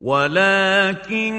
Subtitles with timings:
[0.00, 1.34] ولكن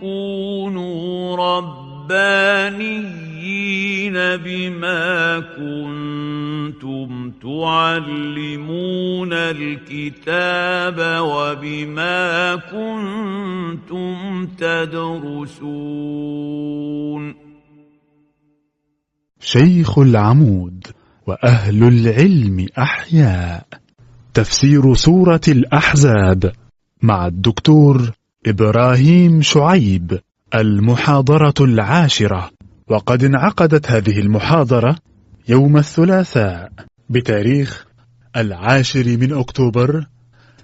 [0.00, 15.88] كونوا ربانيين بما كنتم تعلمون الكتاب وبما كنتم تدرسون
[19.40, 20.86] شيخ العمود
[21.26, 23.66] وأهل العلم أحياء.
[24.34, 26.52] تفسير سورة الأحزاب.
[27.02, 28.10] مع الدكتور
[28.46, 30.18] إبراهيم شعيب
[30.54, 32.50] المحاضرة العاشرة.
[32.88, 34.96] وقد انعقدت هذه المحاضرة
[35.48, 36.72] يوم الثلاثاء
[37.10, 37.86] بتاريخ
[38.36, 40.06] العاشر من أكتوبر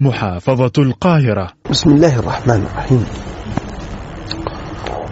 [0.00, 1.50] محافظة القاهرة.
[1.70, 3.06] بسم الله الرحمن الرحيم.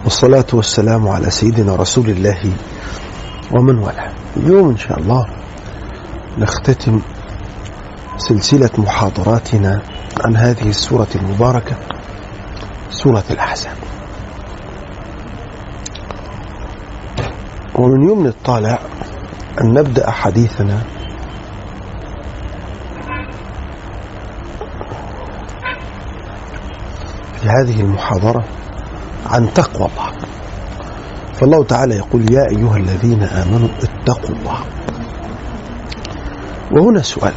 [0.03, 2.53] والصلاة والسلام على سيدنا رسول الله
[3.51, 4.13] ومن والاه.
[4.37, 5.27] اليوم إن شاء الله
[6.37, 7.01] نختتم
[8.17, 9.81] سلسلة محاضراتنا
[10.25, 11.75] عن هذه السورة المباركة
[12.91, 13.75] سورة الأحزاب.
[17.75, 18.79] ومن يوم الطالع
[19.61, 20.83] أن نبدأ حديثنا
[27.41, 28.43] في هذه المحاضرة
[29.25, 30.11] عن تقوى الله.
[31.33, 34.57] فالله تعالى يقول يا أيها الذين آمنوا اتقوا الله.
[36.71, 37.33] وهنا سؤال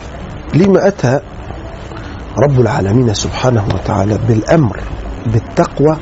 [0.55, 1.21] لما أتى
[2.39, 4.81] رب العالمين سبحانه وتعالى بالأمر
[5.27, 5.97] بالتقوى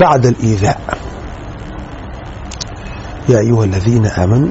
[0.00, 0.80] بعد الإيذاء؟
[3.28, 4.50] يا أيها الذين آمنوا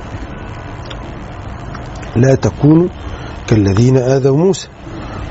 [2.16, 2.88] لا تكونوا
[3.48, 4.68] كالذين آذوا موسى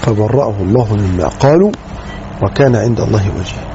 [0.00, 1.72] فبرأه الله مما قالوا
[2.42, 3.68] وكان عند الله وجيها.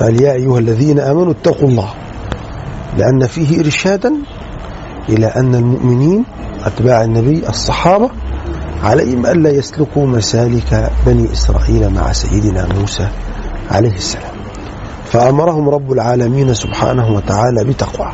[0.00, 1.88] قال يا أيها الذين آمنوا اتقوا الله
[2.98, 4.12] لأن فيه إرشادا
[5.08, 6.24] إلى أن المؤمنين
[6.64, 8.10] أتباع النبي الصحابة
[8.82, 13.08] عليهم ألا يسلكوا مسالك بني إسرائيل مع سيدنا موسى
[13.70, 14.32] عليه السلام.
[15.12, 18.12] فأمرهم رب العالمين سبحانه وتعالى بتقوى.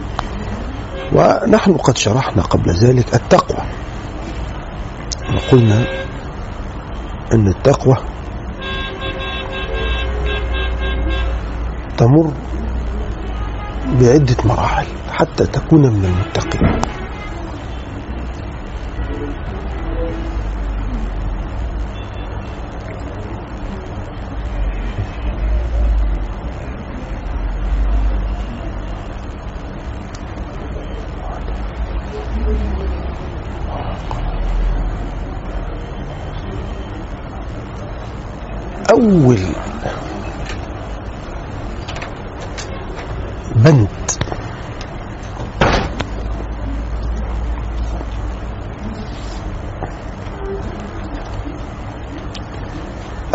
[1.12, 3.64] ونحن قد شرحنا قبل ذلك التقوى.
[5.34, 5.84] وقلنا
[7.32, 7.96] أن التقوى
[11.96, 12.32] تمر
[14.00, 16.80] بعدة مراحل حتى تكون من المتقين.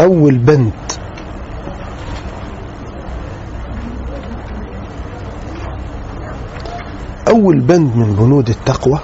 [0.01, 0.71] أول بند
[7.27, 8.99] أول بند من بنود التقوى.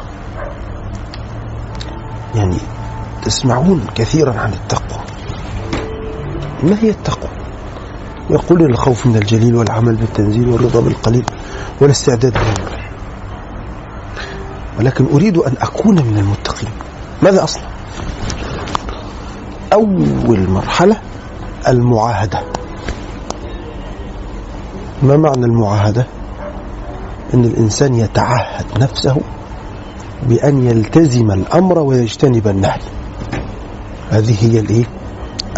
[2.35, 2.57] يعني
[3.23, 5.03] تسمعون كثيرا عن التقوى.
[6.63, 7.29] ما هي التقوى؟
[8.29, 11.25] يقول الخوف من الجليل والعمل بالتنزيل والرضا بالقليل
[11.81, 12.87] والاستعداد للمكان
[14.79, 16.69] ولكن أريد أن أكون من المتقين.
[17.21, 17.76] ماذا أصنع؟
[19.73, 20.97] أول مرحلة
[21.67, 22.43] المعاهدة.
[25.03, 26.07] ما معنى المعاهدة؟
[27.33, 29.17] أن الإنسان يتعهد نفسه
[30.23, 32.79] بأن يلتزم الأمر ويجتنب النهي.
[34.09, 34.85] هذه هي الإيه؟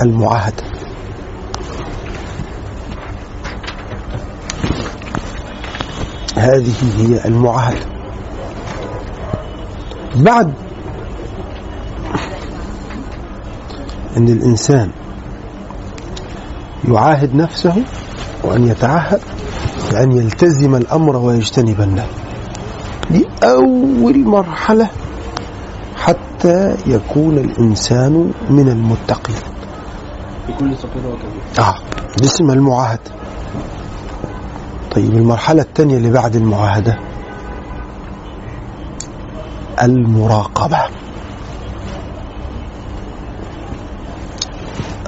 [0.01, 0.63] المعاهدة.
[6.37, 7.85] هذه هي المعاهدة.
[10.15, 10.53] بعد
[14.19, 14.89] أن الإنسان
[16.87, 17.83] يعاهد نفسه
[18.43, 19.19] وأن يتعهد
[19.91, 22.07] بأن يلتزم الأمر ويجتنب النهي
[23.11, 24.87] دي أول مرحلة
[25.95, 29.35] حتى يكون الإنسان من المتقين.
[30.47, 31.75] بكل صغيرة وكبيرة آه
[32.17, 33.11] دي اسمها المعاهدة
[34.95, 36.99] طيب المرحلة الثانية اللي بعد المعاهدة.
[39.83, 40.77] المراقبة.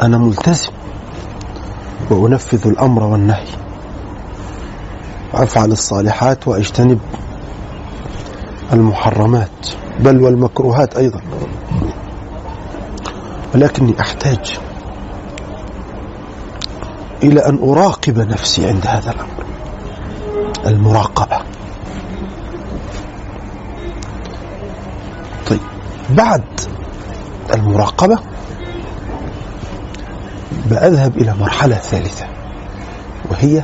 [0.01, 0.71] أنا ملتزم
[2.09, 3.47] وأنفذ الأمر والنهي.
[5.33, 6.99] وأفعل الصالحات وأجتنب
[8.73, 9.67] المحرمات
[9.99, 11.21] بل والمكروهات أيضا.
[13.55, 14.59] ولكني أحتاج
[17.23, 19.45] إلى أن أراقب نفسي عند هذا الأمر.
[20.65, 21.41] المراقبة.
[25.49, 25.59] طيب
[26.09, 26.43] بعد
[27.53, 28.30] المراقبة
[30.71, 32.25] بأذهب إلى مرحلة ثالثة
[33.31, 33.63] وهي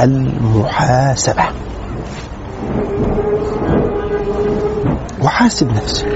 [0.00, 1.44] المحاسبة.
[5.22, 6.06] وحاسب نفسي.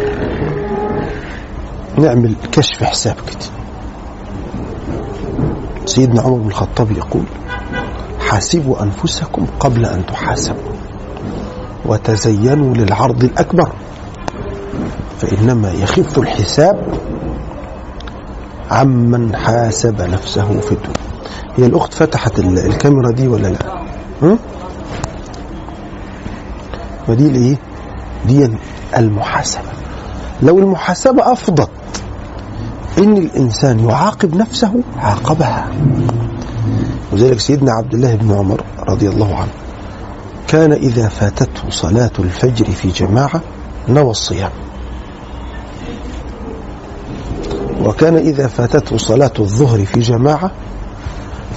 [1.99, 3.47] نعمل كشف حساب كده
[5.87, 7.25] سيدنا عمر بن الخطاب يقول
[8.29, 10.73] حاسبوا أنفسكم قبل أن تحاسبوا
[11.87, 13.73] وتزينوا للعرض الأكبر
[15.19, 16.95] فإنما يخف الحساب
[18.73, 21.13] عمن حاسب نفسه في الدنيا.
[21.57, 23.83] هي الأخت فتحت ال- الكاميرا دي ولا لا؟
[24.23, 24.39] هم؟
[27.09, 27.57] ودي الايه
[28.27, 28.49] دي
[28.99, 29.63] المحاسبة.
[30.43, 31.71] لو المحاسبة أفضت
[32.99, 35.69] إن الإنسان يعاقب نفسه عاقبها.
[37.13, 39.53] وذلك سيدنا عبد الله بن عمر رضي الله عنه.
[40.49, 43.41] كان إذا فاتته صلاة الفجر في جماعة
[43.89, 44.51] نوى الصيام.
[48.03, 50.51] وكان إذا فاتته صلاة الظهر في جماعة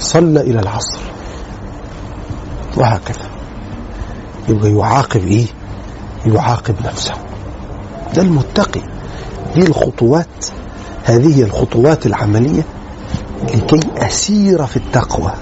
[0.00, 0.98] صلى إلى العصر.
[2.76, 3.30] وهكذا.
[4.48, 5.46] يبقى يعاقب إيه؟
[6.26, 7.12] يعاقب نفسه.
[8.14, 8.80] ده المتقي.
[9.54, 10.46] دي الخطوات.
[11.04, 12.62] هذه الخطوات العملية
[13.54, 15.32] لكي أسير في التقوى.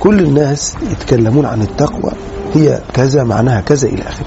[0.00, 2.12] كل الناس يتكلمون عن التقوى.
[2.54, 4.26] هي كذا معناها كذا إلى آخره.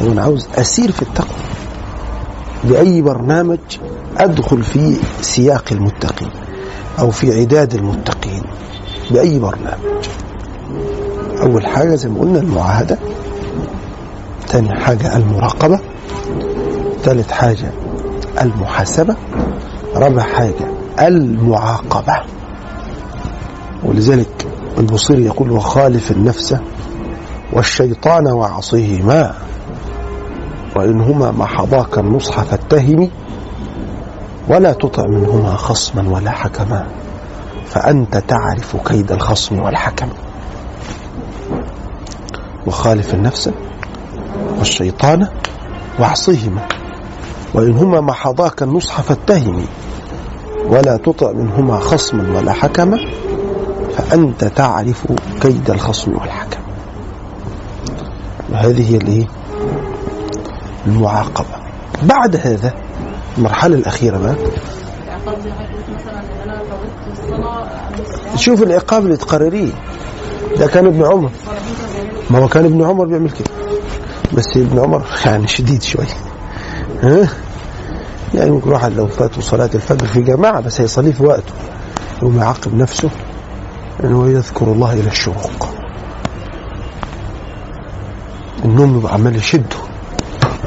[0.00, 1.53] طب أنا عاوز أسير في التقوى.
[2.68, 3.58] بأي برنامج
[4.16, 6.30] أدخل في سياق المتقين
[6.98, 8.42] أو في عداد المتقين
[9.10, 10.04] بأي برنامج.
[11.42, 12.98] أول حاجة زي ما قلنا المعاهدة
[14.48, 15.80] ثاني حاجة المراقبة
[17.02, 17.72] ثالث حاجة
[18.42, 19.16] المحاسبة
[19.94, 20.66] رابع حاجة
[21.00, 22.16] المعاقبة.
[23.84, 24.46] ولذلك
[24.78, 26.56] البصيري يقول وخالف النفس
[27.52, 29.34] والشيطان وعصيهما
[30.76, 33.10] وإنهما محضاك النصح فاتهم
[34.48, 36.86] ولا تطع منهما خصما ولا حكما
[37.66, 40.08] فأنت تعرف كيد الخصم والحكم.
[42.66, 43.50] وخالف النفس
[44.58, 45.28] والشيطان
[45.98, 46.68] واعصهما
[47.54, 49.64] وإنهما محضاك النصح فاتهم
[50.66, 52.98] ولا تطع منهما خصما ولا حكما
[53.96, 55.06] فأنت تعرف
[55.40, 56.60] كيد الخصم والحكم.
[58.52, 59.26] وهذه هي الإيه؟
[60.86, 61.56] المعاقبة.
[62.02, 62.74] بعد هذا
[63.38, 64.34] المرحلة الأخيرة بقى
[68.36, 69.72] شوف العقاب اللي تقرريه.
[70.58, 71.30] ده كان ابن عمر
[72.30, 73.50] ما هو كان ابن عمر بيعمل كده.
[74.32, 76.06] بس ابن عمر يعني شديد شوية
[77.02, 77.28] ها؟
[78.34, 81.52] يعني ممكن واحد لو فاته صلاة الفجر في جماعة بس هيصليه في وقته.
[82.22, 83.10] يقوم يعاقب نفسه
[84.04, 85.68] انه يذكر الله إلى الشروق
[88.64, 89.76] النوم يبقى عمال يشده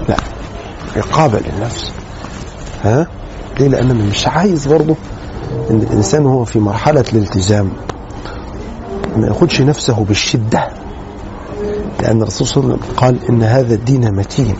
[0.10, 0.18] لا.
[0.96, 1.92] عقابة للنفس.
[2.84, 3.08] ها؟
[3.60, 4.96] ليه؟ لأن أنا مش عايز برضه
[5.72, 7.72] إن الإنسان وهو في مرحلة الالتزام.
[9.18, 10.70] ما ياخدش نفسه بالشدة.
[12.02, 14.56] لأن الرسول صلى الله عليه وسلم قال إن هذا الدين متين.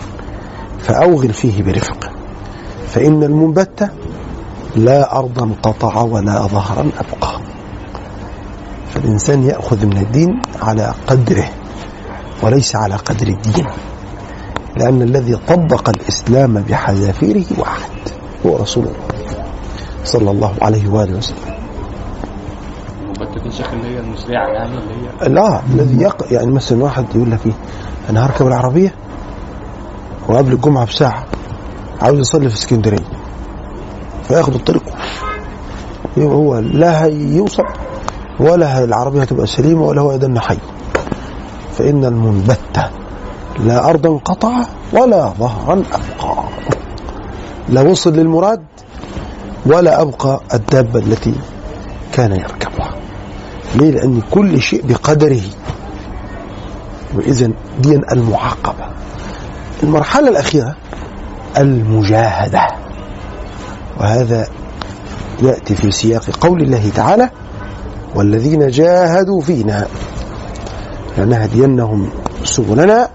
[0.80, 2.10] فأوغل فيه برفق.
[2.88, 3.92] فإن المنبت
[4.76, 7.42] لا أرضا قطع ولا ظهرا أبقى.
[8.94, 11.50] فالإنسان يأخذ من الدين على قدره
[12.44, 13.66] وليس على قدر الدين.
[14.78, 17.90] لأن الذي طبق الإسلام بحذافيره واحد
[18.46, 19.34] هو رسول الله
[20.04, 21.38] صلى الله عليه وآله وسلم.
[23.74, 26.34] اللي هي المسرعه يعني اللي هي لا الذي يق...
[26.34, 27.54] يعني مثلا واحد يقول لك إيه
[28.10, 28.94] أنا هركب العربية
[30.30, 31.24] وقبل الجمعة بساعة
[32.02, 33.06] عاوز يصلي في اسكندرية
[34.28, 34.84] فياخد الطريق
[36.18, 37.64] يبقى هو لا هيوصل
[38.40, 40.58] ولا هي العربية هتبقى سليمة ولا هو يدن حي.
[41.74, 42.90] فإن المنبت
[43.60, 46.44] لا أرضا قطع ولا ظهرا أبقى.
[47.70, 48.64] لا وصل للمراد
[49.66, 51.34] ولا أبقى الدابة التي
[52.14, 52.96] كان يركبها.
[53.76, 55.42] ليه؟ لأن كل شيء بقدره.
[57.16, 58.86] وإذا دي المعاقبة.
[59.84, 60.76] المرحلة الأخيرة
[61.58, 62.68] المجاهدة.
[64.00, 64.48] وهذا
[65.44, 67.30] يأتي في سياق قول الله تعالى
[68.16, 69.88] والذين جاهدوا فينا
[71.18, 72.10] لنهدينهم
[72.44, 73.10] سبلنا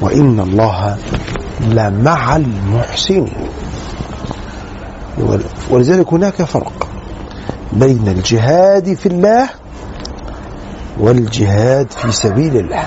[0.00, 0.96] وإن الله
[1.60, 3.32] لمع المحسنين.
[5.70, 6.88] ولذلك هناك فرق
[7.72, 9.48] بين الجهاد في الله
[11.00, 12.86] والجهاد في سبيل الله.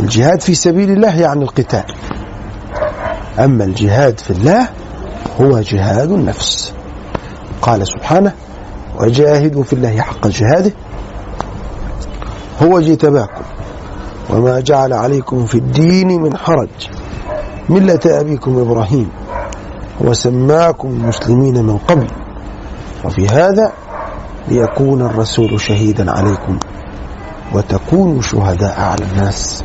[0.00, 1.84] الجهاد في سبيل الله يعني القتال.
[3.38, 4.68] أما الجهاد في الله
[5.40, 6.72] هو جهاد النفس.
[7.62, 8.32] قال سبحانه
[9.00, 10.72] وجاهدوا في الله حق جهاده
[12.62, 13.42] هو اجتباكم
[14.30, 16.68] وما جعل عليكم في الدين من حرج.
[17.68, 19.08] ملة أبيكم إبراهيم
[20.00, 22.06] وسماكم المسلمين من قبل.
[23.04, 23.72] وفي هذا
[24.48, 26.58] ليكون الرسول شهيدا عليكم
[27.52, 29.64] وتكونوا شهداء على الناس.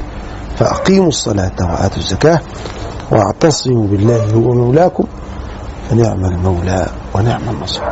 [0.57, 2.39] فأقيموا الصلاة وآتوا الزكاة
[3.11, 5.03] واعتصموا بالله هو مولاكم
[5.89, 7.83] فنعم المولى ونعم النصير.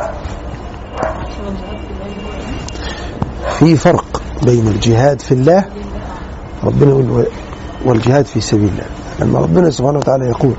[3.58, 5.64] في فرق بين الجهاد في الله
[6.64, 7.26] ربنا يقول
[7.84, 8.86] والجهاد في سبيل الله.
[9.20, 10.54] لما ربنا سبحانه وتعالى يقول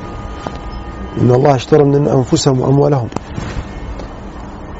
[1.22, 3.08] إن الله اشترى من أنفسهم وأموالهم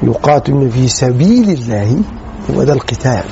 [0.02, 2.02] يقاتلون في سبيل الله
[2.50, 3.24] هو ده القتال.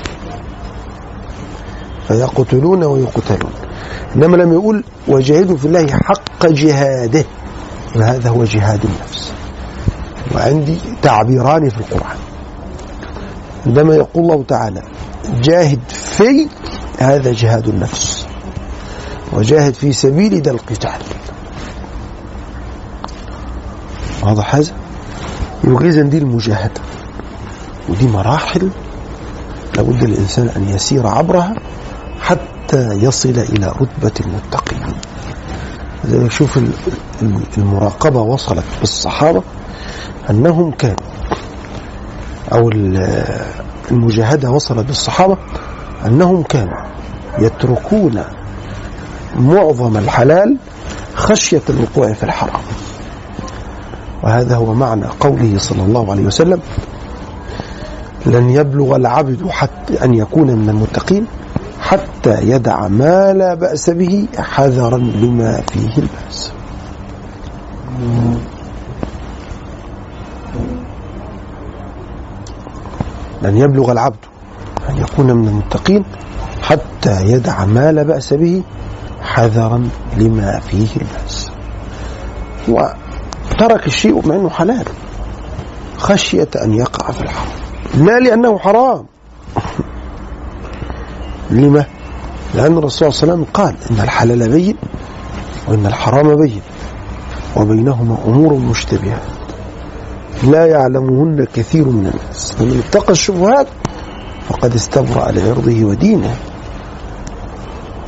[2.08, 3.52] فيقتلون ويقتلون.
[4.16, 7.24] إنما لم يقول وجاهدوا في الله حق جهاده.
[7.96, 9.32] وهذا هو جهاد النفس.
[10.34, 12.16] وعندي تعبيران في القرآن.
[13.66, 14.82] عندما يقول الله تعالى
[15.42, 16.48] جاهد في
[16.98, 18.26] هذا جهاد النفس.
[19.32, 20.98] وجاهد في سبيل ده القتال.
[24.22, 24.72] واضح هذا؟
[25.64, 26.80] يبقى دي المجاهدة
[27.88, 28.70] ودي مراحل
[29.76, 31.54] لابد الإنسان أن يسير عبرها
[32.20, 34.94] حتى يصل إلى رتبة المتقين.
[36.04, 36.58] لذلك شوف
[37.58, 39.42] المراقبة وصلت بالصحابة
[40.30, 40.96] أنهم كانوا
[42.52, 42.70] أو
[43.90, 45.36] المجاهدة وصلت بالصحابة
[46.06, 46.82] أنهم كانوا
[47.38, 48.22] يتركون
[49.36, 50.56] معظم الحلال
[51.14, 52.60] خشية الوقوع في الحرام.
[54.22, 56.60] وهذا هو معنى قوله صلى الله عليه وسلم
[58.26, 61.26] لن يبلغ العبد حتى أن يكون من المتقين
[61.80, 66.52] حتى يدع ما لا بأس به حذرا لما فيه البأس.
[73.42, 74.16] لن يبلغ العبد
[74.88, 76.04] أن يكون من المتقين
[76.62, 78.62] حتى يدع ما لا بأس به
[79.22, 81.50] حذرا لما فيه البأس
[82.68, 84.84] وترك الشيء مع أنه حلال.
[85.98, 87.48] خشية أن يقع في الحرام.
[87.94, 89.04] لا لأنه حرام.
[91.50, 91.84] لما؟
[92.54, 94.76] لأن الرسول صلى الله عليه وسلم قال إن الحلال بين
[95.68, 96.60] وإن الحرام بين.
[97.56, 99.20] وبينهما أمور مشتبهات.
[100.42, 102.52] لا يعلمهن كثير من الناس.
[102.52, 103.66] فمن اتقى الشبهات
[104.48, 106.36] فقد استبرأ لعرضه ودينه.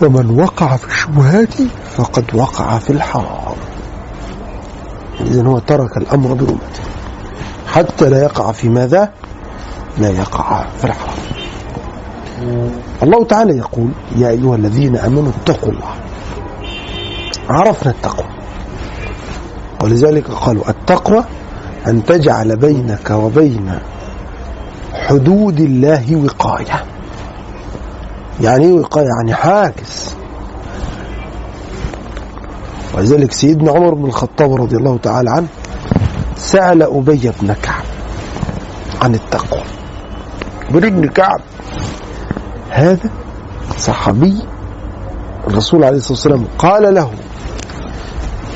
[0.02, 1.54] ومن وقع في الشبهات
[1.97, 3.56] فقد وقع في الحرام.
[5.20, 6.85] إذن هو ترك الأمر برمته
[7.66, 9.12] حتى لا يقع في ماذا؟
[9.99, 11.18] لا يقع في الحرام.
[13.02, 15.94] الله تعالى يقول يا أيها الذين أمنوا اتقوا الله.
[17.49, 18.26] عرفنا التقوى.
[19.82, 21.25] ولذلك قالوا التقوى
[21.87, 23.78] أن تجعل بينك وبين
[25.11, 26.85] حدود الله وقاية.
[28.40, 30.17] يعني إيه وقاية؟ يعني حاجز
[32.95, 35.47] ولذلك سيدنا عمر بن الخطاب رضي الله تعالى عنه
[36.37, 37.85] سأل أبي بن كعب
[39.02, 39.62] عن التقوى.
[40.71, 41.40] أبي بن كعب
[42.71, 43.11] هذا
[43.79, 44.38] صحابي
[45.47, 47.11] الرسول عليه الصلاة والسلام قال له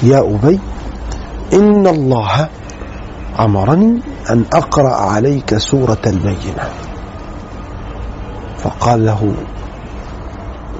[0.03, 0.61] يا أبي
[1.53, 2.49] إن الله
[3.41, 6.69] أمرني أن أقرأ عليك سورة البينة.
[8.59, 9.35] فقال له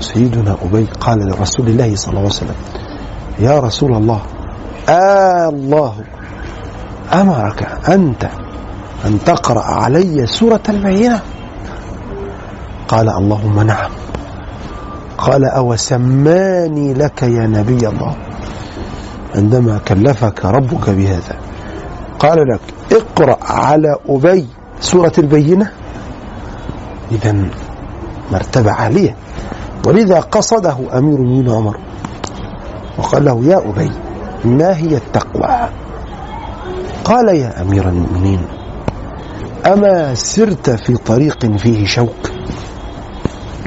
[0.01, 2.55] سيدنا أبي قال لرسول الله صلى الله عليه وسلم
[3.39, 4.21] يا رسول الله
[4.89, 5.95] آه الله
[7.13, 8.29] أمرك أنت
[9.05, 11.21] أن تقرأ علي سورة البينة؟
[12.89, 13.91] قال اللهم نعم.
[15.19, 18.15] قال أو سماني لك يا نبي الله
[19.35, 21.37] عندما كلفك ربك بهذا.
[22.25, 22.61] قال لك
[22.93, 24.47] اقرأ على أبي
[24.81, 25.71] سورة البينة.
[27.13, 27.37] إذا
[28.33, 29.17] مرتبة عالية.
[29.87, 31.77] ولذا قصده أمير المؤمنين عمر
[32.99, 33.91] وقال له يا أبي
[34.45, 35.69] ما هي التقوى؟
[37.05, 38.47] قال يا أمير المؤمنين
[39.67, 42.31] أما سرت في طريق فيه شوك.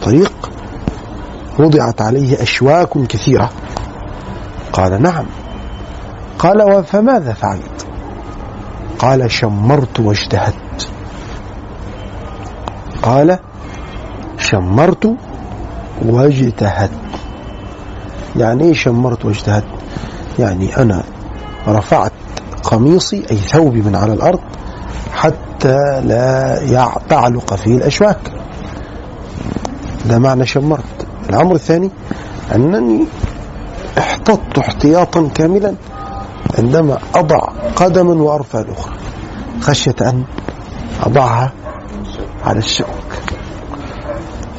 [0.03, 0.49] طريق
[1.59, 3.49] وضعت عليه أشواك كثيرة.
[4.73, 5.25] قال نعم.
[6.39, 7.86] قال فماذا فعلت؟
[8.99, 10.89] قال شمرت واجتهدت.
[13.03, 13.39] قال
[14.37, 15.15] شمرت
[16.05, 16.91] واجتهدت.
[18.35, 19.65] يعني إيه شمرت واجتهدت؟
[20.39, 21.03] يعني أنا
[21.67, 22.11] رفعت
[22.63, 24.39] قميصي أي ثوبي من على الأرض
[25.13, 28.31] حتى لا تعلق فيه الأشواك.
[30.05, 31.07] ده معنى شمرت.
[31.29, 31.89] الأمر الثاني
[32.55, 33.05] أنني
[33.97, 35.73] احتطت احتياطا كاملا.
[36.57, 37.39] عندما أضع
[37.75, 38.93] قدما وأرفع الأخرى.
[39.61, 40.23] خشية أن
[41.05, 41.51] أضعها
[42.45, 42.87] على الشوك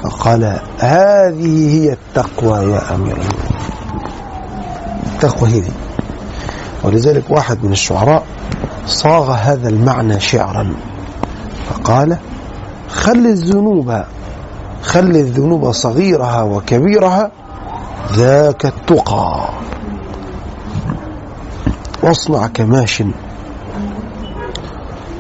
[0.03, 3.59] فقال هذه هي التقوى يا أمير المؤمنين.
[5.15, 5.73] التقوى هذه
[6.85, 8.25] ولذلك واحد من الشعراء
[8.87, 10.75] صاغ هذا المعنى شعرا.
[11.69, 12.17] فقال
[12.89, 14.03] خل الذنوب
[14.83, 17.31] خل الذنوب صغيرها وكبيرها
[18.13, 19.49] ذاك التقى.
[22.03, 23.03] واصنع كماش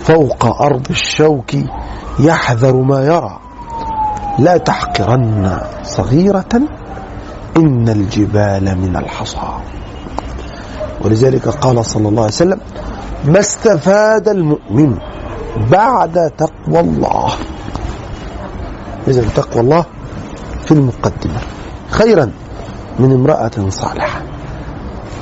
[0.02, 1.50] فوق أرض الشوك
[2.20, 3.38] يحذر ما يرى.
[4.38, 6.62] لا تحقرن صغيرة
[7.56, 9.48] إن الجبال من الحصى.
[11.04, 12.60] ولذلك قال صلى الله عليه وسلم
[13.24, 14.98] ما استفاد المؤمن
[15.70, 17.32] بعد تقوى الله؟
[19.08, 19.84] إذا تقوى الله
[20.64, 21.40] في المقدمة.
[21.90, 22.32] خيرا
[22.98, 24.27] من امرأة صالحة.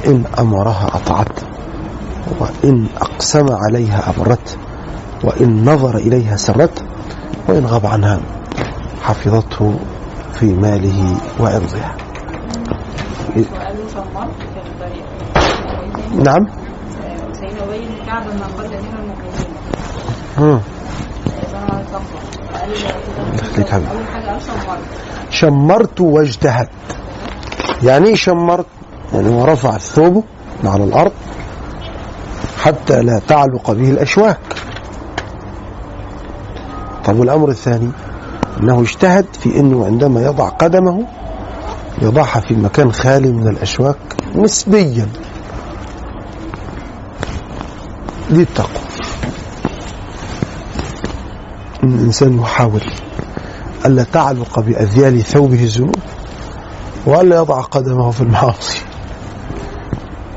[0.07, 1.41] إن أمرها أطعت
[2.41, 4.59] وإن أقسم عليها أبرت
[5.25, 6.85] وإن نظر إليها سرت
[7.49, 8.21] وإن غاب عنها
[9.03, 9.75] حفظته
[10.35, 11.97] في ماله وعرضها
[16.25, 16.47] نعم.
[25.31, 26.71] شمرت واجتهدت
[27.83, 28.67] يعني إيه شمرت؟
[29.15, 30.23] يعني هو رفع ثوبه
[30.65, 31.13] على الأرض
[32.63, 34.39] حتى لا تعلق به الأشواك.
[37.05, 37.91] طب والأمر الثاني؟
[38.61, 41.07] أنه اجتهد في أنه عندما يضع قدمه
[42.03, 43.97] يضعها في مكان خالي من الأشواك
[44.35, 45.07] نسبيا
[48.31, 48.83] دي التقوى
[51.85, 52.81] إن الإنسان يحاول
[53.87, 55.97] ألا تعلق بأذيال ثوبه الذنوب
[57.07, 58.83] وألا يضع قدمه في المعاصي.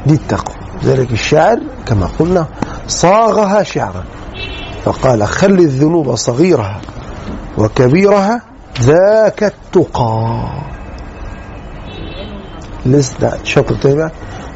[0.05, 2.47] دي التقوى ذلك الشاعر كما قلنا
[2.87, 4.03] صاغها شعرا
[4.85, 6.81] فقال خل الذنوب صغيرها
[7.57, 8.41] وكبيرها
[8.81, 10.49] ذاك التقى.
[12.85, 14.11] لسه شطر تاني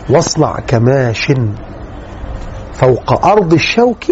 [0.10, 1.32] واصنع كماش
[2.74, 4.06] فوق أرض الشوك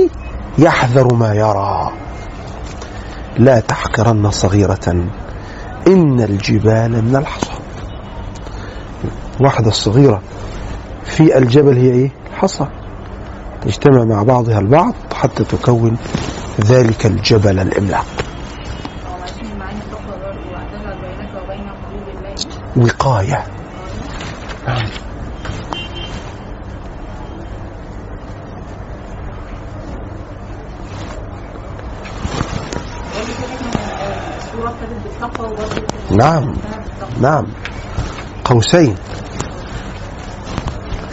[0.57, 1.91] يحذر ما يرى.
[3.37, 5.05] لا تحقرن صغيرة
[5.87, 7.51] إن الجبال من الحصى.
[9.39, 10.21] واحدة الصغيرة
[11.05, 12.67] في الجبل هي إيه؟ الحصى.
[13.65, 15.97] تجتمع مع بعضها البعض حتى تكون
[16.61, 18.05] ذلك الجبل العملاق
[19.07, 20.21] هو معلش معاني التقوى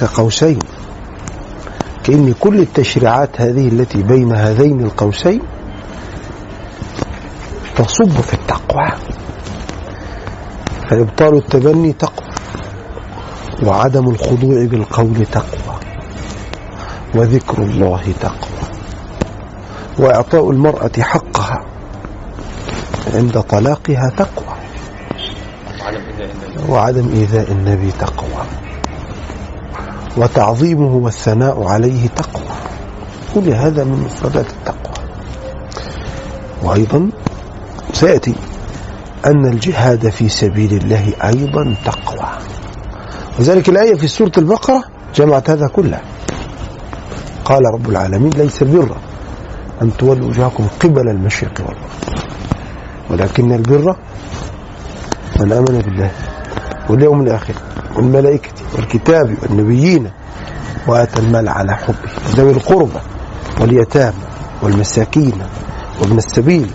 [0.00, 0.58] كقوسين
[2.04, 5.40] كأن كل التشريعات هذه التي بين هذين القوسين
[7.76, 8.88] تصب في التقوى.
[10.90, 12.28] فإبطال التبني تقوى
[13.62, 15.76] وعدم الخضوع بالقول تقوى
[17.14, 18.68] وذكر الله تقوى
[19.98, 21.64] وإعطاء المرأة حقها
[23.14, 24.56] عند طلاقها تقوى
[25.78, 26.72] وعدم إيذاء النبي.
[26.72, 28.57] وعدم إيذاء النبي تقوى.
[30.18, 32.56] وتعظيمه والثناء عليه تقوى.
[33.34, 34.94] كل هذا من مفردات التقوى.
[36.62, 37.10] وأيضا
[37.92, 38.34] سيأتي
[39.26, 42.28] أن الجهاد في سبيل الله أيضا تقوى.
[43.38, 46.00] وذلك الآية في سورة البقرة جمعت هذا كله.
[47.44, 48.96] قال رب العالمين ليس البر
[49.82, 52.28] أن تولوا وجهكم قبل المشرق والمغرب
[53.10, 53.96] ولكن البر
[55.40, 56.10] من آمن بالله
[56.90, 57.54] واليوم الآخر.
[57.98, 60.10] والملائكة والكتاب والنبيين
[60.86, 63.00] وآتى المال على حبه ذوي القربى
[63.60, 64.14] واليتامى
[64.62, 65.32] والمساكين
[66.00, 66.70] وابن السبيل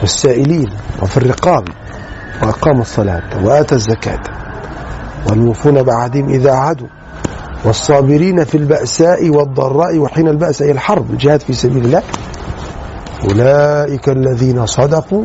[0.00, 0.70] والسائلين
[1.02, 1.68] وفي الرقاب
[2.42, 4.20] وأقام الصلاة وآتى الزكاة.
[5.28, 6.88] والموفون بعهدهم إذا عهدوا
[7.64, 12.02] والصابرين في البأساء والضراء وحين البأس أي الحرب الجهاد في سبيل الله.
[13.24, 15.24] أولئك الذين صدقوا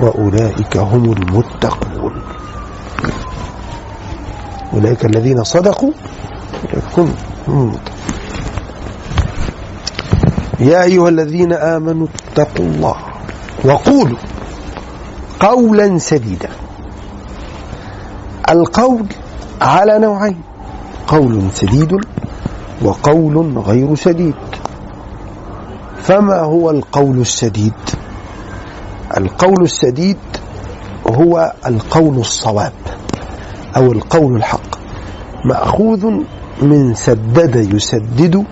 [0.00, 2.22] وأولئك هم المتقون.
[4.76, 5.92] أولئك الذين صدقوا.
[6.74, 7.14] يكون
[10.60, 12.96] يا أيها الذين آمنوا اتقوا الله
[13.64, 14.18] وقولوا
[15.40, 16.48] قولا سديدا.
[18.50, 19.06] القول
[19.60, 20.40] على نوعين
[21.08, 21.92] قول سديد
[22.82, 24.34] وقول غير سديد.
[26.02, 27.72] فما هو القول السديد؟
[29.16, 30.16] القول السديد
[31.06, 32.72] هو القول الصواب.
[33.76, 34.76] أو القول الحق.
[35.44, 36.06] مأخوذ
[36.62, 38.44] من سدد يسدد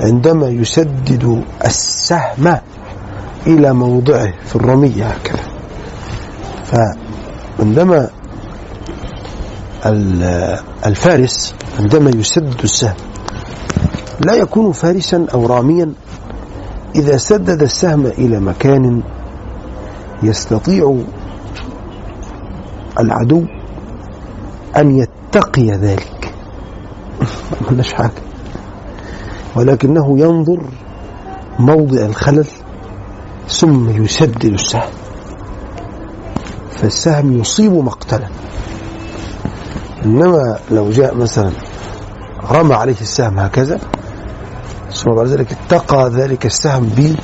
[0.00, 2.56] عندما يسدد السهم
[3.46, 5.42] إلى موضعه في الرمية هكذا.
[6.64, 8.08] فعندما
[9.86, 12.94] ال- الفارس عندما يسدد السهم
[14.26, 15.92] لا يكون فارسا أو راميا
[16.96, 19.02] إذا سدد السهم إلى مكان
[20.22, 20.96] يستطيع
[23.00, 23.44] العدو
[24.78, 26.32] أن يتقي ذلك.
[27.60, 28.22] ما قلناش حاجة.
[29.56, 30.60] ولكنه ينظر
[31.58, 32.46] موضع الخلل
[33.48, 34.90] ثم يسدد السهم.
[36.72, 38.28] فالسهم يصيب مقتلا.
[40.04, 41.50] إنما لو جاء مثلا
[42.50, 43.80] رمى عليه السهم هكذا
[44.92, 47.14] ثم بعد ذلك اتقى ذلك السهم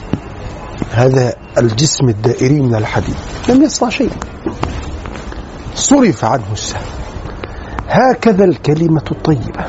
[0.93, 3.17] بهذا الجسم الدائري من الحديد.
[3.49, 4.11] لم يصنع شيء
[5.75, 7.04] صرف عنه السهم.
[7.94, 9.64] هكذا الكلمة الطيبة.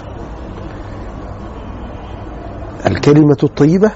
[2.85, 3.91] الكلمة الطيبة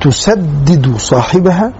[0.00, 1.72] تسدد صاحبها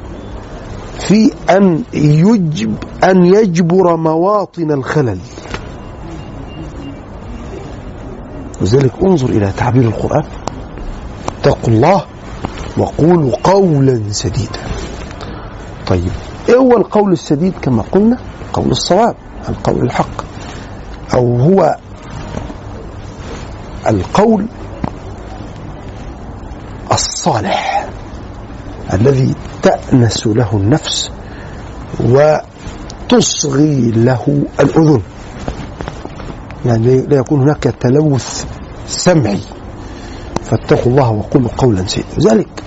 [0.98, 5.18] في أن يجب أن يجبر مواطن الخلل.
[8.60, 10.24] لذلك انظر إلى تعبير القرآن.
[11.40, 12.04] اتقوا الله
[12.78, 14.60] وقولوا قولا سديدا.
[15.86, 16.12] طيب
[16.48, 18.18] إيه هو القول السديد كما قلنا؟
[18.52, 19.14] قول الصواب
[19.48, 20.28] القول الحق.
[21.18, 21.76] أو هو
[23.86, 24.46] القول
[26.92, 27.88] الصالح
[28.92, 31.10] الذي تأنس له النفس
[32.00, 35.02] وتصغي له الأذن.
[36.66, 38.44] يعني لا يكون هناك تلوث
[38.88, 39.40] سمعي.
[40.42, 42.62] فاتقوا الله وقولوا قولا سيدا لذلك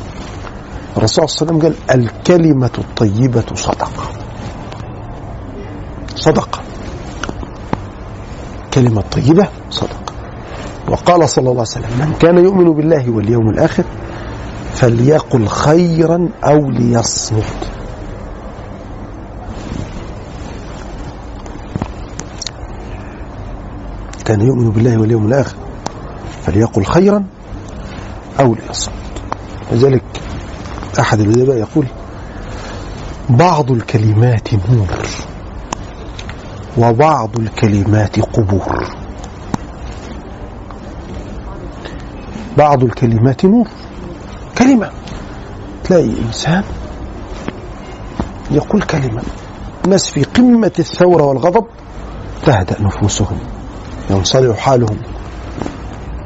[0.97, 4.03] الرسول صلى الله عليه وسلم قال الكلمة الطيبة صدقة.
[6.15, 6.60] صدقة.
[8.73, 10.13] كلمة طيبة صدقة
[10.89, 13.83] وقال صلى الله عليه وسلم من كان يؤمن بالله واليوم الآخر
[14.73, 17.71] فليقل خيرا أو ليصمت.
[24.25, 25.55] كان يؤمن بالله واليوم الآخر
[26.45, 27.23] فليقل خيرا
[28.39, 28.93] أو ليصمت.
[29.71, 30.03] لذلك
[30.99, 31.85] أحد الأدباء يقول
[33.29, 34.87] بعض الكلمات نور.
[36.77, 38.95] وبعض الكلمات قبور.
[42.57, 43.67] بعض الكلمات نور.
[44.57, 44.91] كلمة.
[45.83, 46.63] تلاقي إنسان
[48.51, 49.21] يقول كلمة.
[49.85, 51.65] الناس في قمة الثورة والغضب
[52.45, 53.37] تهدأ نفوسهم
[54.09, 54.97] ينصلح حالهم.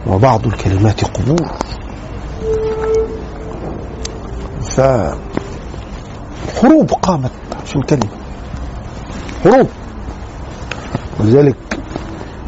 [0.08, 1.52] وبعض الكلمات قبور.
[4.62, 5.18] فحروب
[6.92, 7.32] قامت.
[7.64, 8.10] عشان كلمة
[9.44, 9.68] حروب.
[11.20, 11.56] ولذلك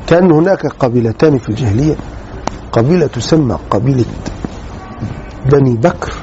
[0.08, 1.95] كأن هناك قبيلتان في الجاهلية.
[2.71, 4.06] قبيلة تسمى قبيلة
[5.51, 6.13] بني بكر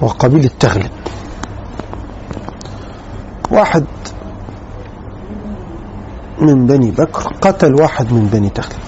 [0.00, 0.90] وقبيلة تغلب.
[3.50, 3.84] واحد
[6.40, 8.80] من بني بكر قتل واحد من بني تغلب.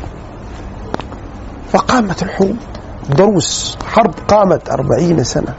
[1.72, 2.56] فقامت الحروب
[3.10, 5.54] ضروس حرب قامت أربعين سنة.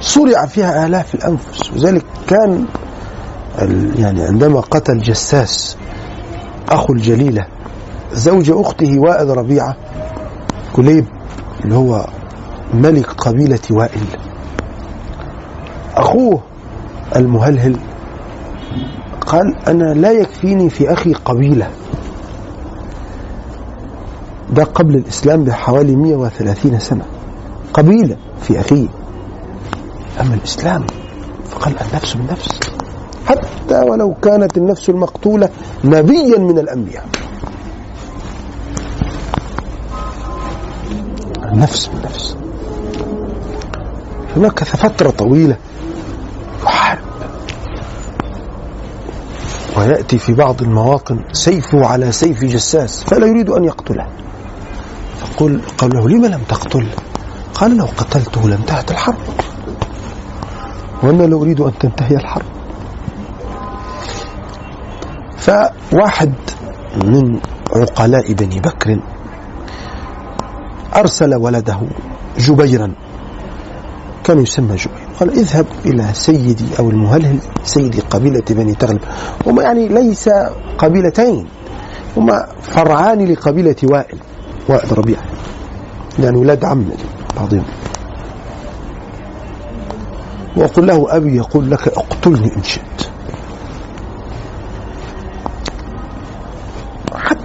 [0.00, 1.72] صرع فيها آلاف الأنفس.
[1.72, 2.66] وذلك كان
[3.98, 5.76] يعني عندما قتل جساس
[6.68, 7.46] أخو الجليلة
[8.12, 9.76] زوج أخته وائل ربيعة
[10.72, 11.06] كليب
[11.64, 12.06] اللي هو
[12.74, 14.06] ملك قبيلة وائل.
[15.96, 16.42] أخوه
[17.16, 17.76] المهلهل
[19.26, 21.70] قال أنا لا يكفيني في أخي قبيلة.
[24.50, 27.04] ده قبل الإسلام بحوالي 130 سنة.
[27.74, 28.88] قبيلة في أخيه.
[30.20, 30.86] أما الإسلام
[31.50, 32.60] فقال النفس بالنفس
[33.32, 35.48] حتى ولو كانت النفس المقتولة
[35.84, 37.06] نبيا من الأنبياء.
[41.52, 42.36] النفس بالنفس
[44.34, 45.56] فمكث فترة طويلة
[46.64, 47.02] يحارب.
[49.78, 54.06] ويأتي في بعض المواطن سيفه على سيف جساس فلا يريد أن يقتله.
[55.20, 56.86] فقل قال له لم لم تقتل؟
[57.54, 59.18] قال لو قتلته لانتهت الحرب.
[61.02, 62.51] وأنا لا أريد أن تنتهي الحرب.
[65.42, 66.32] فواحد
[67.04, 67.40] من
[67.76, 69.00] عقلاء بني بكر
[70.96, 71.80] أرسل ولده
[72.38, 72.94] جبيرا
[74.24, 75.02] كان يسمى جبير.
[75.20, 79.00] قال اذهب إلى سيدي أو المهلهل سيدي قبيلة بني تغلب.
[79.46, 80.28] هما يعني ليس
[80.78, 81.46] قبيلتين
[82.16, 84.18] هما فرعان لقبيلة وائل
[84.68, 85.22] وائل ربيعة
[86.18, 86.84] يعني ولاد عم
[87.36, 87.64] بعضهم.
[90.56, 93.11] وقل له أبي يقول لك اقتلني إن شئت.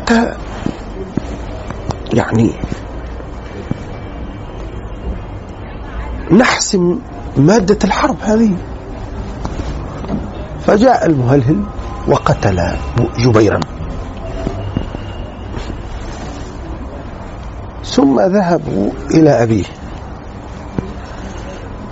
[0.07, 0.33] حتى
[2.13, 2.51] يعني
[6.31, 6.99] نحسم
[7.37, 8.55] مادة الحرب هذه.
[10.65, 11.63] فجاء المهلهل
[12.07, 12.71] وقتل
[13.17, 13.59] جبيرا.
[17.85, 19.65] ثم ذهبوا إلى أبيه.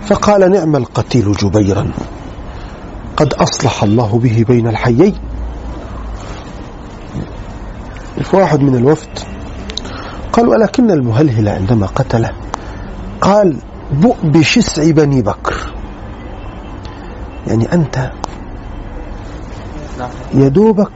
[0.07, 1.91] فقال نعم القتيل جبيرا.
[3.17, 5.15] قد أصلح الله به بين الحيين.
[8.35, 9.19] فواحد من الوفد.
[10.33, 12.31] قال ولكن المهلهل عندما قتله
[13.21, 13.57] قال
[13.91, 15.73] بؤ بشسع بني بكر.
[17.47, 18.11] يعني أنت
[20.33, 20.91] يدوبك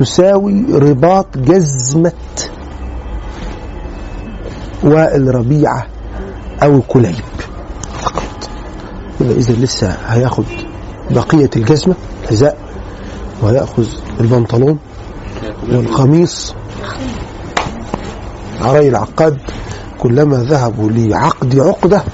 [0.00, 2.12] تساوي رباط جزمة
[4.84, 5.86] وائل ربيعة
[6.62, 7.24] أو كليب
[8.02, 8.50] فقط.
[9.20, 10.44] إذا لسه هياخد
[11.10, 11.94] بقية الجزمة
[12.30, 12.58] حذاء
[13.42, 13.86] ويأخذ
[14.20, 14.78] البنطلون.
[15.70, 16.54] والقميص
[18.60, 19.38] عري العقاد
[19.98, 22.04] كلما ذهبوا لعقد عقدة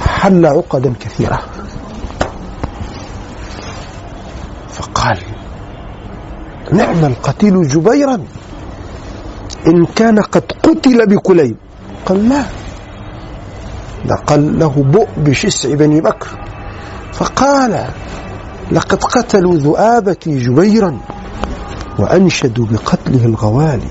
[0.00, 1.38] حل عقدا كثيرة.
[4.68, 5.18] فقال
[6.72, 8.24] نعم القتيل جبيرا
[9.66, 11.56] إن كان قد قتل بكليب.
[12.06, 12.44] قال لا.
[14.26, 16.28] قال له بؤ بشسع بني بكر.
[17.12, 17.88] فقال
[18.72, 20.98] لقد قتلوا ذؤابتي جبيرا.
[21.98, 23.90] وأنشدوا بقتله الغوالي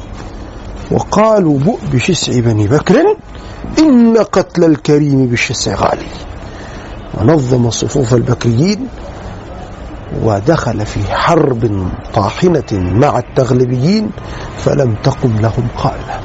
[0.91, 3.15] وقالوا بؤ بشسع بني بكر
[3.79, 6.07] إن قتل الكريم بالشسع غالي.
[7.13, 8.87] ونظم صفوف البكريين
[10.23, 14.11] ودخل في حرب طاحنة مع التغلبيين
[14.57, 16.19] فلم تقم لهم قائمة.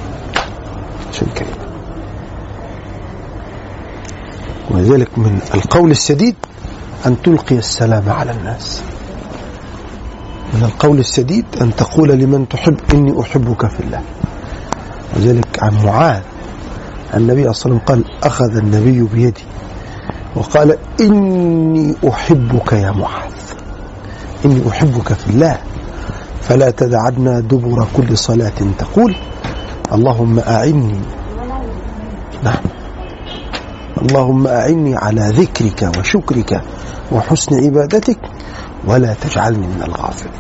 [4.70, 6.34] ولذلك من القول السديد
[7.06, 8.82] أن تلقي السلام على الناس.
[10.54, 14.02] من القول السديد أن تقول لمن تحب إني أحبك في الله.
[15.16, 16.22] وذلك عن معاذ.
[17.14, 19.44] النبي صلى الله عليه وسلم قال أخذ النبي بيدي
[20.36, 23.32] وقال إني أحبك يا معاذ.
[24.44, 25.58] إني أحبك في الله.
[26.40, 29.16] فلا تدعنا دبر كل صلاة تقول
[29.92, 31.00] اللهم أعني.
[32.44, 32.62] نعم.
[34.02, 36.62] اللهم أعني على ذكرك وشكرك
[37.12, 38.18] وحسن عبادتك.
[38.86, 40.30] ولا تجعلني من الغافل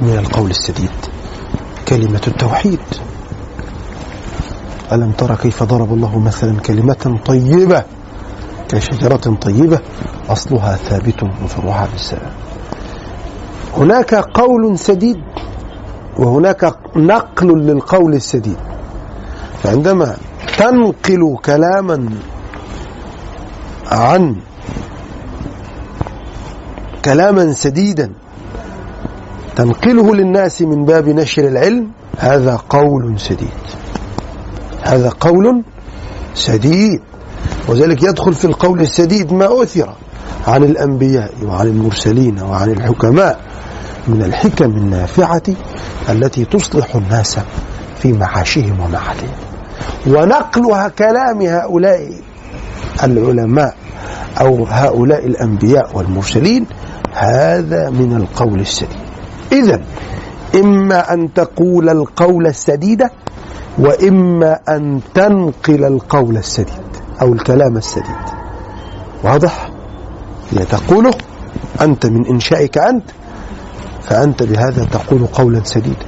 [0.00, 0.90] من القول السديد
[1.88, 2.80] كلمة التوحيد.
[4.92, 7.84] ألم ترى كيف ضرب الله مثلا كلمة طيبة
[8.68, 9.80] كشجرة طيبة؟
[10.28, 12.32] أصلها ثابت وفروعها بالسلام.
[13.76, 15.22] هناك قول سديد
[16.18, 18.56] وهناك نقل للقول السديد
[19.62, 20.16] فعندما
[20.58, 22.08] تنقل كلاما
[23.92, 24.36] عن
[27.04, 28.10] كلاما سديدا.
[29.56, 33.48] تنقله للناس من باب نشر العلم هذا قول سديد.
[34.82, 35.62] هذا قول
[36.34, 37.00] سديد.
[37.68, 39.94] وذلك يدخل في القول السديد ما أثر
[40.46, 43.40] عن الأنبياء وعن المرسلين وعن الحكماء
[44.08, 45.42] من الحكم النافعة
[46.08, 47.38] التي تصلح الناس
[47.98, 49.34] في معاشهم ومعادهم.
[50.06, 52.10] ونقلها كلام هؤلاء
[53.02, 53.74] العلماء
[54.40, 56.66] أو هؤلاء الأنبياء والمرسلين
[57.14, 58.98] هذا من القول السديد.
[59.52, 59.80] إذا
[60.54, 63.02] إما أن تقول القول السديد
[63.78, 66.84] وإما أن تنقل القول السديد
[67.22, 68.24] أو الكلام السديد.
[69.24, 69.70] واضح؟
[70.50, 71.14] هي تقوله
[71.80, 73.04] أنت من إنشائك أنت
[74.02, 76.06] فأنت بهذا تقول قولا سديدا.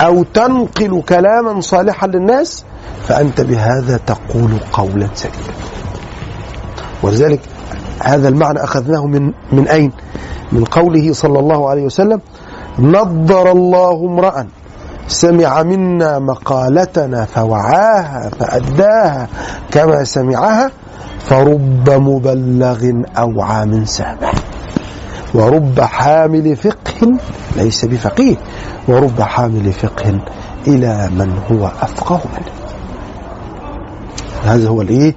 [0.00, 2.64] أو تنقل كلاما صالحا للناس
[3.08, 5.52] فأنت بهذا تقول قولا سديدا.
[7.02, 7.40] ولذلك
[8.02, 9.92] هذا المعنى أخذناه من من أين؟
[10.52, 12.20] من قوله صلى الله عليه وسلم
[12.78, 14.46] نضر الله امرأ
[15.08, 19.28] سمع منا مقالتنا فوعاها فأداها
[19.70, 20.70] كما سمعها
[21.20, 24.32] فرب مبلغ أوعى من سامع
[25.34, 27.12] ورب حامل فقه
[27.56, 28.36] ليس بفقيه
[28.88, 30.20] ورب حامل فقه
[30.66, 32.52] إلى من هو أفقه منه.
[34.44, 35.14] هذا هو الإيه؟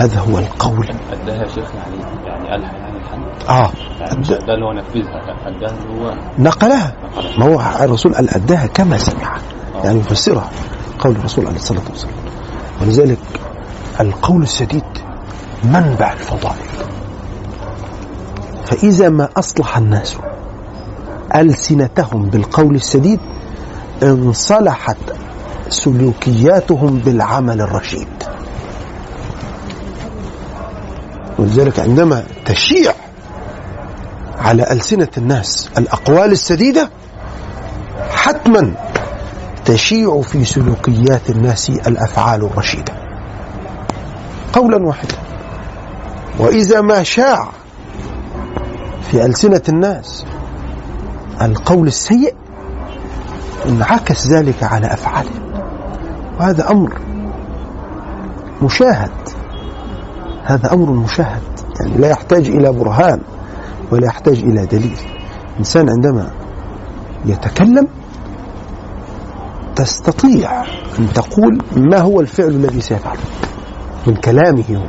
[0.00, 0.88] هذا هو القول.
[1.12, 3.26] أداها يا شيخ يعني يعني قالها يعني الحمد.
[3.48, 3.70] آه.
[4.00, 4.54] يعني مش أداها.
[4.54, 5.02] اللي هو نفذها.
[5.02, 6.96] لا أداها اللي هو نقلها.
[7.38, 9.40] ما هو الرسول قال أداها كما سمعها
[9.84, 10.50] يعني يفسرها.
[10.98, 12.14] قول الرسول عليه الصلاة والسلام.
[12.82, 13.18] ولذلك
[14.00, 14.84] القول السديد
[15.64, 16.70] منبع الفضائل.
[18.64, 20.16] فإذا ما أصلح الناس
[21.34, 23.20] ألسنتهم بالقول السديد
[24.02, 24.96] انصلحت
[25.68, 28.08] سلوكياتهم بالعمل الرشيد.
[31.40, 32.92] ولذلك عندما تشيع
[34.38, 36.90] على ألسنة الناس الأقوال السديدة
[38.10, 38.74] حتما
[39.64, 42.92] تشيع في سلوكيات الناس الأفعال الرشيدة.
[44.52, 45.16] قولا واحدا.
[46.38, 47.48] وإذا ما شاع
[49.10, 50.24] في ألسنة الناس
[51.42, 52.34] القول السيء
[53.66, 55.62] انعكس ذلك على افعالهم
[56.40, 56.98] وهذا أمر
[58.62, 59.10] مشاهد
[60.50, 61.42] هذا أمر مشاهد.
[61.80, 63.20] يعني لا يحتاج إلى برهان
[63.92, 64.98] ولا يحتاج إلى دليل.
[65.52, 66.30] الانسان عندما
[67.26, 67.88] يتكلم
[69.76, 70.62] تستطيع
[70.98, 73.20] أن تقول ما هو الفعل الذي سيفعله.
[74.06, 74.86] من كلامه هو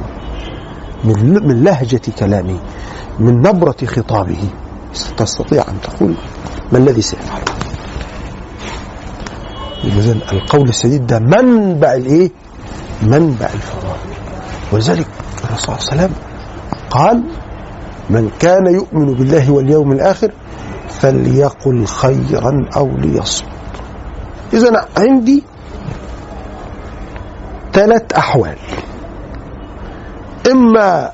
[1.03, 2.59] من من لهجة كلامه
[3.19, 4.43] من نبرة خطابه.
[5.17, 6.13] تستطيع أن تقول
[6.71, 7.43] ما الذي سيفعله.
[10.31, 12.31] القول السديد ده منبع الإيه؟
[13.03, 14.11] منبع الفضائل
[14.71, 15.07] ولذلك
[15.51, 16.15] الرسول صلى الله عليه وسلم
[16.89, 17.23] قال
[18.09, 20.31] من كان يؤمن بالله واليوم الآخر
[20.89, 23.49] فليقل خيرا أو ليصمت.
[24.53, 25.43] إذا عندي
[27.73, 28.57] ثلاث أحوال.
[30.51, 31.11] إما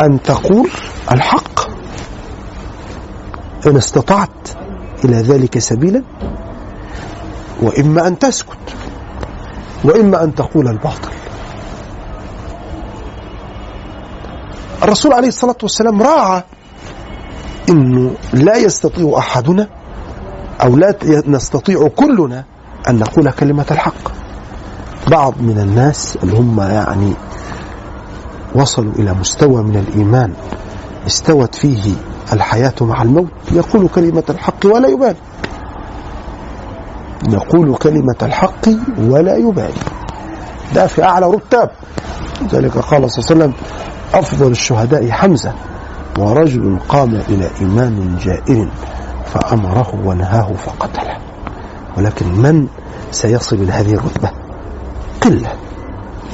[0.00, 0.70] أن تقول
[1.12, 1.70] الحق
[3.66, 4.48] إن استطعت
[5.04, 6.02] إلى ذلك سبيلا
[7.62, 8.74] وإما أن تسكت
[9.84, 11.19] وإما أن تقول الباطل.
[14.82, 16.42] الرسول عليه الصلاة والسلام راعى
[17.68, 19.68] أنه لا يستطيع أحدنا
[20.62, 20.94] أو لا
[21.26, 22.44] نستطيع كلنا
[22.88, 24.12] أن نقول كلمة الحق.
[25.10, 27.12] بعض من الناس اللي هم يعني
[28.54, 30.32] وصلوا إلى مستوى من الإيمان
[31.06, 31.92] استوت فيه
[32.32, 35.16] الحياة مع الموت يقول كلمة الحق ولا يبالي.
[37.28, 39.80] يقول كلمة الحق ولا يبالي.
[40.74, 41.70] ده في أعلى رتاب.
[42.52, 43.54] ذلك قال صلى الله عليه وسلم
[44.14, 45.52] أفضل الشهداء حمزة
[46.18, 48.68] ورجل قام إلى إمام جائر
[49.26, 51.16] فأمره ونهاه فقتله.
[51.96, 52.68] ولكن من
[53.10, 54.30] سيصل إلى هذه الرتبة؟
[55.20, 55.52] قلة.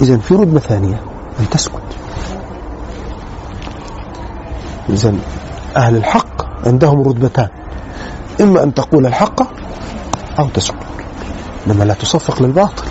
[0.03, 1.01] إذا في رتبة ثانية
[1.41, 1.83] أن تسكت
[4.89, 5.15] إذا
[5.77, 7.49] أهل الحق عندهم رتبتان.
[8.41, 9.43] إما أن تقول الحق
[10.39, 10.77] أو تسكت
[11.67, 12.85] إنما لا تصفق للباطل.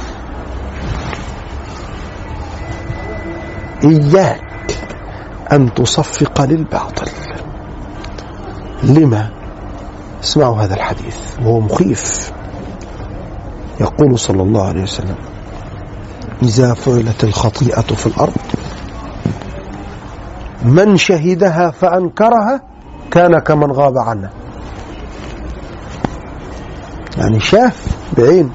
[3.83, 4.54] إياك.
[5.51, 7.11] أن تصفق للباطل.
[8.83, 9.29] لما؟
[10.23, 12.31] اسمعوا هذا الحديث وهو مخيف.
[13.79, 15.15] يقول صلى الله عليه وسلم
[16.43, 18.37] إذا فعلت الخطيئة في الأرض
[20.65, 22.61] من شهدها فأنكرها
[23.11, 24.29] كان كمن غاب عنها
[27.17, 28.51] يعني شاف بعين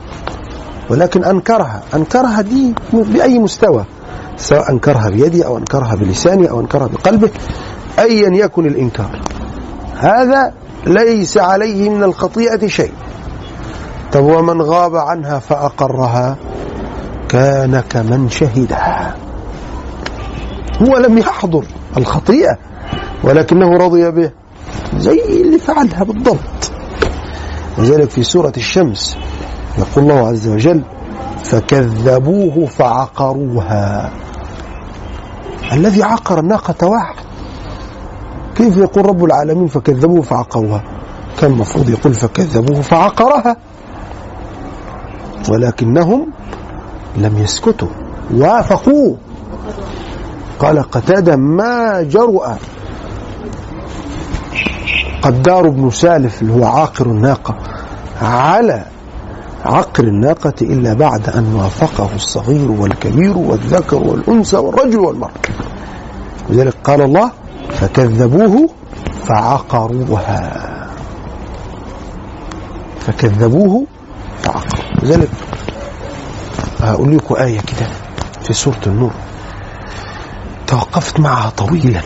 [0.90, 1.82] ولكن أنكرها.
[1.94, 3.84] أنكرها دي بأي مستوى؟
[4.40, 7.30] سواء أنكرها بيده أو أنكرها بلسانه أو أنكرها بقلبه
[7.98, 9.20] أيا يكن الإنكار.
[9.96, 10.52] هذا
[10.86, 12.92] ليس عليه من الخطيئة شيء.
[14.12, 16.36] طب ومن غاب عنها فأقرها
[17.28, 19.14] كان كمن شهدها
[20.82, 21.64] هو لم يحضر
[21.96, 22.58] الخطيئة
[23.24, 24.30] ولكنه رضي به
[24.96, 26.72] زي اللي فعلها بالضبط.
[27.78, 29.16] لذلك في سورة الشمس
[29.78, 30.82] يقول الله عز وجل
[31.44, 34.10] فكذبوه فعقروها.
[35.72, 37.24] الذي عقر الناقة واحد.
[38.56, 40.82] كيف يقول رب العالمين فكذبوه فعقروها؟
[41.40, 43.56] كان المفروض يقول فكذبوه فعقرها.
[45.50, 46.32] ولكنهم
[47.16, 47.88] لم يسكتوا
[48.34, 49.16] وافقوه
[50.58, 52.46] قال قتادة ما جرؤ
[55.22, 57.54] قدار بن سالف اللي هو عاقر الناقة
[58.22, 58.84] على
[59.64, 65.30] عقر الناقة إلا بعد أن وافقه الصغير والكبير والذكر والأنثى والرجل والمرأة
[66.50, 67.30] لذلك قال الله
[67.70, 68.68] فكذبوه
[69.24, 70.66] فعقروها.
[73.00, 73.86] فكذبوه
[74.42, 75.28] فعقروا لذلك
[76.80, 77.86] هقول لكم آية كده
[78.42, 79.12] في سورة النور.
[80.66, 82.00] توقفت معها طويلا.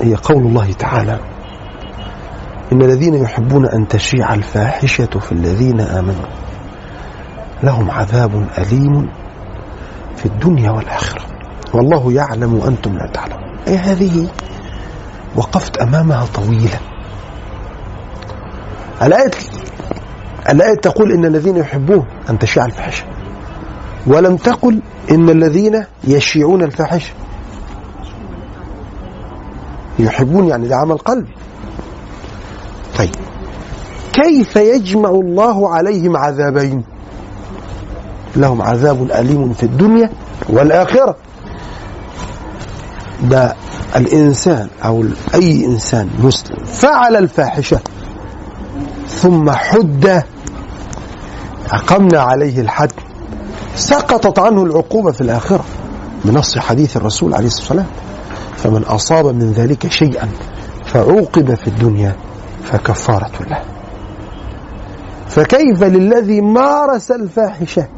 [0.00, 1.18] هي قول الله تعالى
[2.72, 6.26] إن الذين يحبون أن تشيع الفاحشة في الذين آمنوا
[7.62, 9.10] لهم عذاب أليم
[10.16, 11.22] في الدنيا والآخرة.
[11.74, 13.58] والله يعلم وأنتم لا تعلمون.
[13.68, 14.28] أي هذه
[15.36, 16.78] وقفت أمامها طويلا.
[19.02, 19.30] الآية
[20.48, 23.04] الآية تقول إن الذين يحبون أن تشيع الفاحشة.
[24.06, 27.12] ولم تقل إن الذين يشيعون الفاحشة.
[29.98, 31.35] يحبون يعني ده عمل قلبي
[34.22, 36.82] كيف يجمع الله عليهم عذابين؟
[38.36, 40.10] لهم عذاب أليم في الدنيا
[40.48, 41.16] والآخرة.
[43.22, 43.54] ده
[43.96, 45.04] الإنسان أو
[45.34, 47.80] أي إنسان مسلم فعل الفاحشة
[49.08, 50.22] ثم حد
[51.70, 52.92] أقمنا عليه الحد
[53.76, 55.64] سقطت عنه العقوبة في الآخرة.
[56.24, 57.86] بنص حديث الرسول عليه الصلاة والسلام
[58.56, 60.28] فمن أصاب من ذلك شيئا
[60.84, 62.16] فعوقب في الدنيا
[62.64, 63.75] فكفارة له.
[65.28, 67.88] فكيف للذي مارس الفاحشة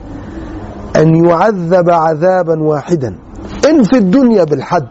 [0.97, 3.19] أن يعذب عذابا واحدا؟
[3.69, 4.89] إن في الدنيا بالحد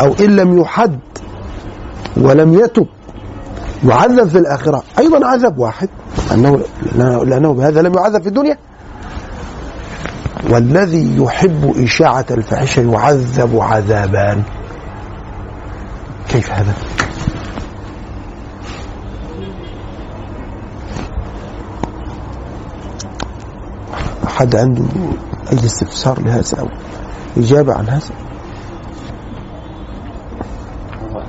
[0.00, 0.98] أو إن لم يحد
[2.16, 2.86] ولم يتب
[3.84, 4.82] يعذب في الآخرة.
[4.98, 5.88] أيضا عذاب واحد
[6.30, 6.64] لأنه,
[7.24, 8.56] لأنه بهذا لم يعذب في الدنيا.
[10.50, 14.42] والذي يحب إشاعة الفاحشة يعذب عذابان
[16.28, 16.72] كيف هذا؟
[24.38, 24.82] حد عنده
[25.52, 26.68] أي استفسار لهذا أو
[27.36, 28.10] إجابة عن هذا؟
[31.02, 31.22] هو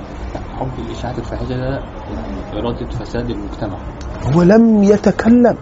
[0.60, 1.80] حب الإشاعة الفاحشة ده
[2.60, 3.78] إرادة فساد المجتمع.
[4.34, 5.55] هو لم يتكلم.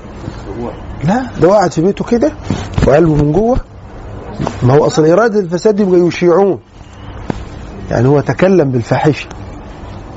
[0.61, 0.71] هو.
[1.03, 2.31] لا ده قاعد في بيته كده
[2.87, 3.57] وقلبه من جوه.
[4.63, 6.59] ما هو أصل إرادة الفساد يبقى يشيعون.
[7.91, 9.27] يعني هو تكلم بالفاحشة.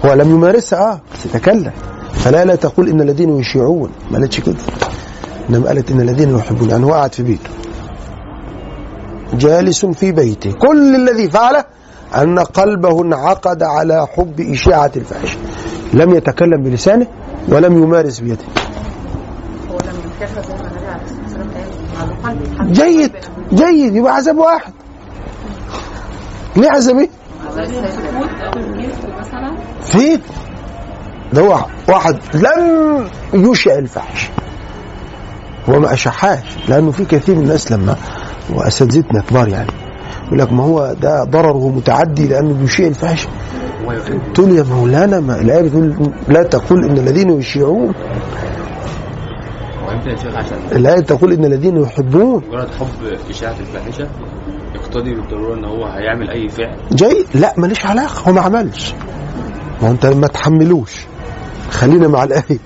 [0.07, 1.73] هو لم يمارسها آه بس تكلم
[2.13, 3.91] فلا لا تقول إن الذين يشيعون.
[4.11, 4.57] ما قالتش كده؟
[5.51, 7.51] انما قالت إن الذين يحبون يعني هو قاعد في بيته.
[9.35, 10.53] جالس في بيته.
[10.53, 11.65] كل الذي فعله
[12.17, 15.39] أن قلبه انعقد على حب إشاعة الفاحشة.
[15.95, 17.07] لم يتكلم بلسانه
[17.49, 18.45] ولم يمارس بيده.
[22.63, 23.13] جيد
[23.53, 23.95] جيد.
[23.97, 24.73] يبقى عذاب واحد.
[26.57, 27.09] ليه عذاب إيه؟
[31.33, 34.31] ده هو واحد لم يشع الفحش
[35.69, 36.39] هو ما أشحاش
[36.69, 37.97] لأنه في كثير من الناس لما
[38.55, 39.71] وأساتذتنا كبار يعني
[40.27, 43.29] يقول لك ما هو ده ضرره متعدي لأنه بيشيع الفحش.
[44.39, 47.93] له يا مولانا ما الايه بتقول لا تقول إن الذين يشيعون
[50.73, 52.43] الايه تقول إن الذين يحبون.
[52.49, 52.87] مجرد حب
[53.31, 54.09] إشاعة الفاحشة
[54.75, 56.77] يقتضي بالضرورة إن هو هيعمل أي فعل.
[56.93, 58.95] جاي؟ لا ماليش علاقة هو ما عملش.
[59.83, 61.07] ما أنت ما تحملوش.
[61.71, 62.59] خلينا مع الايه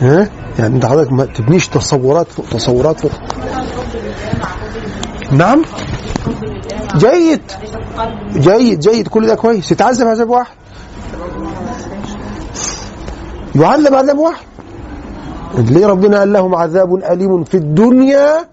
[0.00, 0.28] ها؟
[0.58, 3.12] يعني انت حضرتك ما تبنيش تصورات فوق تصورات فوق.
[5.32, 5.62] نعم؟
[6.96, 7.40] جيد.
[8.36, 9.08] جيد جيد.
[9.08, 9.72] كل ده كويس.
[9.72, 10.54] يتعذب عذاب واحد.
[13.54, 14.46] يعذب عذاب واحد.
[15.58, 18.44] ليه ربنا قال لهم عذاب أليم في الدنيا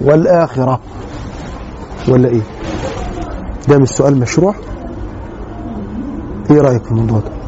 [0.00, 0.80] والآخرة؟
[2.08, 2.40] ولا إيه؟
[3.68, 4.54] ده مش سؤال مشروع؟
[6.50, 7.39] إيه رأيك في الموضوع ده؟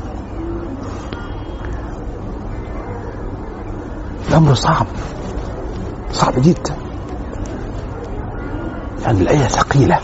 [4.33, 4.87] الأمر صعب.
[6.13, 6.77] صعب جدا.
[9.03, 9.99] يعني الآية ثقيلة.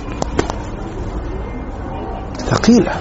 [2.39, 2.93] ثقيلة.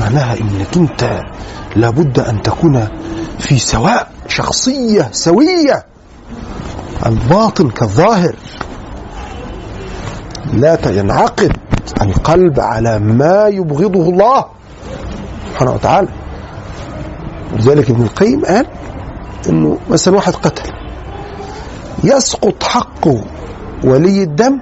[0.00, 1.22] معناها إنك أنت
[1.76, 2.88] لابد أن تكون
[3.38, 5.84] في سواء شخصية سوية.
[7.06, 8.34] الباطن كالظاهر.
[10.52, 11.56] لا ينعقد
[12.00, 14.44] القلب على ما يبغضه الله
[15.50, 16.08] سبحانه وتعالى.
[17.52, 18.79] لذلك ابن القيم قال
[19.48, 20.72] إنه مثلا واحد قتل.
[22.04, 23.08] يسقط حق
[23.84, 24.58] ولي الدم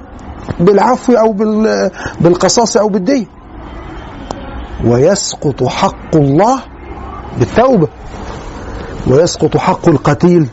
[0.60, 3.26] بالعفو أو بال- بالقصاص أو بالدين.
[4.84, 6.60] ويسقط حق الله
[7.38, 7.88] بالتوبة.
[9.06, 10.46] ويسقط حق القتيل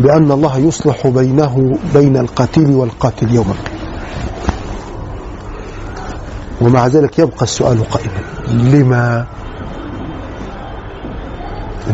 [0.00, 3.80] بأن الله يصلح بينه بين القتيل والقاتل يوم القيامة.
[6.60, 8.20] ومع ذلك يبقى السؤال قائما.
[8.48, 9.26] لما؟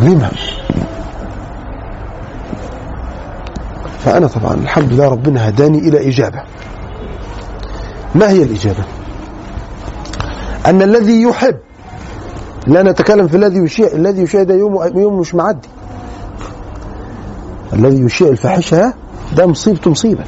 [0.02, 0.30] لما؟
[4.06, 6.42] فأنا طبعا الحمد لله ربنا هداني إلى إجابة.
[8.14, 8.84] ما هي الإجابة؟
[10.66, 11.56] أن الذي يحب
[12.66, 15.68] لا نتكلم في الذي يشيع الذي يشيع ده يوم يوم مش معدي.
[17.72, 18.94] الذي يشيع الفاحشة
[19.36, 20.24] ده مصيبته مصيبة.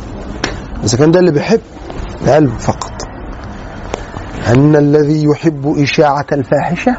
[0.85, 1.61] إذا كان ده اللي بيحب
[2.27, 2.93] قلب فقط.
[4.49, 6.97] أن الذي يحب إشاعة الفاحشة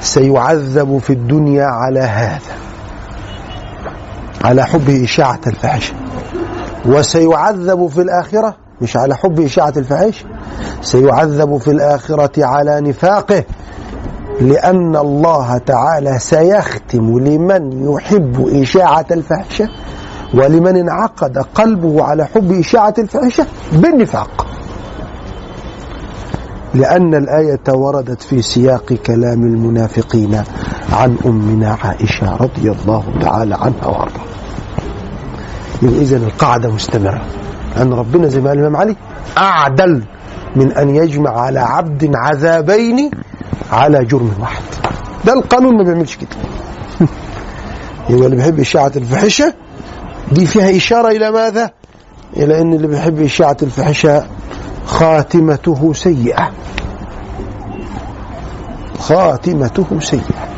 [0.00, 2.54] سيعذب في الدنيا على هذا.
[4.44, 5.94] على حب إشاعة الفاحشة
[6.86, 10.24] وسيعذب في الآخرة مش على حب إشاعة الفاحشة
[10.82, 13.44] سيعذب في الآخرة على نفاقه
[14.40, 19.68] لأن الله تعالى سيختم لمن يحب إشاعة الفاحشة
[20.34, 24.46] ولمن انعقد قلبه على حب إشاعة الفاحشة بالنفاق.
[26.74, 30.42] لأن الآية وردت في سياق كلام المنافقين.
[30.92, 34.24] عن أمنا عائشة رضي الله تعالى عنها وأرضاها.
[35.82, 37.22] يبقى إذا القاعدة مستمرة.
[37.76, 38.96] أن ربنا زي ما قال الإمام علي
[39.38, 40.02] أعدل
[40.56, 43.10] من أن يجمع على عبد عذابين
[43.72, 44.62] على جرم واحد.
[45.24, 46.28] ده القانون ما بيعملش كده.
[48.10, 49.54] يبقى اللي بيحب إشاعة الفحشة
[50.32, 51.70] دي فيها إشارة إلى ماذا؟
[52.36, 54.24] إلى أن اللي بيحب إشاعة الفحشة
[54.86, 56.50] خاتمته سيئة.
[58.98, 60.49] خاتمته سيئة.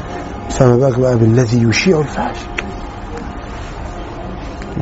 [0.63, 2.37] فما بالك بقى بالذي يشيع الفحش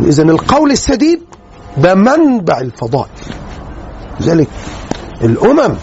[0.00, 1.20] وإذا القول السديد
[1.76, 3.08] ده منبع الفضائل.
[4.20, 4.48] لذلك
[5.22, 5.74] الأمم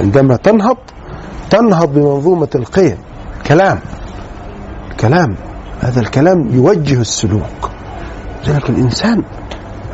[0.00, 0.76] عندما تنهض
[1.50, 2.96] تنهض بمنظومة القيم.
[3.46, 3.78] كلام.
[5.00, 5.36] كلام.
[5.80, 7.70] هذا الكلام يوجه السلوك.
[8.46, 9.22] لذلك الإنسان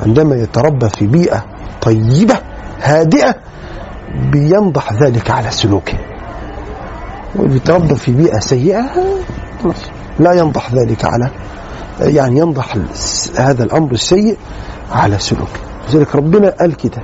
[0.03, 1.45] عندما يتربى في بيئة
[1.83, 2.39] طيبة
[2.83, 3.35] هادئة
[4.33, 5.99] بينضح ذلك على سلوكه.
[7.35, 8.85] ويتربى في بيئة سيئة
[10.19, 11.31] لا ينضح ذلك على
[12.01, 12.77] يعني ينضح
[13.37, 14.37] هذا الأمر السيء
[14.93, 17.03] على سلوكه لذلك ربنا قال كده.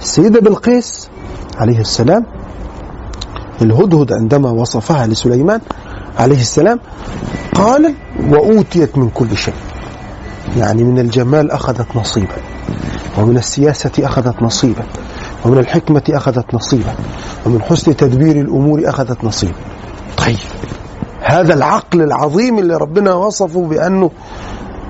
[0.00, 1.08] السيدة بلقيس
[1.56, 2.26] عليه السلام
[3.62, 5.60] الهدهد عندما وصفها لسليمان
[6.18, 6.80] عليه السلام
[7.54, 7.94] قال
[8.28, 9.54] وأوتيت من كل شيء.
[10.56, 12.36] يعني من الجمال أخذت نصيبا
[13.18, 14.82] ومن السياسة أخذت نصيبا.
[15.44, 16.94] ومن الحكمة أخذت نصيبا
[17.46, 19.54] ومن حسن تدبير الأمور أخذت نصيبا.
[20.18, 20.38] طيب
[21.22, 24.10] هذا العقل العظيم اللي ربنا وصفه بأنه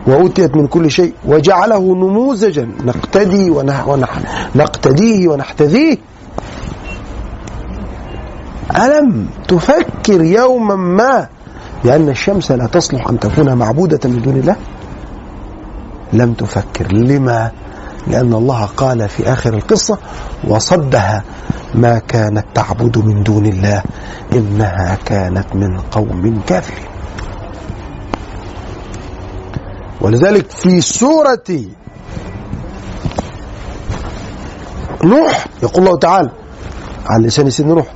[0.07, 4.21] وأوتيت من كل شيء وجعله نموذجا نقتدي ونح ونح
[4.57, 5.97] نقتديه ونحتذيه.
[8.77, 11.29] ألم تفكر يوما ما
[11.85, 14.57] بأن الشمس لا تصلح أن تكون معبودة من دون الله؟
[16.13, 17.51] لم تفكر لما؟
[18.07, 19.99] لأن الله قال في آخر القصة
[20.49, 21.25] وصدها
[21.75, 23.83] ما كانت تعبد من دون الله
[24.33, 26.87] إنها كانت من قوم كافرين.
[30.01, 31.45] ولذلك في سورة
[35.05, 36.31] نوح يقول الله تعالى
[37.07, 37.87] عن لسان سيدنا نوح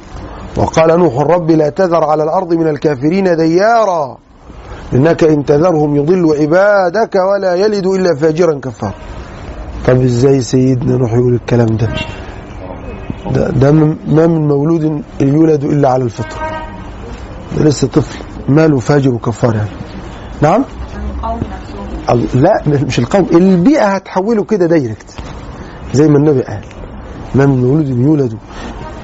[0.56, 4.18] وقال نوح رب لا تذر على الأرض من الكافرين ديارا
[4.92, 8.94] إنك إن تذرهم يضل عبادك ولا يلد إلا فاجرا كفارا
[9.86, 11.88] طب إزاي سيدنا نوح يقول الكلام ده؟
[13.30, 16.50] ده, ده ما من مولود يولد إلا على الفطرة
[17.56, 18.18] ده لسه طفل.
[18.48, 19.68] ماله فاجر وكفار يعني.
[20.42, 20.64] نعم؟
[22.34, 23.26] لا مش القوم.
[23.32, 25.06] البيئة هتحوله كده دايركت
[25.92, 26.60] زي ما النبي قال.
[27.34, 28.34] ما من مولود يولد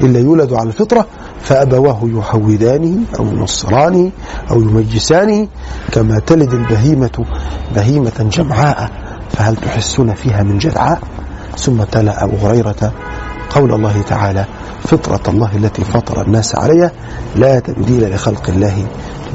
[0.01, 1.07] إلا يولد على الفطرة
[1.41, 4.11] فأبواه يحودانه أو ينصرانه
[4.51, 5.49] أو يمجسانه
[5.93, 7.25] كما تلد البهيمة
[7.75, 8.91] بهيمة جمعاء.
[9.33, 11.01] فهل تحسون فيها من جدعاء؟
[11.57, 12.93] ثم تلا أبو هريرة
[13.51, 14.45] قول الله تعالى
[14.81, 16.91] فطرة الله التي فطر الناس عليها
[17.37, 18.87] لا تبديل لخلق الله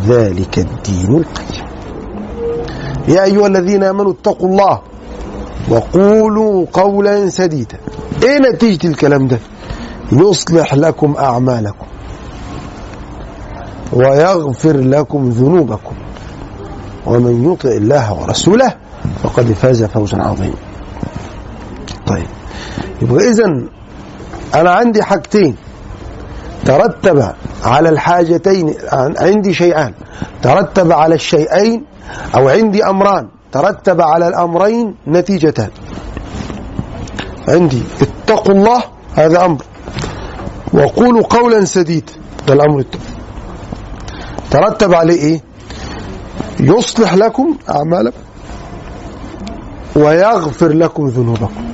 [0.08, 1.66] ذلك الدين القيم.
[3.08, 4.82] يا أيها الذين آمنوا اتقوا الله
[5.70, 7.78] وقولوا قولا سديدا.
[8.24, 9.40] إيه نتيجة الكلام ده؟
[10.12, 11.86] يصلح لكم أعمالكم
[13.94, 15.96] ويغفر لكم ذنوبكم.
[17.06, 18.74] ومن يطع الله ورسوله
[19.24, 20.56] فقد فاز فوزا عظيما.
[22.08, 22.28] طيب.
[23.02, 23.46] يبقى إذا
[24.56, 25.56] أنا عندي حاجتين
[26.66, 28.74] ترتب على الحاجتين
[29.18, 29.94] عندي شيئان.
[30.42, 31.86] ترتب على الشيئين
[32.36, 33.28] أو عندي أمران.
[33.52, 35.70] ترتب على الأمرين نتيجتان.
[37.48, 38.84] عندي اتقوا الله
[39.16, 39.62] هذا أمر.
[40.74, 42.14] وقولوا قولا سديدا
[42.48, 43.04] ده الأمر الثاني
[44.52, 45.42] ترتب عليه إيه؟
[46.60, 48.25] يصلح لكم أعمالكم.
[49.96, 51.66] ويغفر لكم ذنوبكم.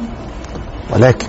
[0.94, 1.28] ولكن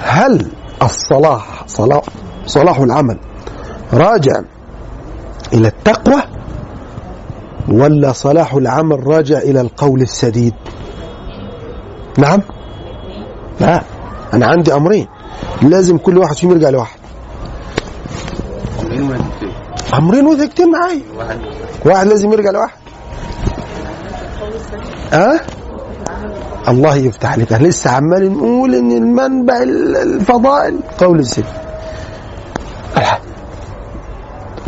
[0.00, 0.46] هل
[0.82, 2.02] الصلاح صلاح,
[2.46, 3.18] صلاح العمل
[3.92, 4.40] راجع
[5.52, 6.22] إلى التقوى
[7.68, 10.54] ولا صلاح العمل راجع إلى القول السديد؟
[12.18, 12.42] نعم.
[13.60, 13.82] لا
[14.34, 15.06] أنا عندي أمرين.
[15.62, 16.98] لازم كل واحد فيهم يرجع لواحد.
[19.94, 20.24] أمرين
[20.72, 21.38] معايا واحد
[21.84, 22.78] واحد لازم يرجع لواحد.
[25.12, 25.40] أه؟
[26.68, 30.78] الله يفتح عليك إحنا لسه عمال نقول إن المنبع الفضائل.
[31.00, 31.44] قول السيد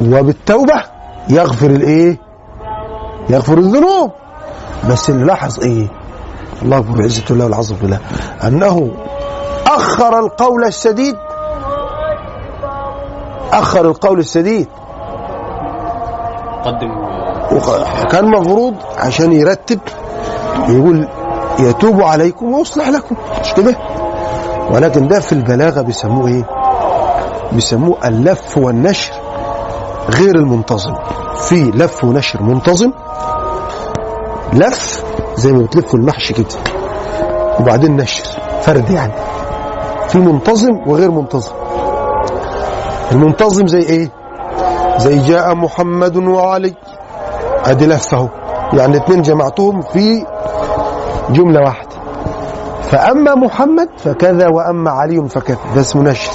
[0.03, 0.83] وبالتوبة
[1.29, 2.19] يغفر الإيه؟
[3.31, 4.11] يغفر الذنوب.
[4.91, 5.87] بس اللي لاحظ إيه؟
[6.63, 7.99] الله اكبر عزة الله والعظم بالله.
[8.47, 8.91] أنه
[9.67, 11.17] أخر القول السديد
[13.53, 14.67] أخر القول السديد
[16.65, 16.91] قدم.
[17.53, 19.81] وق- كان مفروض عشان يرتب
[20.69, 21.09] يقول
[21.69, 23.17] يتوب عليكم ويصلح لكم.
[23.41, 23.77] مش كده؟
[24.71, 26.45] ولكن ده في البلاغة بيسموه إيه؟
[27.53, 29.13] بيسموه اللف والنشر
[30.11, 30.95] غير المنتظم.
[31.49, 32.93] في لف ونشر منتظم
[34.53, 35.05] لف
[35.37, 36.47] زي ما بتلفوا المحشي كده
[37.61, 38.25] وبعدين نشر
[38.63, 39.13] فرد يعني.
[40.09, 41.53] في منتظم وغير منتظم.
[43.13, 44.11] المنتظم زي إيه؟
[44.97, 46.75] زي جاء محمد وعلي.
[47.65, 48.29] أدي لفه
[48.73, 50.27] يعني اثنين جمعتهم في
[51.33, 51.91] جملة واحدة.
[52.83, 55.59] فأما محمد فكذا وأما علي فكذا.
[55.75, 56.33] ده اسمه نشر.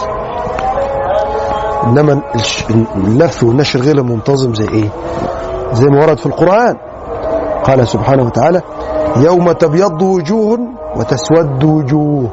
[2.36, 2.66] الش-
[2.96, 4.90] اللف والنشر غير المنتظم زي إيه؟
[5.74, 6.76] زي ما ورد في القرآن.
[7.64, 8.62] قال سبحانه وتعالى
[9.18, 10.60] يوم تبيض وجوه
[10.96, 12.30] وتسود وجوه.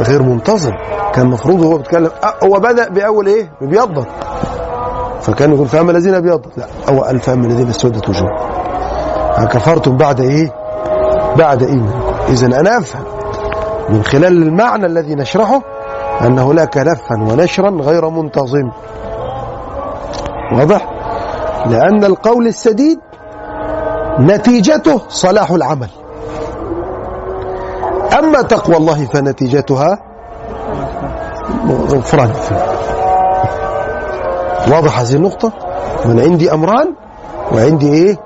[0.00, 0.72] غير منتظم.
[1.14, 2.10] كان المفروض هو بيتكلم
[2.44, 4.06] هو بدأ بأول إيه؟ ببيضت
[5.20, 8.53] فكان يقول فأما الذين بيضت لا هو قال فأما الذين اسودت وجوه.
[9.38, 10.54] كفرتم بعد إيه؟
[11.36, 13.04] بعد إيمانكم إذا أنا أفهم
[13.88, 15.60] من خلال المعنى الذي نشرحه
[16.20, 18.70] أن هناك لفا ونشرا غير منتظم.
[20.52, 20.88] واضح؟
[21.66, 22.98] لأن القول السديد
[24.20, 25.88] نتيجته صلاح العمل.
[28.18, 29.98] أما تقوى الله فنتيجتها
[31.68, 32.30] غفران.
[34.72, 35.52] واضح هذه النقطة؟
[36.04, 36.94] من عندي أمران
[37.52, 38.16] وعندي إيه؟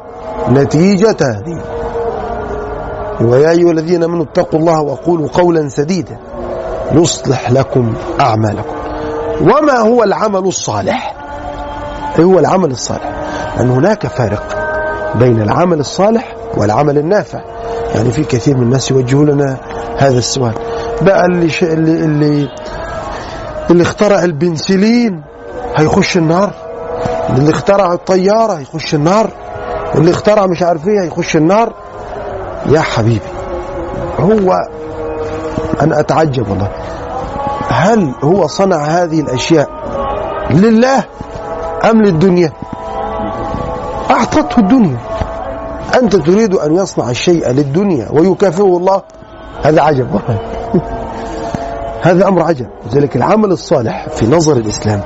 [0.50, 1.60] نتيجتان
[3.20, 6.16] ويا أيها الذين آمنوا اتقوا الله وقولوا قولا سديدا
[6.92, 8.76] يصلح لكم أعمالكم.
[9.40, 11.14] وما هو العمل الصالح؟
[12.18, 13.10] إيه هو العمل الصالح؟
[13.60, 14.42] أن هناك فارق
[15.14, 17.40] بين العمل الصالح والعمل النافع.
[17.94, 19.56] يعني في كثير من الناس يوجهوا لنا
[19.98, 20.52] هذا السؤال.
[21.02, 21.62] بقى اللي ش...
[21.62, 22.48] اللي اللي
[23.70, 25.22] اللي اخترع البنسلين
[25.76, 26.50] هيخش النار.
[27.30, 29.30] اللي اخترع الطيارة هيخش النار.
[29.94, 31.72] اللي اخترع مش عارف إيه هيخش النار.
[32.66, 33.20] يا حبيبي
[34.20, 34.52] هو
[35.80, 36.68] أنا أتعجب والله.
[37.68, 39.68] هل هو صنع هذه الأشياء
[40.50, 41.04] لله
[41.90, 42.52] أم للدنيا؟
[44.10, 44.98] أعطته الدنيا.
[46.02, 49.02] أنت تريد أن يصنع الشيء للدنيا ويكافئه الله؟
[49.64, 50.08] هذا عجب.
[52.02, 52.66] هذا أمر عجب.
[52.86, 55.00] لذلك العمل الصالح في نظر الإسلام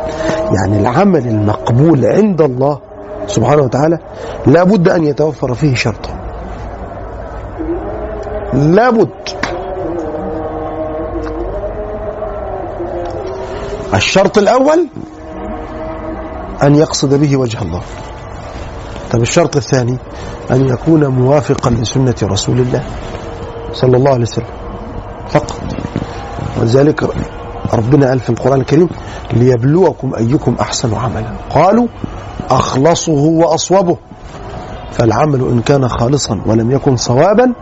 [0.52, 2.78] يعني العمل المقبول عند الله
[3.26, 3.98] سبحانه وتعالى
[4.46, 6.16] لابد أن يتوفر فيه شرطان
[8.52, 9.08] لابد
[13.94, 14.86] الشرط الأول
[16.62, 17.80] أن يقصد به وجه الله.
[19.12, 19.96] طب الشرط الثاني
[20.50, 22.82] أن يكون موافقا لسنة رسول الله
[23.72, 24.46] صلى الله عليه وسلم.
[25.28, 25.60] فقط.
[26.60, 27.02] ولذلك
[27.74, 28.88] ربنا قال في القرآن الكريم
[29.32, 31.32] ليبلوكم أيكم أحسن عملا.
[31.50, 31.86] قالوا
[32.50, 33.96] أخلصه وأصوبه.
[34.92, 37.52] فالعمل إن كان خالصا ولم يكن صوابا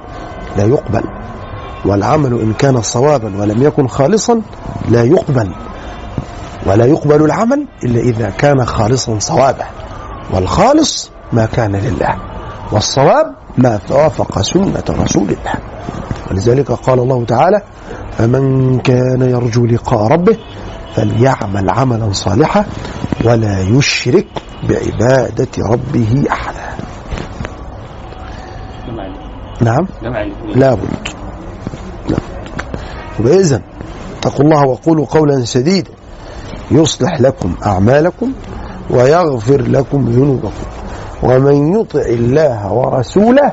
[0.56, 1.02] لا يقبل.
[1.84, 4.40] والعمل إن كان صوابا ولم يكن خالصا
[4.88, 5.54] لا يقبل.
[6.66, 9.64] ولا يقبل العمل إلا إذا كان خالصا صوابا
[10.34, 12.16] والخالص ما كان لله.
[12.72, 15.54] والصواب ما وافق سنة رسول الله.
[16.30, 17.62] ولذلك قال الله تعالى
[18.18, 20.36] فمن كان يرجو لقاء ربه
[20.94, 22.64] فليعمل عملا صالحا
[23.24, 24.26] ولا يشرك
[24.68, 26.70] بعبادة ربه أحدا.
[29.60, 29.86] نعم.
[30.02, 31.08] لابد لابد
[33.20, 33.62] إذا
[34.18, 35.90] اتقوا الله وقولوا قولا سديدا
[36.70, 38.32] يصلح لكم أعمالكم
[38.90, 40.50] ويغفر لكم ذنوبكم.
[41.22, 43.52] ومن يطع الله ورسوله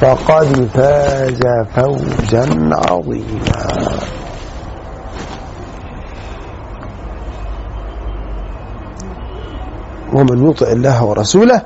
[0.00, 1.40] فقد فاز
[1.74, 3.98] فوزا عظيما.
[10.12, 11.62] ومن يطع الله ورسوله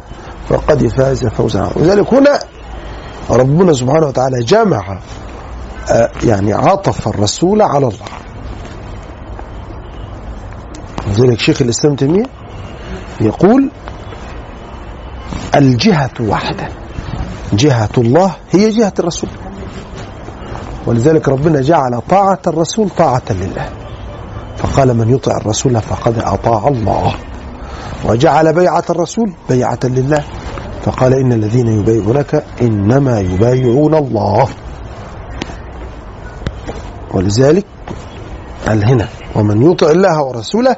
[0.49, 1.77] فقد فاز فوزا عظيما.
[1.77, 2.39] ولذلك هنا
[3.31, 4.99] ربنا سبحانه وتعالى جمع
[5.91, 8.07] آه، يعني عطف الرسول على الله.
[11.07, 12.25] لذلك شيخ الإسلام تيمية
[13.21, 13.71] يقول
[15.55, 16.69] الجهة واحدة.
[17.53, 19.31] جهة الله هي جهة الرسول.
[20.87, 23.69] ولذلك ربنا جعل طاعة الرسول طاعة لله.
[24.57, 27.15] فقال من يطع الرسول فقد أطاع الله.
[28.05, 30.25] وجعل بيعة الرسول بيعة لله.
[30.85, 34.49] فقال إن الذين يبايعونك إنما يبايعون الله.
[37.15, 37.67] ولذلك
[38.67, 40.77] قال هنا ومن يطع الله ورسوله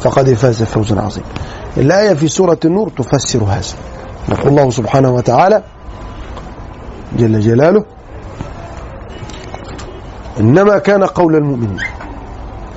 [0.00, 1.26] فقد فاز فوزا عظيما.
[1.76, 3.74] الآية في سورة النور تفسر هذا.
[4.28, 5.62] يقول الله سبحانه وتعالى
[7.18, 7.84] جل جلاله
[10.40, 11.78] إنما كان قول المؤمنين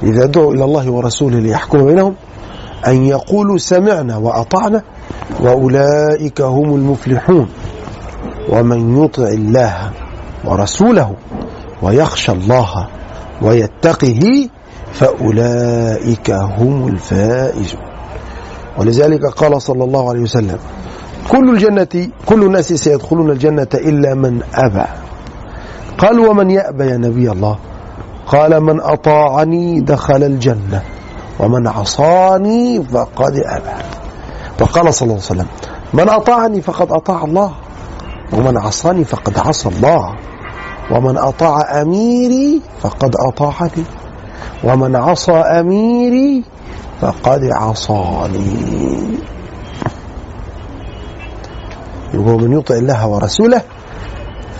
[0.04, 2.16] إذا دعوا إلى الله ورسوله ليحكم بينهم
[2.88, 4.82] أن يقولوا سمعنا وأطعنا
[5.40, 7.48] وأولئك هم المفلحون
[8.50, 9.92] ومن يطع الله
[10.46, 11.16] ورسوله
[11.82, 12.88] ويخشى الله
[13.42, 14.50] ويتقه
[14.94, 17.82] فأولئك هم الفائزون
[18.78, 20.58] ولذلك قال صلى الله عليه وسلم
[21.30, 24.86] كل الجنة كل الناس سيدخلون الجنة إلا من أبى.
[25.98, 27.58] قال ومن يأبى يا نبي الله؟
[28.28, 30.84] قال من أطاعني دخل الجنة
[31.40, 33.84] ومن عصاني فقد أبى.
[34.58, 35.48] فقال صلى الله عليه وسلم
[35.94, 37.52] من أطاعني فقد أطاع الله
[38.34, 40.16] ومن عصاني فقد عصى الله
[40.92, 43.84] ومن أطاع أميري فقد أطاعني
[44.64, 46.44] ومن عصى أميري
[47.02, 49.18] فقد عصاني.
[52.14, 53.62] يقول من يطع الله ورسوله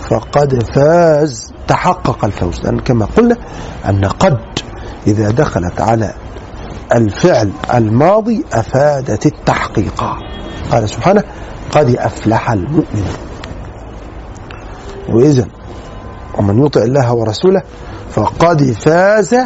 [0.08, 2.60] فقد فاز تحقق الفوز.
[2.60, 3.36] لأن كما قلنا
[3.88, 4.38] أن قد
[5.06, 6.14] إذا دخلت على
[6.94, 10.04] الفعل الماضي أفادت التحقيق.
[10.70, 11.22] قال سبحانه
[11.72, 13.06] قد أفلح المؤمن.
[15.08, 15.46] وإذا
[16.38, 17.62] ومن يطع الله ورسوله
[18.10, 19.36] فقد فاز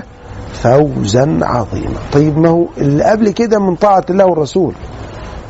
[0.53, 2.01] فوزا عظيما.
[2.13, 4.75] طيب ما هو اللي قبل كده من طاعة الله والرسول؟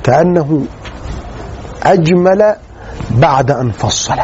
[0.03, 0.67] كأنه
[1.93, 2.55] أجمل
[3.11, 4.15] بعد أن فصل.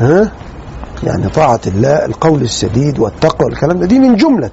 [0.00, 0.30] ها؟
[1.04, 4.50] يعني طاعة الله القول السديد والتقوى والكلام ده دي من جملة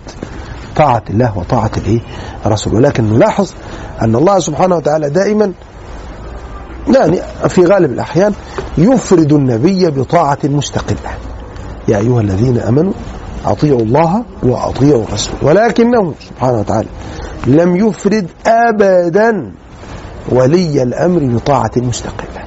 [0.76, 2.00] طاعة الله وطاعة الايه
[2.46, 3.52] الرسول ولكن نلاحظ
[4.02, 5.52] أن الله سبحانه وتعالى دائما
[6.96, 8.34] يعني في غالب الأحيان
[8.78, 11.12] يفرد النبي بطاعة مستقلة.
[11.88, 12.94] يا أيها الذين أمنوا
[13.46, 15.36] أطيعوا الله وأطيعوا الرسول.
[15.42, 16.88] ولكنه سبحانه وتعالى
[17.48, 19.52] لم يفرد أبدا.
[20.32, 22.44] ولي الأمر بطاعة مستقلة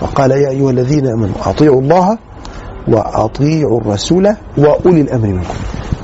[0.00, 2.18] فقال يا أيها الذين أمنوا أطيعوا الله
[2.88, 5.54] وأطيعوا الرسول وأولي الأمر منكم.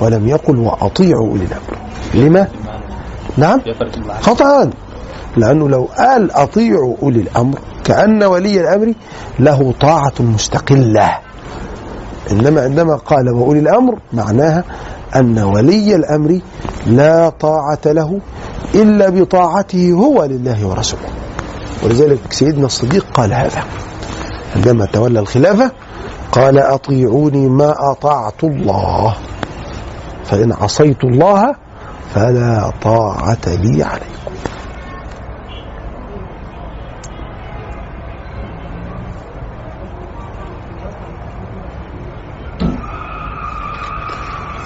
[0.00, 1.78] ولم يقل وأطيعوا أولي الأمر.
[2.14, 2.48] لما؟
[3.36, 3.60] نعم؟
[4.20, 4.70] خطأ.
[5.36, 8.94] لأنه لو قال أطيعوا أولي الأمر كأن ولي الأمر
[9.38, 11.18] له طاعة مستقلة.
[12.30, 14.64] إنما عندما قال وأولي الأمر معناها
[15.16, 16.40] أن ولي الأمر
[16.86, 18.20] لا طاعة له
[18.74, 21.08] إلا بطاعته هو لله ورسوله.
[21.84, 23.64] ولذلك سيدنا الصديق قال هذا.
[24.56, 25.70] عندما تولى الخلافة
[26.32, 29.14] قال أطيعوني ما أطعت الله.
[30.24, 31.54] فإن عصيت الله
[32.14, 34.12] فلا طاعة لي عليكم.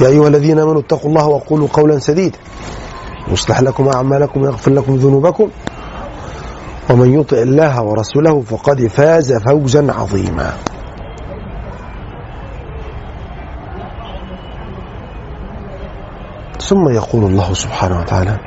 [0.01, 2.39] يا أيها الذين آمنوا اتقوا الله وقولوا قولا سديدا
[3.29, 5.49] يصلح لكم أعمالكم ويغفر لكم ذنوبكم.
[6.91, 10.53] ومن يطع الله ورسوله فقد فاز فوزا عظيما.
[16.61, 18.39] ثم يقول الله سبحانه وتعالى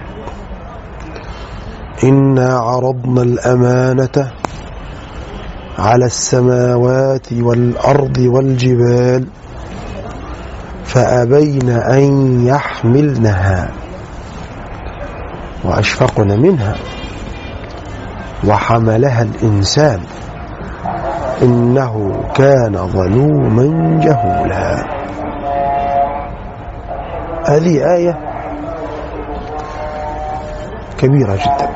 [2.04, 4.32] إنا عرضنا الأمانة
[5.80, 9.28] على السماوات والأرض والجبال
[10.84, 12.04] فأبين أن
[12.48, 13.72] يحملنها.
[15.66, 16.76] وأشفقن منها.
[18.48, 20.00] وحملها الإنسان.
[21.42, 24.86] إنه كان ظلوما جهولا.
[27.48, 28.18] هذه آية
[30.98, 31.70] كبيرة جدا.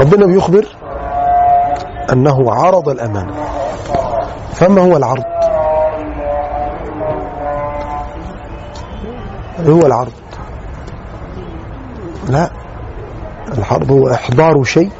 [0.00, 0.64] ربنا بيخبر
[2.12, 3.32] أنه عرض الأمانة.
[4.52, 5.37] فما هو العرض؟
[9.68, 10.12] هو العرض.
[12.28, 12.50] لا
[13.58, 14.90] العرض هو إحضار شيء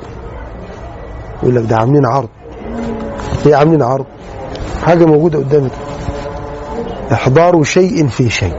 [1.42, 2.28] يقول لك ده عاملين عرض.
[3.46, 4.06] إيه عاملين عرض؟
[4.84, 5.70] حاجة موجودة قدامك.
[7.12, 8.56] إحضار شيء في شيء.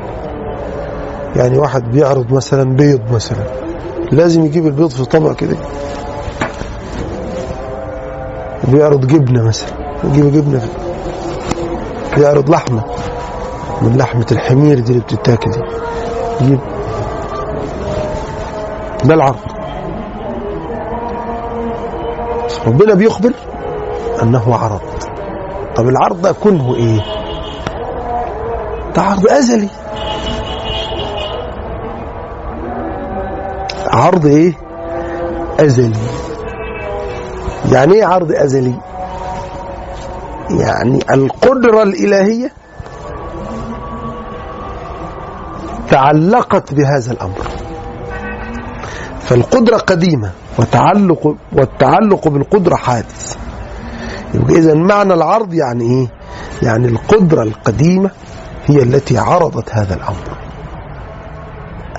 [1.36, 3.44] يعني واحد بيعرض مثلا بيض مثلا
[4.12, 5.56] لازم يجيب البيض في طبق كده.
[8.68, 9.70] بيعرض جبنة مثلا
[10.04, 10.62] يجيب جبنة
[12.18, 12.84] بيعرض لحمة.
[13.82, 15.60] من لحمة الحمير دي اللي بتتاكل دي.
[16.42, 16.60] يجيب
[19.04, 19.40] ده العرض
[22.68, 23.34] ربنا بيخبر
[24.24, 24.82] أنه عرض.
[25.76, 27.00] طب العرض ده كنه إيه؟
[28.96, 29.70] ده عرض أزلي.
[33.88, 34.54] عرض إيه؟
[35.60, 35.98] أزلي.
[37.72, 38.74] يعني إيه عرض أزلي؟
[40.50, 42.52] يعني القدرة الإلهية
[45.92, 47.48] تعلقت بهذا الأمر.
[49.20, 53.38] فالقدرة قديمة وتعلق والتعلق بالقدرة حادث.
[54.50, 56.08] إذا معنى العرض يعني إيه؟
[56.64, 58.12] يعني القدرة القديمة
[58.66, 60.38] هي التي عرضت هذا الأمر.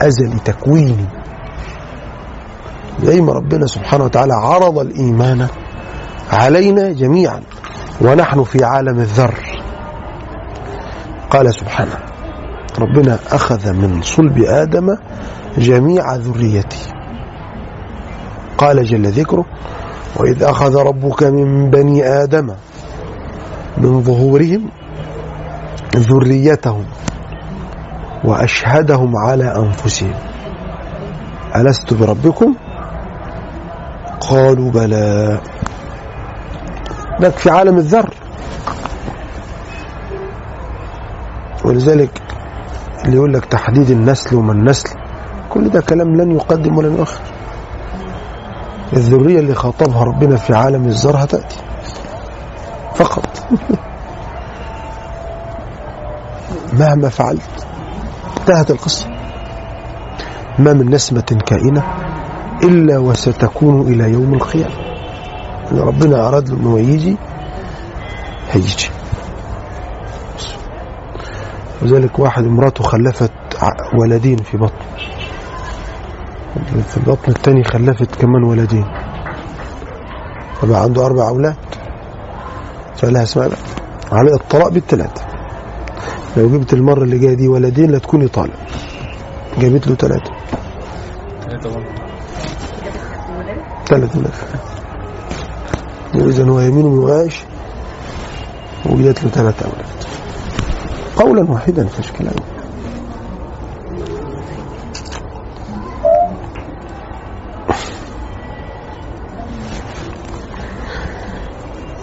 [0.02, 1.06] أزلي تكويني.
[3.02, 5.46] زي ما ربنا سبحانه وتعالى عرض الإيمان
[6.32, 7.40] علينا جميعا.
[8.00, 9.34] ونحن في عالم الذر.
[11.30, 12.09] قال سبحانه
[12.80, 14.96] ربنا أخذ من صلب آدم
[15.58, 16.78] جميع ذريته.
[18.58, 19.44] قال جل ذكره
[20.16, 22.54] وإذ أخذ ربك من بني آدم
[23.78, 24.70] من ظهورهم
[25.96, 26.84] ذريتهم
[28.24, 30.14] وأشهدهم على أنفسهم.
[31.56, 32.54] ألست بربكم؟
[34.20, 35.40] قالوا بلى.
[37.20, 38.14] لك في عالم الذر.
[41.64, 42.22] ولذلك
[43.04, 44.90] اللي يقول لك تحديد النسل وما النسل
[45.48, 47.20] كل ده كلام لن يقدم ولن يؤخر.
[48.92, 51.56] الذرية اللي خاطبها ربنا في عالم الذر هتأتي.
[52.94, 53.26] فقط.
[56.78, 57.66] مهما فعلت
[58.40, 59.06] انتهت القصة.
[60.58, 61.82] ما من نسمة كائنة
[62.62, 64.74] إلا وستكون إلى يوم القيامة
[65.72, 67.16] ربنا أراد له أنه يجي
[68.50, 68.99] هيجي.
[71.82, 73.32] وذلك واحد امرأته خلفت
[74.00, 74.84] ولدين في بطن.
[76.88, 78.84] في البطن الثاني خلفت كمان ولدين.
[80.60, 81.56] فبقى عنده أربع أولاد.
[82.96, 83.58] فلها اسمها بقى.
[84.12, 85.24] على الطلاق بالثلاثة.
[86.36, 88.56] لو جبت المرة اللي جاية دي ولدين لا تكوني طالق.
[89.58, 90.30] جابت له ثلاثة.
[93.86, 94.32] ثلاثة أولاد
[96.14, 97.42] إذا هو يمين وعايش.
[98.86, 99.99] وجدت له ثلاثة أولاد.
[101.20, 102.34] قولا واحدا كلام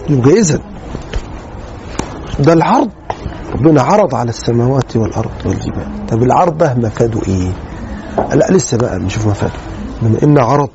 [0.08, 0.60] يبقى إذا
[2.40, 2.90] ده العرض
[3.52, 7.50] ربنا عرض على السماوات والأرض والجبال طب العرض ده مفاده إيه؟
[8.34, 9.52] لا لسه بقى نشوف مفاده
[10.02, 10.68] بما إن عرض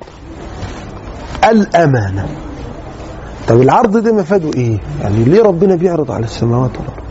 [1.49, 2.27] الأمانة
[3.47, 7.02] طب العرض ده مفاده إيه؟ يعني ليه ربنا بيعرض على السماوات والأرض؟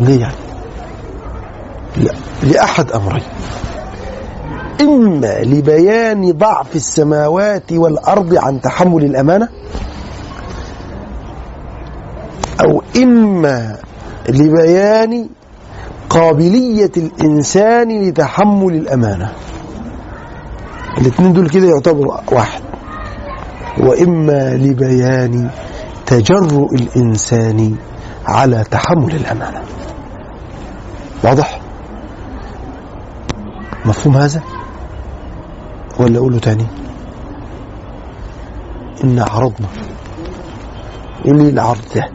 [0.00, 0.34] ليه يعني؟
[1.96, 3.22] لا لأحد أمرين.
[4.80, 9.48] إما لبيان ضعف السماوات والأرض عن تحمل الأمانة
[12.60, 13.76] أو إما
[14.28, 15.28] لبيان
[16.10, 19.32] قابلية الإنسان لتحمل الأمانة.
[20.98, 22.62] الاثنين دول كده يعتبروا واحد.
[23.80, 25.50] وإما لبيان
[26.06, 27.76] تجرؤ الإنسان
[28.26, 29.62] على تحمل الأمانة
[31.24, 31.60] واضح؟
[33.84, 34.42] مفهوم هذا؟
[36.00, 36.66] ولا أقوله تاني؟
[39.04, 39.66] إن عرضنا
[41.24, 42.08] ليه العرض ده؟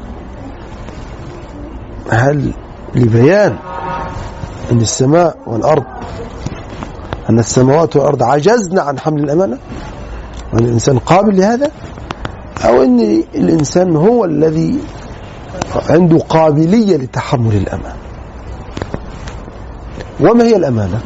[2.12, 2.54] هل
[2.96, 3.58] لبيان
[4.72, 5.84] أن السماء والأرض
[7.30, 9.58] أن السماوات والأرض عجزنا عن حمل الأمانة
[10.54, 11.72] وأن الإنسان قابل لهذا
[12.66, 13.00] أو أن
[13.36, 14.80] الإنسان هو الذي
[15.76, 17.96] عنده قابلية لتحمل الأمانة.
[20.20, 21.00] وما هي الأمانة؟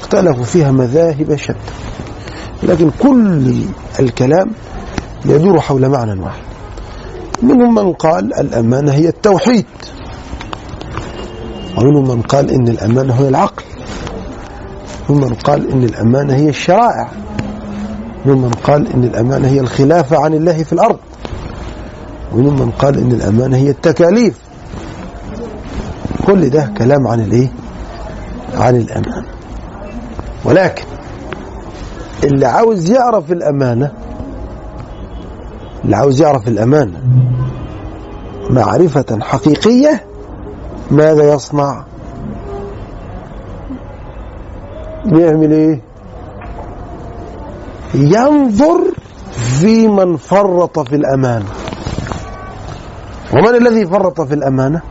[0.00, 1.54] اختلفوا فيها مذاهب شتى.
[2.62, 3.54] لكن كل
[4.00, 4.50] الكلام
[5.24, 6.42] يدور حول معنى واحد.
[7.42, 9.66] منهم من قال الأمانة هي التوحيد.
[11.78, 13.62] ومنهم من قال إن الأمانة هي العقل.
[15.08, 17.08] ومنهم من قال إن الأمانة هي الشرائع.
[18.26, 20.98] ومنهم من قال إن الأمانة هي الخلافة عن الله في الأرض.
[22.34, 24.38] ومنهم من قال إن الأمانة هي التكاليف.
[26.26, 27.48] كل ده كلام عن الإيه؟
[28.54, 29.24] عن الأمانة.
[30.44, 30.84] ولكن
[32.24, 33.92] اللي عاوز يعرف الأمانة
[35.84, 36.98] اللي عاوز يعرف الأمانة
[38.50, 40.04] معرفة حقيقية
[40.90, 41.84] ماذا يصنع؟
[45.06, 45.80] يعمل إيه؟
[47.94, 48.80] ينظر
[49.34, 51.44] في من فرط في الأمانة.
[53.32, 54.82] ومن الذي فرط في الأمانة؟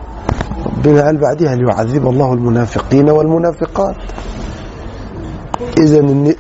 [0.78, 3.96] ربنا قال بعدها ليعذب الله المنافقين والمنافقات.
[5.80, 6.00] إذا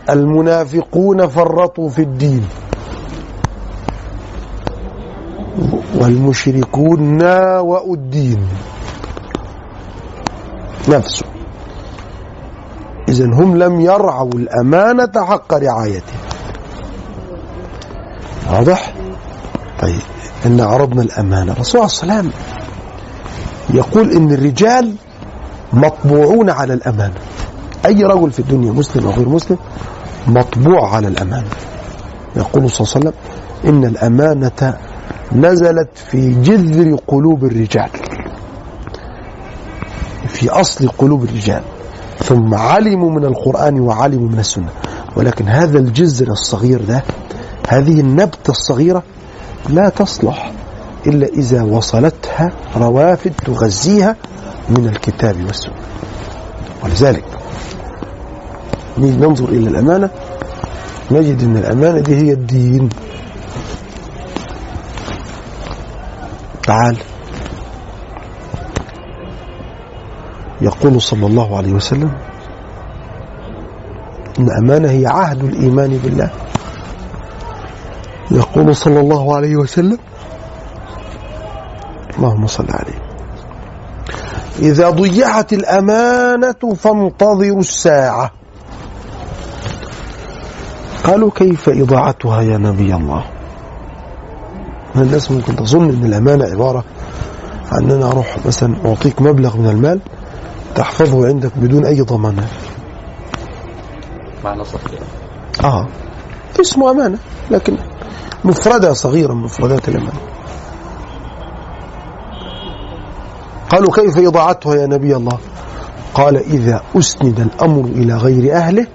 [0.09, 2.45] المنافقون فرطوا في الدين.
[6.01, 8.47] والمشركون ناوأوا الدين.
[10.89, 11.25] نفسه.
[13.09, 16.21] إذا هم لم يرعوا الأمانة حق رعايتها
[18.51, 18.93] واضح؟
[19.81, 20.01] طيب.
[20.45, 21.51] إن عرضنا الأمانة.
[21.51, 22.31] الرسول صلى الله عليه وسلم
[23.73, 24.95] يقول إن الرجال
[25.73, 27.13] مطبوعون على الأمانة.
[27.85, 29.57] أي رجل في الدنيا مسلم أو غير مسلم
[30.27, 31.47] مطبوع على الأمانة.
[32.35, 33.13] يقول صلى الله عليه وسلم
[33.65, 34.77] إن الأمانة
[35.35, 37.89] نزلت في جذر قلوب الرجال.
[40.27, 41.61] في أصل قلوب الرجال.
[42.23, 44.69] ثم علموا من القرآن وعلموا من السنة.
[45.15, 47.03] ولكن هذا الجذر الصغير ده
[47.69, 49.03] هذه النبتة الصغيرة
[49.69, 50.51] لا تصلح
[51.07, 54.15] إلا إذا وصلتها روافد تغذيها
[54.69, 55.73] من الكتاب والسنة.
[56.83, 57.23] ولذلك
[58.97, 60.09] ننظر إلى الأمانة.
[61.11, 62.89] نجد أن الأمانة دي هي الدين.
[66.67, 66.97] تعال.
[70.61, 72.11] يقول صلى الله عليه وسلم
[74.39, 76.29] إن أمانة هي عهد الإيمان بالله.
[78.31, 79.97] يقول صلى الله عليه وسلم
[82.17, 83.01] اللهم صل عليه.
[84.59, 88.31] إذا ضيعت الأمانة فانتظروا الساعة.
[91.03, 93.25] قالوا كيف إضاعتها يا نبي الله؟
[94.95, 96.83] الناس ممكن تظن أن الأمانة عبارة
[97.71, 99.99] عن أن أنا أروح مثلا أعطيك مبلغ من المال
[100.75, 102.49] تحفظه عندك بدون أي ضمانات
[104.43, 104.99] معنى صحيح.
[105.63, 105.87] آه.
[106.59, 107.17] اسمه أمانة
[107.51, 107.77] لكن
[108.43, 110.19] مفردة صغيرة من مفردات الأمانة
[113.69, 115.37] قالوا كيف إضاعتها يا نبي الله؟
[116.13, 118.87] قال إذا أسند الأمر إلى غير أهله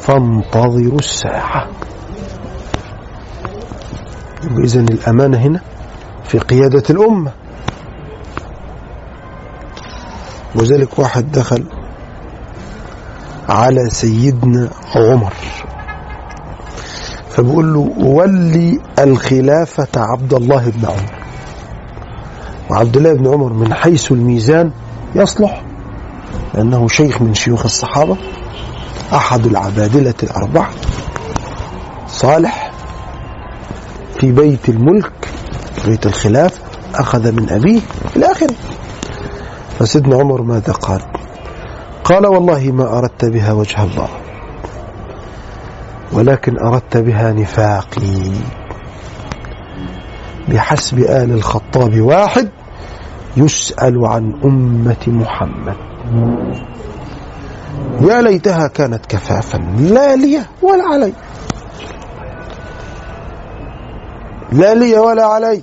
[0.00, 1.68] فانتظروا الساعة.
[4.64, 5.60] إذن الأمانة هنا
[6.24, 7.32] في قيادة الأمة.
[10.54, 11.64] وذلك واحد دخل
[13.48, 15.32] على سيدنا عمر.
[17.38, 21.12] فبيقول له ولي الخلافة عبد الله بن عمر.
[22.70, 24.70] وعبد الله بن عمر من حيث الميزان
[25.14, 25.62] يصلح
[26.54, 28.16] لأنه شيخ من شيوخ الصحابة
[29.14, 30.70] أحد العبادلة الأربعة
[32.08, 32.72] صالح
[34.20, 35.28] في بيت الملك
[35.86, 36.60] بيت الخلاف
[36.94, 37.80] أخذ من أبيه
[38.16, 38.54] إلى آخره.
[39.78, 41.00] فسيدنا عمر ماذا قال؟
[42.04, 44.08] قال والله ما أردت بها وجه الله.
[46.12, 48.32] ولكن أردت بها نفاقي.
[50.48, 52.48] بحسب آل الخطاب واحد
[53.36, 55.76] يسأل عن أمة محمد.
[58.00, 59.58] يا ليتها كانت كفافا.
[59.78, 61.12] لا لي ولا علي.
[64.52, 65.62] لا لي ولا علي.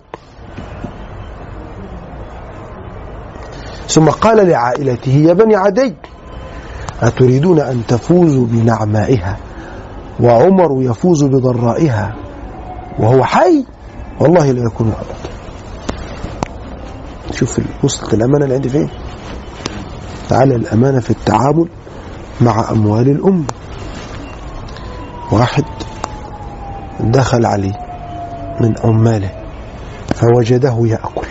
[3.88, 5.96] ثم قال لعائلته يا بني عدي
[7.02, 9.38] أتريدون أن تفوزوا بنعمائها؟
[10.20, 12.16] وعمر يفوز بضرائها
[13.00, 13.66] وهو حي
[14.20, 15.36] والله لا يكون أبدا
[17.32, 18.90] شوف وصلت الأمانة اللي عندي فين؟
[20.30, 21.68] تعالى الأمانة في التعامل
[22.42, 23.46] مع أموال الأمة
[25.32, 25.64] واحد
[27.00, 27.74] دخل عليه
[28.62, 29.30] من عماله
[30.16, 31.28] فوجده يأكل.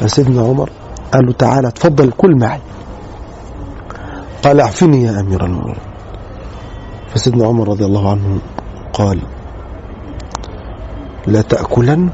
[0.00, 0.70] فسيدنا عمر
[1.12, 2.60] قال له تعالى تفضل كل معي.
[4.44, 5.91] قال اعفني يا أمير المؤمنين.
[7.14, 8.38] فسيدنا عمر رضي الله عنه
[8.92, 9.20] قال
[11.26, 12.08] لا تأكلن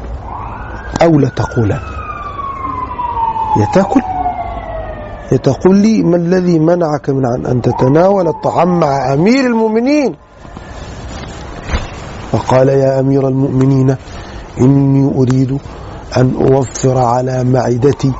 [1.02, 1.80] أو لا تقولن.
[3.56, 4.00] يا تأكل؟
[5.32, 10.14] يا تقول لي ما الذي منعك من عن أن تتناول الطعام مع أمير المؤمنين؟
[12.32, 13.96] فقال يا أمير المؤمنين
[14.60, 15.58] إني أريد
[16.16, 18.12] أن أوفر على معدتي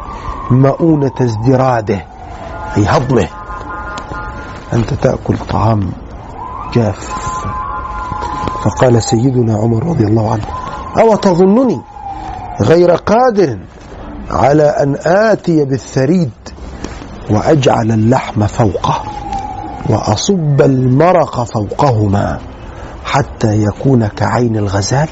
[0.51, 2.05] مؤونة ازدراده
[2.77, 3.29] أي هضمه
[4.73, 5.91] أنت تأكل طعام
[6.75, 7.09] جاف.
[8.65, 10.45] فقال سيدنا عمر رضي الله عنه
[10.99, 11.81] أو تظنني
[12.61, 13.59] غير قادر
[14.31, 16.31] على أن آتي بالثريد
[17.31, 19.03] وأجعل اللحم فوقه
[19.91, 22.39] وأصب المرق فوقهما
[23.05, 25.09] حتى يكون كعين الغزال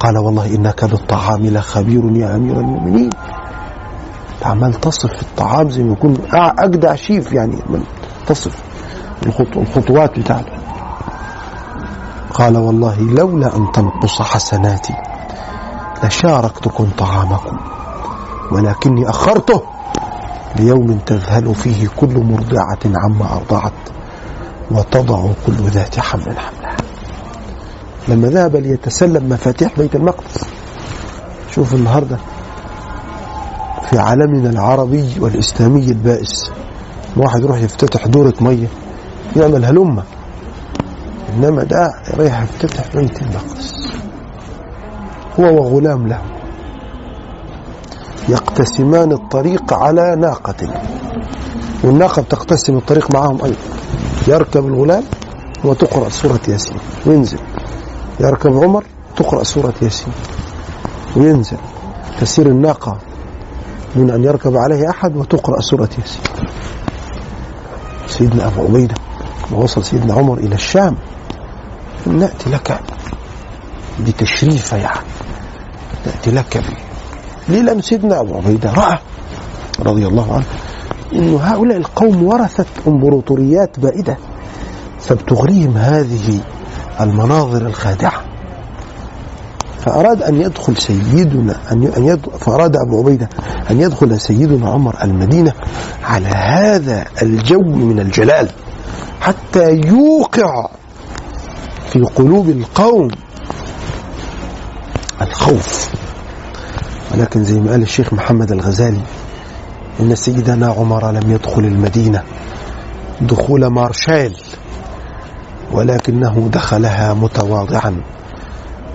[0.00, 3.10] قال والله إنك بالطعام لخبير يا أمير المؤمنين.
[4.42, 7.56] عمال تصف الطعام زي ما يكون أجدع شيف يعني
[8.26, 8.62] تصف.
[9.56, 10.52] الخطوات بتاعته.
[12.34, 14.94] قال والله لولا أن تنقص حسناتي
[16.04, 17.56] لشاركتكم طعامكم
[18.52, 19.62] ولكني أخرته
[20.56, 23.72] ليوم تذهل فيه كل مرضعة عما أرضعت
[24.70, 26.76] وتضع كل ذات حمل حملها.
[28.08, 30.44] لما ذهب ليتسلم مفاتيح بيت المقدس
[31.54, 32.18] شوف النهاردة
[33.90, 36.50] في عالمنا العربي والإسلامي البائس
[37.16, 38.68] واحد يروح يفتتح دورة مية.
[39.36, 40.02] يعمل هلمة
[41.34, 43.74] إنما ده رايح يفتتح بيت المقدس.
[45.40, 46.22] هو وغلام له.
[48.28, 50.80] يقتسمان الطريق على ناقة.
[51.84, 53.56] والناقة بتقتسم الطريق معهم أيضا.
[54.28, 55.04] يركب الغلام
[55.64, 56.78] وتقرأ سورة ياسين.
[57.06, 57.38] وينزل.
[58.20, 58.84] يركب عمر
[59.16, 60.12] تقرأ سورة ياسين.
[61.16, 61.58] وينزل.
[62.20, 62.98] تسير الناقة
[63.96, 66.22] من أن يركب عليه أحد وتقرأ سورة ياسين.
[68.06, 68.94] سيدنا أبو عبيدة.
[69.52, 70.96] ووصل سيدنا عمر إلى الشام.
[72.06, 72.80] نأتي لك
[74.00, 75.00] بتشريف يعني
[76.06, 76.76] نأتي لك به
[77.48, 78.72] ليه لأن سيدنا أبو عبيدة.
[78.72, 78.98] رأى
[79.80, 80.44] رضي الله عنه
[81.12, 84.16] أن هؤلاء القوم ورثت إمبراطوريات بائدة
[85.00, 86.40] فبتغريهم هذه
[87.00, 88.22] المناظر الخادعة.
[89.80, 93.28] فأراد أن يدخل سيدنا أن يدخل فأراد أبو عبيدة
[93.70, 95.52] أن يدخل سيدنا عمر المدينة
[96.04, 98.50] على هذا الجو من الجلال.
[99.20, 100.68] حتى يوقع
[101.92, 103.08] في قلوب القوم
[105.22, 105.90] الخوف.
[107.14, 109.00] ولكن زي ما قال الشيخ محمد الغزالي
[110.00, 112.22] إن سيدنا عمر لم يدخل المدينة
[113.20, 114.36] دخول مارشال
[115.72, 118.02] ولكنه دخلها متواضعا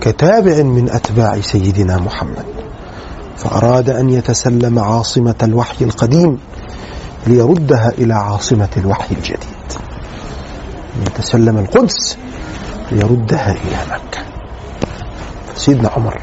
[0.00, 2.44] كتابع من أتباع سيدنا محمد.
[3.36, 6.38] فأراد أن يتسلم عاصمة الوحي القديم
[7.26, 9.51] ليردها إلى عاصمة الوحي الجديد.
[11.00, 12.18] يتسلم القدس
[12.92, 14.18] ليردها إلى مكة.
[15.54, 16.20] سيدنا عمر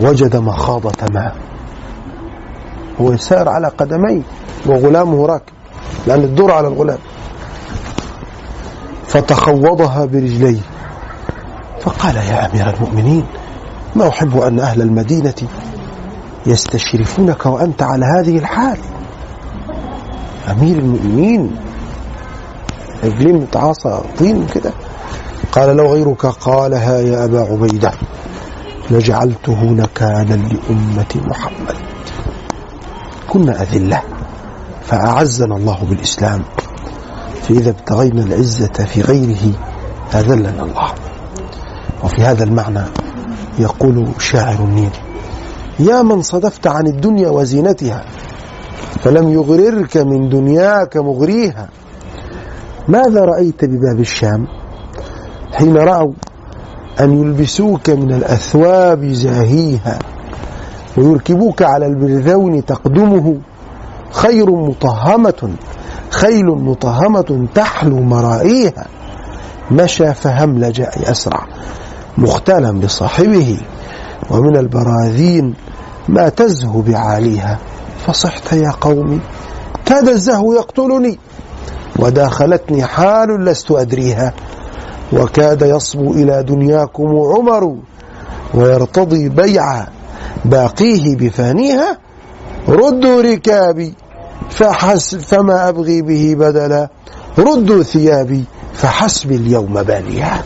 [0.00, 1.36] وجد مخاضة ماء
[3.00, 4.22] هو يسار على قدميه
[4.66, 5.52] وغلامه راكب
[6.06, 6.98] لأن الدور على الغلام.
[9.08, 10.60] فتخوضها برجليه.
[11.80, 13.26] فقال يا أمير المؤمنين
[13.96, 15.34] ما أحب أن أهل المدينة
[16.46, 18.78] يستشرفونك وأنت على هذه الحال.
[20.50, 21.56] أمير المؤمنين
[23.04, 24.72] رجلين متعاصى طين كده.
[25.52, 27.92] قال لو غيرك قالها يا أبا عبيدة
[28.90, 31.76] لجعلته نكالا لأمة محمد.
[33.28, 34.02] كنا أذلة
[34.86, 36.42] فأعزنا الله بالإسلام
[37.42, 39.52] فإذا ابتغينا العزة في غيره
[40.14, 40.92] أذلنا الله.
[42.04, 42.82] وفي هذا المعنى
[43.58, 44.90] يقول شاعر النيل
[45.78, 48.04] يا من صدفت عن الدنيا وزينتها
[49.02, 51.68] فلم يغررك من دنياك مغريها.
[52.88, 54.46] ماذا رأيت بباب الشام؟
[55.52, 56.12] حين رأوا
[57.00, 59.98] أن يلبسوك من الأثواب زاهيها
[60.98, 63.36] ويركبوك على البرذون تقدمه
[64.10, 65.50] خير مطهمة
[66.10, 68.86] خيل مطهمة تحلو مرائيها.
[69.70, 71.46] مشى فهملج أسرع
[72.18, 73.60] مختالا بصاحبه
[74.30, 75.54] ومن البراذين
[76.08, 77.58] ما تزهو بعاليها.
[78.06, 79.20] فصحت يا قومي
[79.86, 81.18] كاد الزهو يقتلني.
[82.00, 84.32] وداخلتني حال لست أدريها.
[85.12, 87.76] وكاد يصبو إلى دنياكم عمر
[88.54, 89.86] ويرتضي بيع
[90.44, 91.98] باقيه بفانيها.
[92.68, 93.94] ردوا ركابي
[94.50, 96.88] فحس فما أبغي به بدلا.
[97.38, 98.44] ردوا ثيابي
[98.74, 100.42] فحسبي اليوم باليها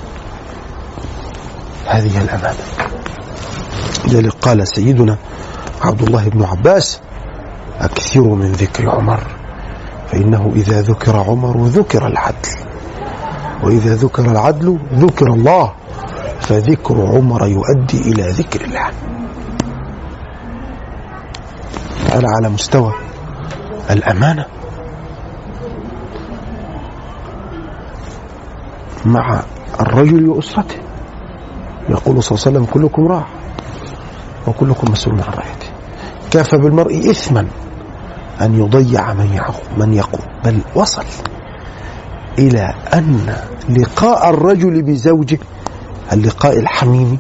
[1.87, 2.65] هذه الأمانة.
[4.05, 5.17] لذلك قال سيدنا
[5.83, 7.01] عبد الله بن عباس
[7.81, 9.34] أكثروا من ذكر عمر.
[10.15, 12.49] فإنه إذا ذكر عمر ذكر العدل.
[13.63, 15.73] وإذا ذكر العدل ذكر الله.
[16.41, 18.87] فذكر عمر يؤدي إلى ذكر الله.
[22.15, 22.93] أنا على مستوى
[23.91, 24.47] الأمانة؟
[29.05, 29.43] مع
[29.81, 30.77] الرجل وأسرته
[31.89, 33.27] يقول صلى الله عليه وسلم كلكم راع.
[34.47, 35.69] وكلكم مسؤول عن رعيته.
[36.31, 37.64] كافى بالمرء إثما.
[38.41, 39.41] أن يضيع من
[39.77, 40.21] من يقول.
[40.45, 41.05] بل وصل
[42.39, 43.37] إلى أن
[43.69, 45.39] لقاء الرجل بزوجه
[46.13, 47.19] اللقاء الحميمي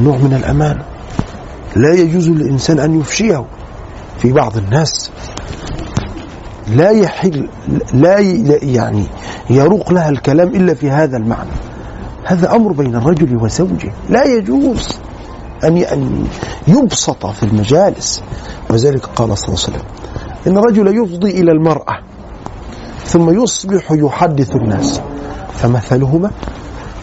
[0.00, 0.84] نوع من الأمانة.
[1.76, 3.44] لا يجوز للإنسان أن يفشيه
[4.18, 5.10] في بعض الناس.
[6.68, 7.48] لا يحل
[7.94, 8.18] لا
[8.62, 9.06] يعني
[9.50, 11.50] يروق لها الكلام إلا في هذا المعنى.
[12.24, 13.92] هذا أمر بين الرجل وزوجه.
[14.08, 14.88] لا يجوز
[15.64, 16.26] أن
[16.68, 18.22] يبسط في المجالس.
[18.70, 19.82] وذلك قال صلى الله عليه وسلم.
[20.46, 21.98] إن الرجل يفضي إلى المرأة
[23.04, 25.00] ثم يصبح يحدث الناس
[25.54, 26.30] فمثلهما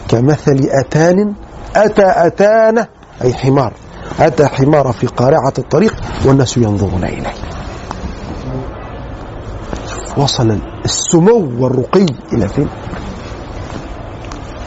[0.08, 1.34] كمثل أتان
[1.76, 2.86] أتى أتان
[3.22, 3.72] أي حمار
[4.20, 5.94] أتى حمار في قارعة الطريق
[6.24, 7.34] والناس ينظرون إليه.
[10.16, 12.68] وصل السمو والرقي إلى فين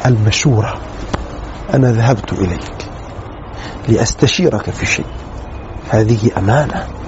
[0.06, 0.74] المشورة
[1.74, 2.86] أنا ذهبت إليك
[3.88, 5.06] لأستشيرك في شيء.
[5.90, 6.99] هذه أمانة.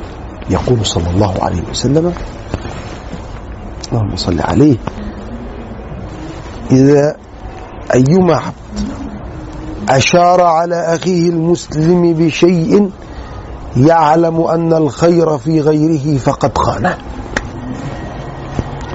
[0.51, 2.13] يقول صلى الله عليه وسلم
[3.91, 4.77] اللهم صل عليه.
[6.71, 7.15] إذا
[7.93, 8.55] أيما عبد
[9.89, 12.91] أشار على أخيه المسلم بشيء
[13.77, 16.97] يعلم أن الخير في غيره فقد خانه.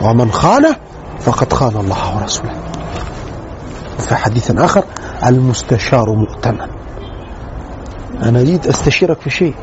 [0.03, 0.77] ومن خانه
[1.21, 2.57] فقد خان الله ورسوله.
[3.99, 4.85] وفي حديث آخر
[5.27, 6.69] المستشار مؤتمن.
[8.23, 9.55] أنا جيت أستشيرك في شيء.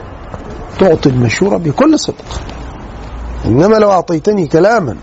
[0.80, 2.42] تعطي المشورة بكل صدق.
[3.46, 4.96] إنما لو أعطيتني كلاما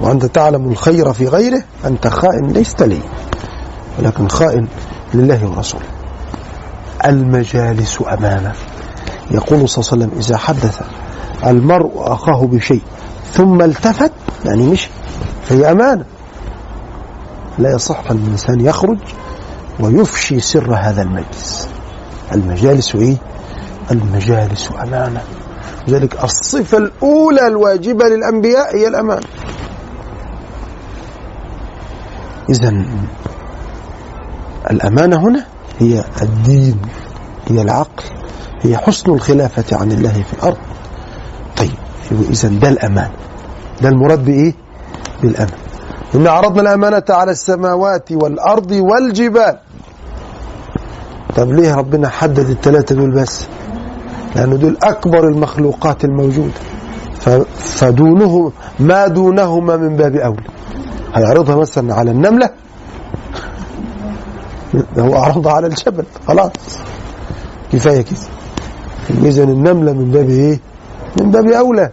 [0.00, 3.00] وأنت تعلم الخير في غيره أنت خائن ليست لي
[3.98, 4.66] ولكن خائن
[5.14, 5.84] لله ورسوله.
[7.04, 8.52] المجالس أمانة.
[9.30, 10.80] يقول صلى الله عليه وسلم إذا حدث
[11.46, 12.82] المرء أخاه بشيء
[13.32, 14.12] ثم التفت
[14.44, 14.90] يعني مشي
[15.48, 16.04] فهي أمانة.
[17.58, 18.98] لا يصح أن الإنسان يخرج
[19.80, 21.68] ويفشي سر هذا المجلس.
[22.32, 23.16] المجالس إيه؟
[23.90, 25.22] المجالس أمانة.
[25.88, 29.26] لذلك الصفة الأولى الواجبة للأنبياء هي الأمانة
[32.50, 32.84] إذا
[34.70, 35.46] الأمانة هنا
[35.78, 36.80] هي الدين
[37.48, 38.04] هي العقل
[38.62, 40.56] هي حسن الخلافة عن الله في الأرض.
[41.56, 41.72] طيب
[42.30, 43.10] إذا ده الأمان.
[43.82, 44.54] ده المراد بإيه؟
[45.22, 45.50] بالأمان.
[46.14, 49.58] إن عرضنا الأمانة على السماوات والأرض والجبال.
[51.36, 53.46] طب ليه ربنا حدد الثلاثة دول بس؟
[54.36, 56.52] لأن دول أكبر المخلوقات الموجودة.
[57.58, 60.42] فدونه ما دونهما من باب أولى.
[61.14, 62.50] هيعرضها مثلا على النملة.
[64.98, 66.04] هو أعرضها على الجبل.
[66.28, 66.50] خلاص.
[67.72, 68.18] كفاية كده.
[69.10, 70.60] إذا النملة من باب إيه؟
[71.20, 71.90] من باب أولى.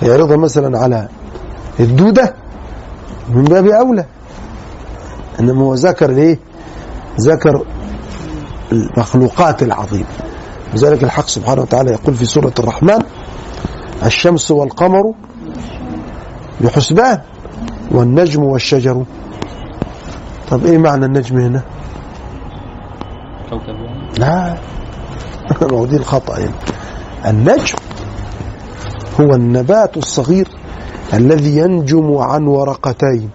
[0.00, 1.08] هيعرضها مثلا على
[1.80, 2.34] الدودة.
[3.34, 4.04] من باب أولى.
[5.40, 6.38] إنما هو ذكر ليه
[7.20, 7.64] ذكر
[8.72, 10.06] المخلوقات العظيمة.
[10.74, 12.98] لذلك الحق سبحانه وتعالى يقول في سورة الرحمن
[14.04, 15.14] الشمس والقمر
[16.60, 17.20] بحسبان
[17.90, 19.04] والنجم والشجر.
[20.50, 21.62] طب إيه معنى النجم هنا؟
[23.50, 24.56] كوكب يعني؟ لا.
[25.72, 26.54] هو دي الخطأ يعني.
[27.26, 27.78] النجم
[29.20, 30.48] هو النبات الصغير
[31.14, 33.30] الذي ينجم عن ورقتين.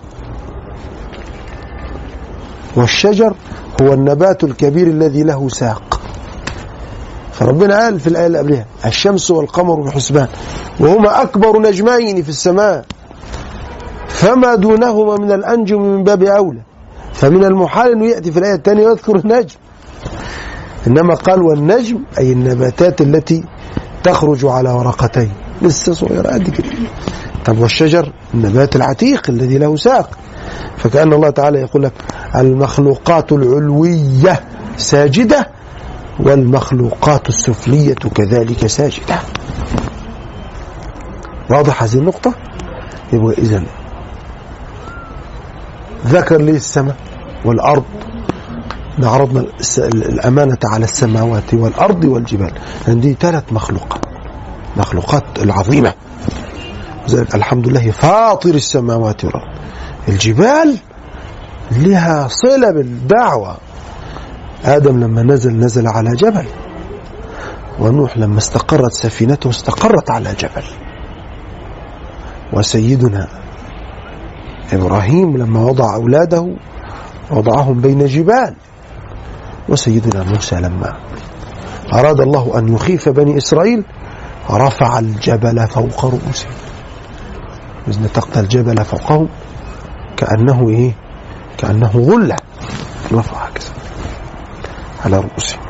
[2.76, 3.36] والشجر
[3.82, 5.95] هو النبات الكبير الذي له ساق.
[7.40, 10.28] فربنا قال في الآية اللي قبلها الشمس والقمر بحسبان
[10.80, 12.86] وهما أكبر نجمين في السماء
[14.08, 16.62] فما دونهما من الأنجم من باب أولى.
[17.14, 19.56] فمن المحال أنه يأتي في الآية الثانية ويذكر النجم.
[20.88, 23.44] إنما قال والنجم أي النباتات التي
[24.04, 25.32] تخرج على ورقتين.
[25.62, 26.70] لسه صغيرة قد كده.
[27.46, 30.10] طب والشجر؟ النبات العتيق الذي له ساق.
[30.78, 31.94] فكأن الله تعالى يقول لك
[32.36, 34.44] المخلوقات العلوية
[34.78, 35.55] ساجدة
[36.20, 39.20] والمخلوقات السفلية كذلك ساجدة.
[41.50, 42.34] واضح هذه النقطة؟
[43.14, 43.64] يبقى إذا
[46.06, 46.96] ذكر لي السماء
[47.46, 47.84] والأرض.
[49.04, 49.46] عرضنا
[49.78, 52.52] الأمانة على السماوات والأرض والجبال.
[52.88, 54.06] لأن دي ثلاث مخلوقات.
[54.78, 55.94] مخلوقات العظيمة.
[57.34, 59.56] الحمد لله فاطر السماوات والأرض.
[60.08, 60.78] الجبال
[61.72, 63.58] لها صلة بالدعوة.
[64.66, 66.46] آدم لما نزل نزل على جبل.
[67.80, 70.64] ونوح لما استقرت سفينته استقرت على جبل.
[72.54, 73.28] وسيدنا
[74.74, 76.56] إبراهيم لما وضع أولاده
[77.32, 78.56] وضعهم بين جبال.
[79.70, 80.94] وسيدنا موسى لما
[81.94, 83.84] أراد الله أن يخيف بني إسرائيل
[84.52, 86.52] رفع الجبل فوق رؤوسهم
[87.88, 89.28] إذ نتقت الجبل فوقهم
[90.18, 90.92] كأنه إيه؟
[91.58, 92.36] كأنه غلة.
[93.14, 93.75] رفع هكذا
[95.06, 95.62] على رؤوسهم.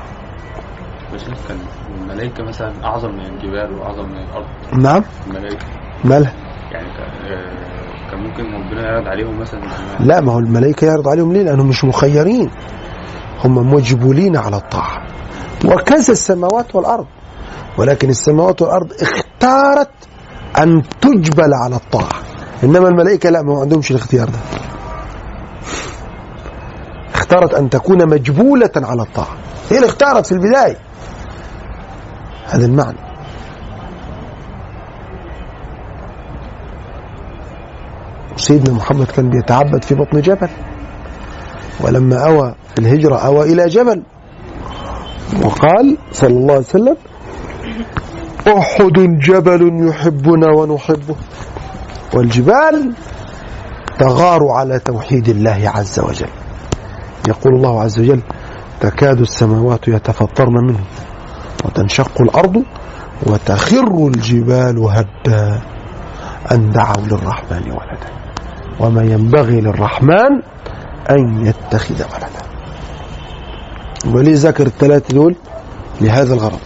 [1.47, 1.57] كان
[2.01, 4.45] الملائكة مثلا أعظم من الجبال وأعظم من الأرض.
[4.73, 5.03] نعم.
[5.27, 5.65] الملائكة.
[6.03, 6.33] مالها
[6.71, 9.61] يعني آه، كان ممكن ربنا يعرض عليهم مثلا.
[9.99, 12.51] لا ما هو الملائكة يعرض عليهم ليه؟ لأنهم مش مخيرين.
[13.43, 15.05] هم مجبولين على الطاعة.
[15.65, 17.05] وكذا السماوات والأرض.
[17.77, 19.91] ولكن السماوات والأرض اختارت
[20.57, 22.21] أن تجبل على الطاعة.
[22.63, 24.39] إنما الملائكة لا ما عندهمش الاختيار ده.
[27.15, 29.35] اختارت أن تكون مجبولة على الطاعة.
[29.69, 30.77] هي اللي اختارت في البداية.
[32.47, 32.97] هذا المعنى.
[38.35, 40.49] سيدنا محمد كان بيتعبد في بطن جبل.
[41.81, 44.03] ولما أوى في الهجرة أوى إلى جبل.
[45.43, 46.97] وقال صلى الله عليه وسلم
[48.47, 51.15] أحد جبل يحبنا ونحبه.
[52.13, 52.93] والجبال
[53.99, 56.44] تغار على توحيد الله عز وجل.
[57.27, 58.21] يقول الله عز وجل
[58.79, 60.83] تكاد السماوات يتفطرن منه
[61.65, 62.63] وتنشق الأرض
[63.23, 65.61] وتخر الجبال هدا
[66.51, 68.09] أن دعوا للرحمن ولدا.
[68.79, 70.41] وما ينبغي للرحمن
[71.09, 72.45] أن يتخذ ولدا.
[74.15, 75.35] وليه ذكر الثلاثة دول
[76.01, 76.59] لهذا الغرض.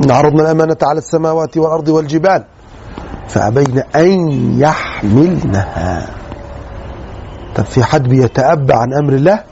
[0.00, 2.44] إن عرضنا الأمانة على السماوات والأرض والجبال
[3.28, 4.10] فأبين أن
[4.60, 6.06] يحملنها.
[7.56, 9.44] طب في حد بيتأبى عن أمر الله؟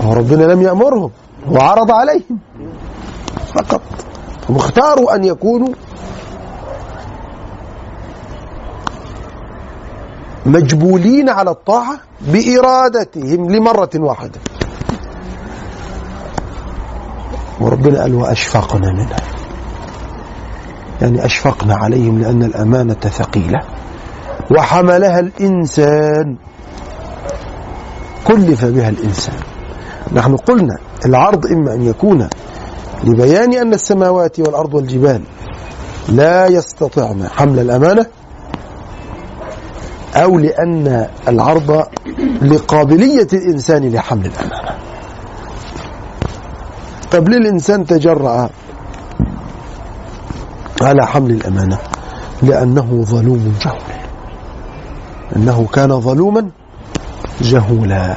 [0.00, 1.10] هو ربنا لم يأمرهم
[1.50, 2.38] وعرض عليهم
[3.54, 3.82] فقط.
[4.48, 5.74] هم اختاروا أن يكونوا
[10.46, 14.40] مجبولين على الطاعة بإرادتهم لمرة واحدة.
[17.60, 19.16] وربنا قال وأشفقنا منها.
[21.02, 23.60] يعني أشفقنا عليهم لأن الأمانة ثقيلة
[24.50, 26.36] وحملها الإنسان.
[28.24, 29.40] كلف بها الإنسان.
[30.12, 32.28] نحن قلنا العرض إما أن يكون
[33.04, 35.20] لبيان أن السماوات والأرض والجبال
[36.08, 38.06] لا يستطعن حمل الأمانة
[40.14, 41.86] أو لأن العرض
[42.42, 44.63] لقابلية الإنسان لحمل الأمانة.
[47.14, 48.50] طب ليه الإنسان تجرأ
[50.82, 51.78] على حمل الأمانة؟
[52.42, 54.00] لأنه ظلوم جهول.
[55.36, 56.50] أنه كان ظلوما
[57.40, 58.16] جهولا.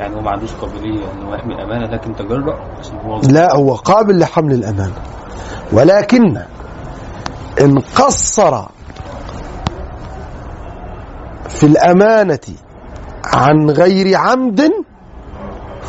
[0.00, 4.18] يعني هو ما عندوش قابلية إنه يحمي الأمانة لكن تجرأ عشان هو لا هو قابل
[4.18, 4.96] لحمل الأمانة.
[5.72, 6.42] ولكن
[7.60, 8.62] إن قصر
[11.48, 12.48] في الأمانة
[13.24, 14.72] عن غير عمد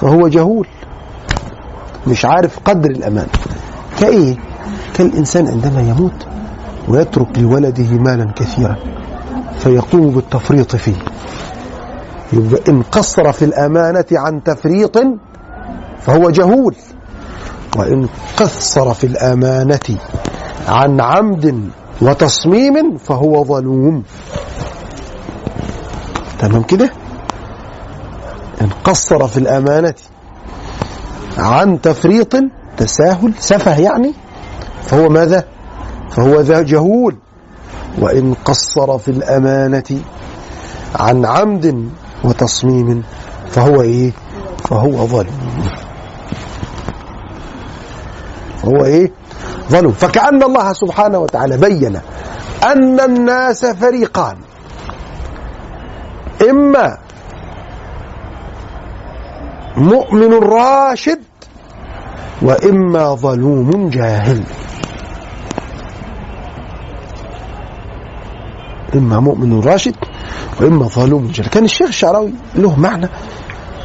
[0.02, 0.68] فهو جهول
[2.08, 3.30] مش عارف قدر الأمانة
[4.00, 4.36] كإيه؟
[4.96, 6.28] كالإنسان عندما يموت
[6.88, 8.76] ويترك لولده مالا كثيرا
[9.60, 10.96] فيقوم بالتفريط فيه.
[12.34, 14.98] يبقى إن قصر في الأمانة عن تفريط
[16.00, 16.76] فهو جهول.
[17.78, 18.08] وإن
[18.38, 19.98] قصر في الأمانة
[20.68, 21.70] عن عمد
[22.02, 24.04] وتصميم فهو ظلوم.
[26.40, 26.90] تمام كده؟
[28.62, 29.94] إن قصر في الأمانة
[31.38, 32.34] عن تفريط
[32.78, 34.14] تساهل سفه يعني؟
[34.84, 35.46] فهو ماذا؟
[36.10, 37.16] فهو ذا جهول.
[38.00, 40.02] وإن قصر في الأمانة
[40.96, 41.90] عن عمد
[42.24, 43.04] وتصميم
[43.50, 44.12] فهو إيه؟
[44.70, 45.72] فهو ظلوم
[48.66, 49.12] هو إيه؟
[49.70, 52.00] ظلوم فكأن الله سبحانه وتعالى بين
[52.64, 54.38] أن الناس فريقان.
[56.50, 56.98] إما
[59.82, 61.20] مؤمن راشد
[62.42, 64.44] وإما ظلوم جاهل.
[68.96, 69.96] إما مؤمن راشد
[70.62, 71.50] وإما ظلوم جاهل.
[71.50, 73.10] كان الشيخ الشعراوي له معنى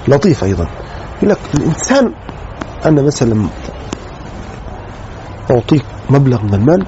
[0.09, 0.68] لطيف أيضا.
[1.16, 2.12] يقول لك الإنسان
[2.85, 3.47] أنا مثلا
[5.51, 6.86] أعطيك مبلغ من المال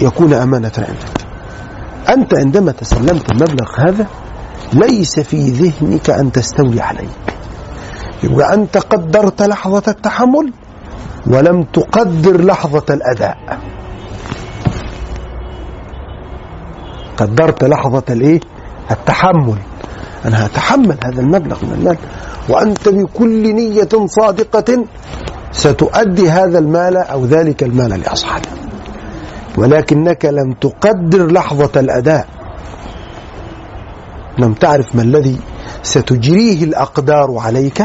[0.00, 1.20] ليكون أمانة عندك.
[2.08, 4.06] أنت عندما تسلمت المبلغ هذا
[4.72, 7.08] ليس في ذهنك أن تستولي عليه.
[8.22, 10.52] يبقى أنت قدرت لحظة التحمل
[11.26, 13.36] ولم تقدر لحظة الأداء.
[17.16, 18.40] قدرت لحظة الإيه؟
[18.90, 19.58] التحمل.
[20.24, 21.96] أنا هتحمل هذا المبلغ من المال.
[22.48, 24.84] وأنت بكل نية صادقة
[25.52, 28.48] ستؤدي هذا المال أو ذلك المال لأصحابه
[29.58, 32.26] ولكنك لم تقدر لحظة الأداء.
[34.40, 35.38] لم تعرف ما الذي
[35.82, 37.82] ستجريه الأقدار عليك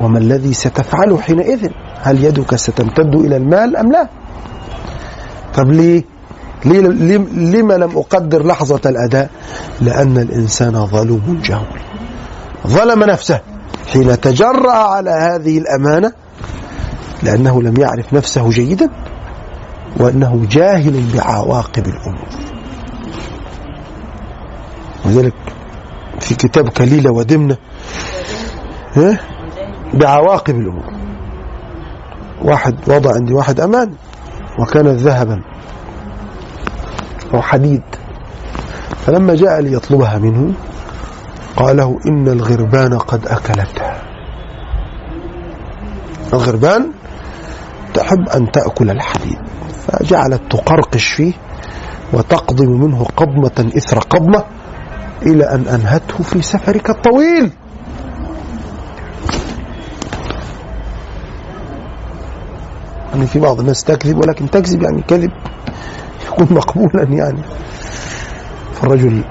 [0.00, 1.70] وما الذي ستفعله حينئذ.
[2.02, 4.08] هل يدك ستمتد إلى المال أم لا؟
[5.54, 6.04] طب ليه؟
[6.64, 9.30] لما لم أقدر لحظة الأداء؟
[9.80, 11.80] لأن الإنسان ظلوم جهول
[12.66, 13.40] ظلم نفسه
[13.92, 16.12] حين تجرأ على هذه الأمانة
[17.22, 18.88] لأنه لم يعرف نفسه جيدا
[20.00, 22.28] وأنه جاهل بعواقب الأمور.
[25.06, 25.34] وذلك
[26.20, 27.56] في كتاب كليلة ودمنة
[28.96, 29.18] ها؟
[29.94, 30.92] بعواقب الأمور.
[32.42, 33.92] واحد وضع عندي واحد أمان
[34.58, 35.42] وكانت ذهبا
[37.34, 37.82] أو حديد.
[39.06, 40.52] فلما جاء ليطلبها منه
[41.56, 44.02] قال له إن الغربان قد أكلتها.
[46.32, 46.90] الغربان
[47.94, 49.38] تحب أن تأكل الحديد
[49.86, 51.32] فجعلت تقرقش فيه
[52.12, 54.44] وتقضم منه قضمة إثر قضمة
[55.22, 57.52] إلى أن أنهته في سفرك الطويل.
[63.12, 65.30] يعني في بعض الناس تكذب ولكن تكذب يعني كذب
[66.26, 67.42] يكون مقبولا يعني.
[68.74, 69.24] فالرجل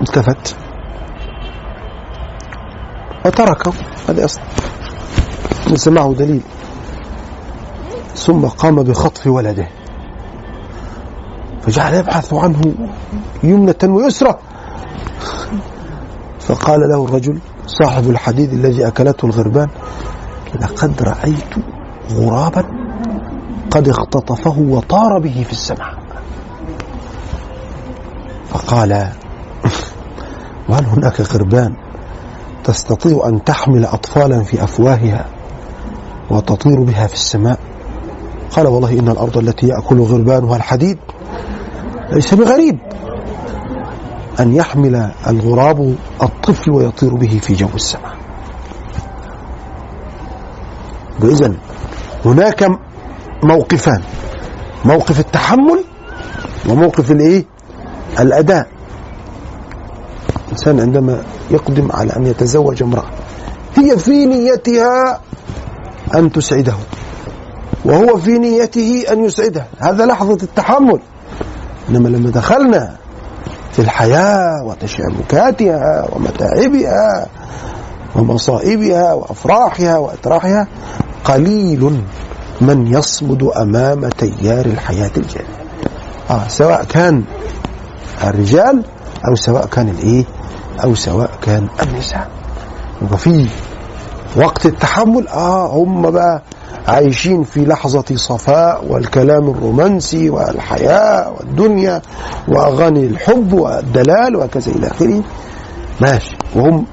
[0.00, 0.56] التفت
[3.26, 3.72] وتركه.
[4.08, 4.44] هذا أصلا
[5.66, 6.42] ليس معه دليل.
[8.14, 9.68] ثم قام بخطف ولده.
[11.68, 12.74] فجعل يبحث عنه
[13.42, 14.38] يمنة ويسرى
[16.40, 19.68] فقال له الرجل صاحب الحديد الذي أكلته الغربان
[20.60, 21.54] لقد رأيت
[22.10, 22.64] غرابا
[23.70, 25.98] قد اختطفه وطار به في السماء.
[28.50, 29.08] فقال
[30.68, 31.74] وهل هناك غربان
[32.64, 35.26] تستطيع أن تحمل أطفالا في أفواهها
[36.30, 37.58] وتطير بها في السماء؟
[38.50, 40.98] قال والله إن الأرض التي يأكل غربانها الحديد
[42.12, 42.78] ليس بغريب
[44.40, 48.16] أن يحمل الغراب الطفل ويطير به في جو السماء.
[51.22, 51.56] إذن
[52.24, 52.68] هناك
[53.42, 54.02] موقفان
[54.84, 55.84] موقف التحمل
[56.68, 57.44] وموقف الإيه؟
[58.20, 58.68] الأداء.
[60.46, 63.10] الإنسان عندما يقدم على أن يتزوج امرأة
[63.76, 65.20] هي في نيتها
[66.14, 66.74] أن تسعده
[67.84, 71.00] وهو في نيته أن يسعدها هذا لحظة التحمل.
[71.90, 72.96] إنما لما دخلنا
[73.72, 77.26] في الحياة وتشابكاتها ومتاعبها
[78.16, 80.66] ومصائبها وأفراحها وأتراحها
[81.24, 82.00] قليل
[82.60, 85.58] من يصمد أمام تيار الحياة الجارية
[86.30, 87.24] آه سواء كان
[88.24, 88.82] الرجال
[89.28, 90.24] أو سواء كان الإيه؟
[90.84, 92.28] أو سواء كان النساء.
[93.12, 93.46] وفي
[94.36, 96.42] وقت التحمل آه هم بقى
[96.88, 102.02] عايشين في لحظة صفاء والكلام الرومانسي والحياة والدنيا
[102.48, 105.22] وأغاني الحب والدلال وكذا إلى آخره.
[106.00, 106.36] ماشي.
[106.54, 106.86] وهم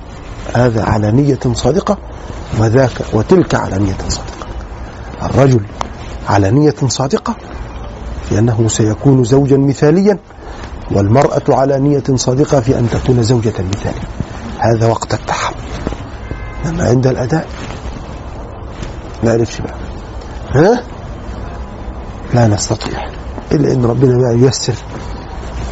[0.55, 1.97] هذا على نية صادقة
[2.59, 4.47] وذاك وتلك على نية صادقة.
[5.23, 5.65] الرجل
[6.29, 7.35] على نية صادقة
[8.31, 10.17] لأنه سيكون زوجا مثاليا
[10.91, 14.09] والمرأة على نية صادقة في أن تكون زوجة مثالية.
[14.59, 15.55] هذا وقت التحمل.
[16.65, 17.47] أما عند الأداء.
[19.23, 19.84] لا نعرفش بقى.
[20.55, 20.83] ها
[22.33, 22.99] لا نستطيع
[23.51, 24.73] إلا إن ربنا بقى ييسر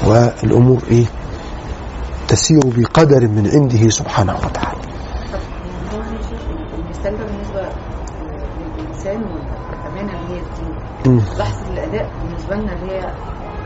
[0.08, 1.06] والأمور إيه
[2.28, 4.80] تسير بقدر من عنده سبحانه وتعالى.
[11.40, 13.14] لحظة الأداء بالنسبة لنا اللي هي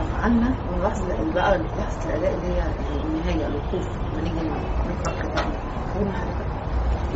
[0.02, 2.62] أفعالنا ولحظة بقى لحظة الأداء اللي هي
[3.04, 4.48] النهاية الوقوف لما نيجي
[4.88, 5.52] نقرا كتابنا؟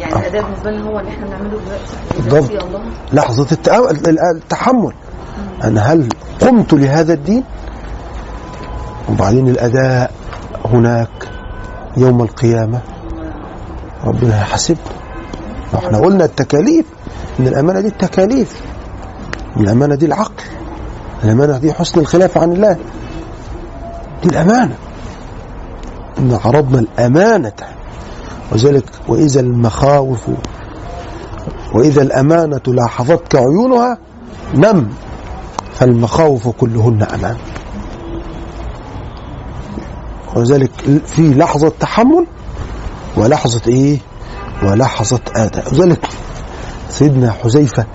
[0.01, 1.61] يعني الاداء بالنسبة لنا هو اللي إحنا بنعمله
[2.27, 2.59] دلوقتي.
[2.67, 2.83] الله.
[3.13, 4.93] لحظة التأ- ال- التحمل.
[5.65, 6.09] أنا هل
[6.41, 7.45] قمت لهذا الدين؟
[9.11, 10.13] وبعدين الأداء
[10.65, 11.31] هناك
[11.97, 12.81] يوم القيامة.
[14.05, 14.81] ربنا هيحاسبنا
[15.73, 16.87] وإحنا قلنا التكاليف.
[17.41, 18.61] إن الأمانة دي التكاليف.
[19.57, 20.43] الأمانة دي العقل.
[21.25, 22.77] الأمانة دي حسن الخلافه عن الله.
[24.23, 24.77] دي الأمانة.
[26.19, 27.53] إن عرضنا الأمانة
[28.53, 30.29] وذلك وإذا المخاوف
[31.75, 33.99] وإذا الأمانة لاحظتك عيونها
[34.55, 34.89] نم.
[35.75, 37.37] فالمخاوف كلهن أمان.
[40.37, 40.71] وذلك
[41.07, 42.27] في لحظة تحمل
[43.17, 43.99] ولحظة إيه؟
[44.63, 45.75] ولحظة آداء.
[45.75, 46.07] وذلك
[46.89, 47.87] سيدنا حذيفة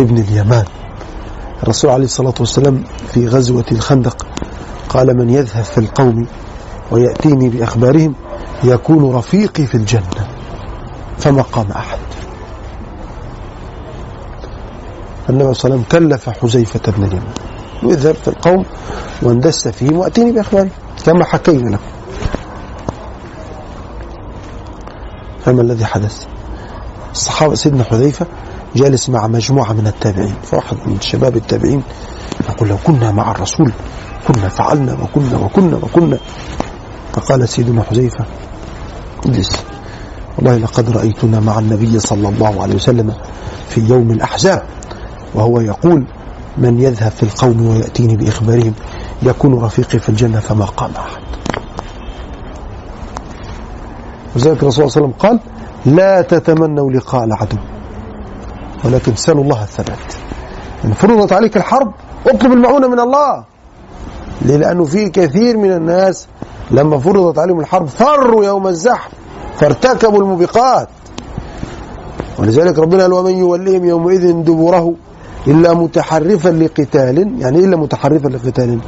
[0.00, 0.64] ابن اليمان.
[1.62, 4.26] الرسول عليه الصلاة والسلام في غزوة الخندق
[4.88, 6.26] قال من يذهب في القوم
[6.90, 8.14] ويأتيني بأخبارهم
[8.64, 10.28] يكون رفيقي في الجنة
[11.18, 11.98] فما قام أحد.
[15.30, 17.32] النبي صلى الله عليه وسلم كلف حذيفة بن اليمان
[17.82, 18.64] يذهب في القوم
[19.22, 20.70] واندس فيهم وأتيني باخبارهم
[21.06, 21.82] كما حكينا لكم.
[25.44, 26.26] فما الذي حدث؟
[27.12, 28.26] الصحابة سيدنا حذيفة
[28.76, 30.34] جالس مع مجموعة من التابعين.
[30.42, 31.82] فواحد من شباب التابعين
[32.48, 33.72] يقول لو كنا مع الرسول
[34.28, 36.18] كنا فعلنا وكنا وكنا وكنا.
[37.12, 38.24] فقال سيدنا حذيفة
[39.26, 39.64] اجلس
[40.38, 43.14] والله لقد رأيتنا مع النبي صلى الله عليه وسلم
[43.68, 44.62] في يوم الأحزاب
[45.34, 46.04] وهو يقول
[46.58, 48.74] من يذهب في القوم ويأتيني بإخبارهم
[49.22, 51.22] يكون رفيقي في الجنة فما قام أحد.
[54.36, 55.40] وذلك الرسول صلى الله عليه وسلم قال
[55.96, 57.56] لا تتمنوا لقاء العدو
[58.84, 60.14] ولكن سألوا الله الثبات.
[60.84, 61.92] إن فرضت عليك الحرب
[62.26, 63.44] اطلب المعونة من الله.
[64.44, 66.26] ليه؟ لأنه في كثير من الناس
[66.70, 69.10] لما فرضت عليهم الحرب فروا يوم الزحف
[69.56, 70.88] فارتكبوا الموبقات.
[72.38, 74.94] ولذلك ربنا قال ومن يوليهم يومئذ دبره
[75.46, 78.78] إلا متحرفا لقتال يعني إلا متحرفا لقتال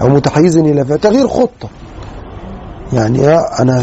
[0.00, 1.68] أو متحيزا إلى تغيير خطة.
[2.92, 3.82] يعني يا أنا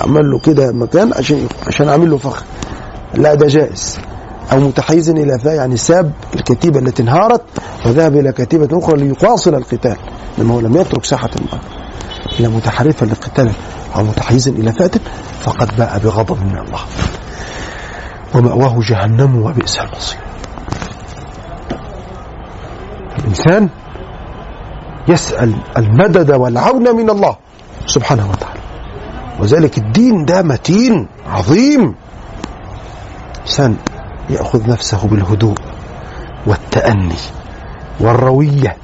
[0.00, 2.44] أعمل له كده مكان عشان عشان أعمل له فخ.
[3.14, 3.98] لا ده جائز.
[4.52, 7.42] أو متحيزا إلى فئة يعني ساب الكتيبة التي انهارت
[7.86, 9.96] وذهب إلى كتيبة أخرى ليواصل القتال
[10.38, 11.80] لما هو لم يترك ساحة المعركة
[12.40, 13.52] إلا متحرفا لقتال
[13.96, 15.00] أو متحيزا إلى فئة
[15.40, 16.80] فقد باء بغضب من الله.
[18.34, 20.20] ومأواه جهنم وبئس المصير.
[23.18, 23.68] الإنسان
[25.08, 27.36] يسأل المدد والعون من الله
[27.86, 28.60] سبحانه وتعالى.
[29.40, 31.94] وذلك الدين ده متين عظيم.
[33.40, 33.76] إنسان
[34.30, 35.54] يأخذ نفسه بالهدوء
[36.46, 37.16] والتأني
[38.00, 38.76] والروية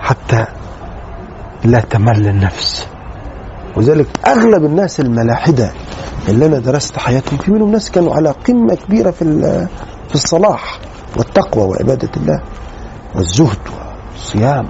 [0.00, 0.44] حتى
[1.64, 2.86] لا تمل النفس.
[3.76, 5.72] وذلك أغلب الناس الملاحدة
[6.28, 9.24] اللي أنا درست حياتهم في منهم ناس كانوا على قمة كبيرة في
[10.08, 10.78] في الصلاح
[11.16, 12.40] والتقوى وعبادة الله
[13.14, 13.58] والزهد
[14.12, 14.68] والصيام.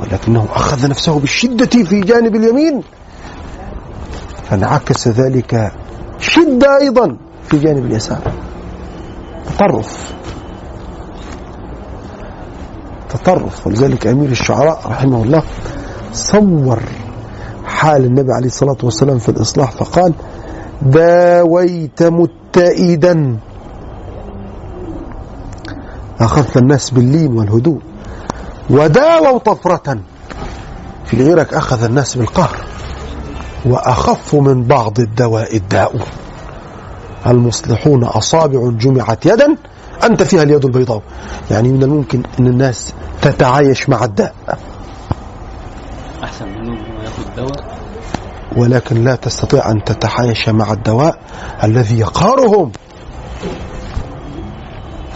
[0.00, 2.82] ولكنه أخذ نفسه بالشدة في جانب اليمين.
[4.50, 5.72] فانعكس ذلك
[6.18, 7.16] شدة أيضا.
[7.48, 8.32] في جانب اليسار.
[9.46, 10.14] تطرف.
[13.08, 13.66] تطرف.
[13.66, 15.42] ولذلك أمير الشعراء رحمه الله
[16.12, 16.78] صور
[17.64, 20.14] حال النبي عليه الصلاة والسلام في الإصلاح فقال
[20.82, 23.36] داويت متئدا.
[26.20, 27.80] أخذت الناس باللين والهدوء.
[28.70, 29.98] وداووا طفرة.
[31.04, 32.56] في غيرك أخذ الناس بالقهر.
[33.66, 35.92] وأخف من بعض الدواء الداء.
[37.26, 39.56] المصلحون أصابع جمعت يدا
[40.04, 41.02] أنت فيها اليد البيضاء.
[41.50, 42.92] يعني من الممكن أن الناس
[43.22, 44.34] تتعايش مع الداء.
[46.24, 47.78] أحسن منه ياخد دواء
[48.56, 51.18] ولكن لا تستطيع أن تتعايش مع الدواء
[51.64, 52.72] الذي يقهرهم.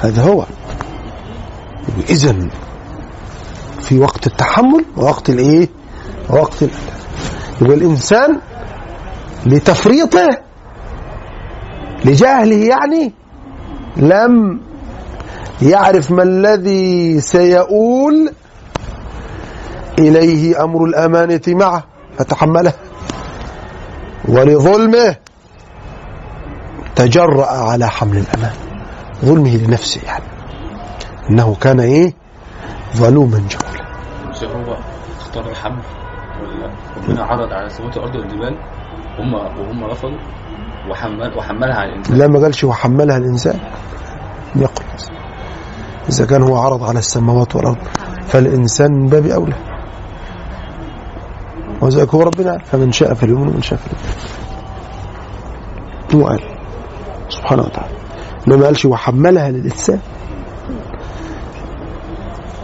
[0.01, 0.44] هذا هو.
[2.10, 2.48] إذا
[3.80, 5.68] في وقت التحمل ووقت الألم
[7.60, 8.40] يبقى الإنسان
[9.47, 10.39] لتفريطه
[12.09, 13.12] لجهله يعني
[13.97, 14.60] لم
[15.62, 18.32] يعرف ما الذي سيؤول
[19.98, 21.85] إليه أمر الأمانة معه
[22.18, 22.72] فتحمله.
[24.28, 25.16] ولظلمه
[26.97, 28.55] تجرأ على حمل الأمان.
[29.24, 30.24] ظلمه لنفسه يعني.
[31.30, 32.14] إنه كان إيه؟
[32.97, 33.89] ظلوما جهولا.
[34.55, 34.76] هو
[35.20, 35.82] اختار الحمل
[36.43, 38.56] ولا؟ ربنا عرض على سماوات الأرض والجبال
[39.18, 40.18] هم وهم رفضوا؟
[40.90, 42.19] وحمل وحملها على الإنسان.
[42.19, 43.60] لا ما قالش وحملها الإنسان.
[44.56, 44.86] يقول.
[46.09, 47.78] إذا كان هو عرض على السماوات والأرض
[48.27, 49.56] فالإنسان من باب أولى.
[51.81, 52.59] وذلك هو ربنا.
[52.59, 54.09] فمن شاء فليؤمن ومن شاء فليؤمن
[56.15, 56.40] هو قال.
[57.28, 57.94] سبحانه وتعالى.
[58.48, 59.98] إنما قالش وحملها للإنسان.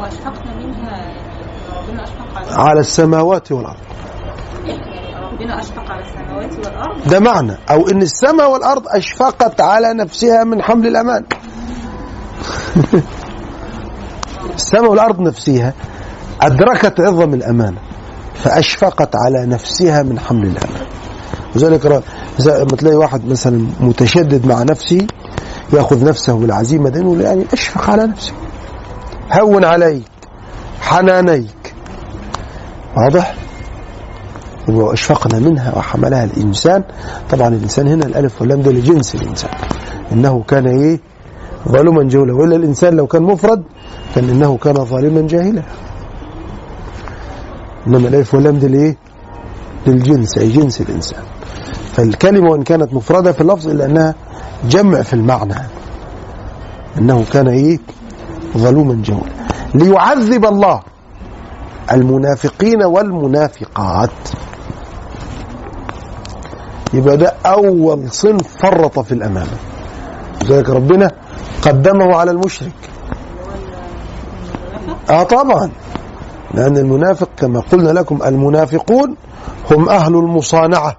[0.01, 1.15] وأشفقنا منها.
[1.89, 3.94] ربنا أشفق على السماوات والأرض.
[5.45, 7.09] ربنا أشفق على السماوات والأرض.
[7.09, 7.57] ده معنى.
[7.71, 11.25] أو إن السماء والأرض أشفقت على نفسها من حمل الأمان.
[14.55, 15.73] السماء والأرض نفسها
[16.43, 17.79] أدركت عظم الأمانة
[18.35, 20.87] فأشفقت على نفسها من حمل الأمان.
[21.57, 21.87] لذلك
[22.47, 25.07] لما تلاقي واحد مثلا متشدد مع نفسه
[25.73, 28.35] يأخذ نفسه بالعزيمة ده يقول يعني أشفق على نفسك
[29.33, 30.05] هون عليك
[30.81, 31.75] حنانيك.
[32.97, 33.44] واضح؟
[34.69, 36.85] يبقى أشفقنا منها وحملها الإنسان.
[37.31, 39.51] طبعا الإنسان هنا الألف واللام ده لجنس الإنسان.
[40.13, 41.01] إنه كان إيه؟
[41.69, 42.35] ظالما جهولا.
[42.35, 43.63] وإلا الإنسان لو كان مفرد
[44.15, 45.63] كان إنه كان ظالما جاهلا.
[47.87, 48.97] إنما الألف واللام ده لإيه
[49.87, 51.23] للجنس أي جنس الإنسان.
[51.93, 54.15] فالكلمة وإن كانت مفردة في اللفظ إلا أنها
[54.69, 55.55] جمع في المعنى.
[56.99, 57.79] إنه كان إيه؟
[58.59, 59.33] ظلوما جهولا.
[59.75, 60.81] ليعذب الله
[61.93, 64.11] المنافقين والمنافقات.
[66.95, 69.57] يبقى ده أول صنف فرط في الأمانة.
[70.45, 71.11] لذلك ربنا
[71.63, 72.73] قدمه على المشرك.
[75.11, 75.71] آه طبعا.
[76.55, 79.17] لأن المنافق كما قلنا لكم المنافقون
[79.71, 80.97] هم أهل المصانعة.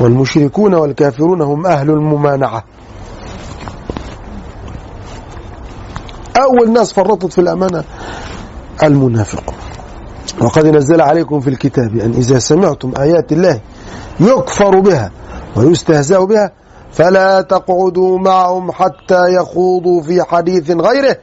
[0.00, 2.64] والمشركون والكافرون هم أهل الممانعة.
[6.36, 7.84] أول ناس فرطت في الأمانة
[8.82, 9.63] المنافقون.
[10.42, 13.60] وقد نزل عليكم في الكتاب أن إذا سمعتم آيات الله
[14.20, 15.10] يكفر بها
[15.56, 16.52] ويستهزأ بها
[16.92, 21.16] فلا تقعدوا معهم حتى يخوضوا في حديث غيره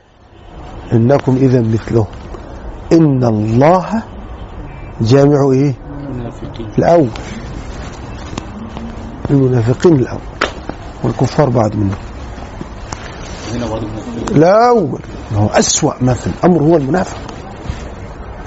[0.94, 2.06] إنكم إذا مثلهم
[2.94, 4.04] إن الله
[5.02, 5.76] جامع إيه؟
[6.10, 6.68] المنافقين.
[6.78, 7.10] الأول.
[9.30, 10.22] المنافقين الأول.
[11.04, 11.98] والكفار بعد منهم.
[14.32, 15.00] الأول.
[15.34, 17.18] هو أسوأ ما في الأمر هو المنافق.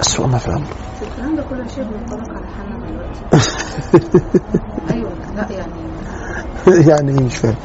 [0.01, 0.67] أسوأ ما في الأمر
[1.01, 3.21] الكلام ده كله شيء بينطبق على حالنا دلوقتي
[4.93, 6.89] أيوه لا يعني.
[6.89, 7.55] يعني إيه؟ مش فاهم.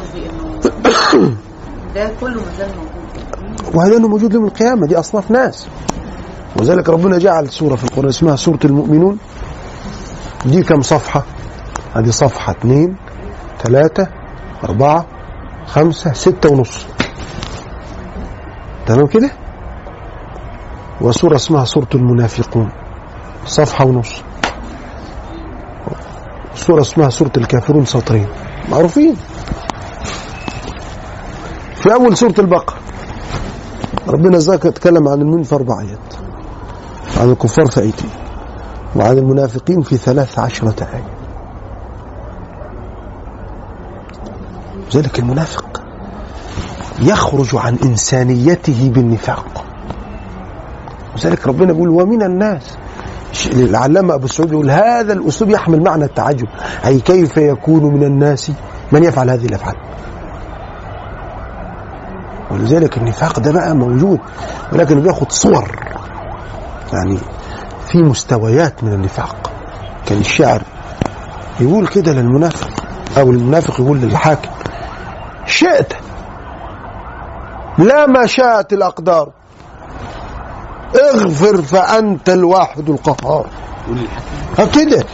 [0.00, 1.34] قصدي إنه
[1.94, 3.74] ده كله ما زال موجود.
[3.74, 5.66] وهذا أنه موجود يوم القيامة دي أصناف ناس.
[6.56, 9.18] وذلك ربنا جعل سورة في القرآن اسمها سورة المؤمنون.
[10.46, 11.24] دي كم صفحة؟
[11.94, 12.96] هذه صفحة اثنين
[13.62, 14.08] ثلاثة
[14.64, 15.06] أربعة
[15.66, 16.86] خمسة ستة ونص.
[18.86, 19.30] تمام كده؟
[21.04, 22.68] وسورة اسمها سورة المنافقون.
[23.46, 24.22] صفحة ونص.
[26.54, 28.28] سورة اسمها سورة الكافرون سطرين.
[28.70, 29.16] معروفين.
[31.74, 32.76] في أول سورة البقرة.
[34.08, 36.14] ربنا ذاك اتكلم عن المؤمن في أربع آيات
[37.20, 38.10] عن الكفار في آيتين
[38.96, 41.14] وعن المنافقين في ثلاث عشرة آية
[44.94, 45.82] ذلك المنافق
[46.98, 49.64] يخرج عن إنسانيته بالنفاق.
[51.16, 52.78] وذلك ربنا يقول ومن الناس.
[53.52, 56.48] العلامة أبو السعود يقول هذا الأسلوب يحمل معنى التعجب.
[56.86, 58.52] أي كيف يكون من الناس
[58.92, 59.76] من يفعل هذه الأفعال؟
[62.50, 64.18] ولذلك النفاق ده بقى موجود
[64.72, 65.78] ولكن بياخد صور.
[66.92, 67.18] يعني
[67.86, 69.50] في مستويات من النفاق.
[70.06, 70.62] كان الشاعر
[71.60, 72.68] يقول كده للمنافق
[73.18, 74.50] أو المنافق يقول للحاكم
[75.46, 75.92] شئت
[77.78, 79.30] لا ما شاءت الأقدار.
[80.94, 83.46] اغفر فأنت الواحد القهار.
[84.74, 85.04] كده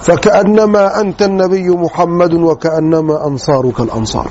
[0.00, 4.30] فكأنما أنت النبي محمد وكأنما أنصارك الأنصار.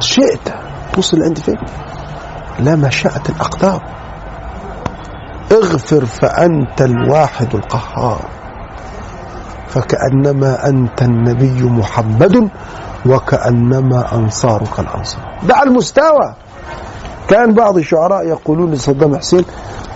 [0.00, 0.48] شئت.
[0.98, 1.58] وصل عندي فين؟
[2.58, 3.82] لا ما شاءت الأقدار
[5.52, 8.20] اغفر فأنت الواحد القهار.
[9.68, 12.48] فكأنما أنت النبي محمد
[13.06, 15.38] وكأنما أنصارك الأنصار.
[15.42, 16.34] ده على المستوى
[17.28, 19.44] كان بعض الشعراء يقولون لصدام حسين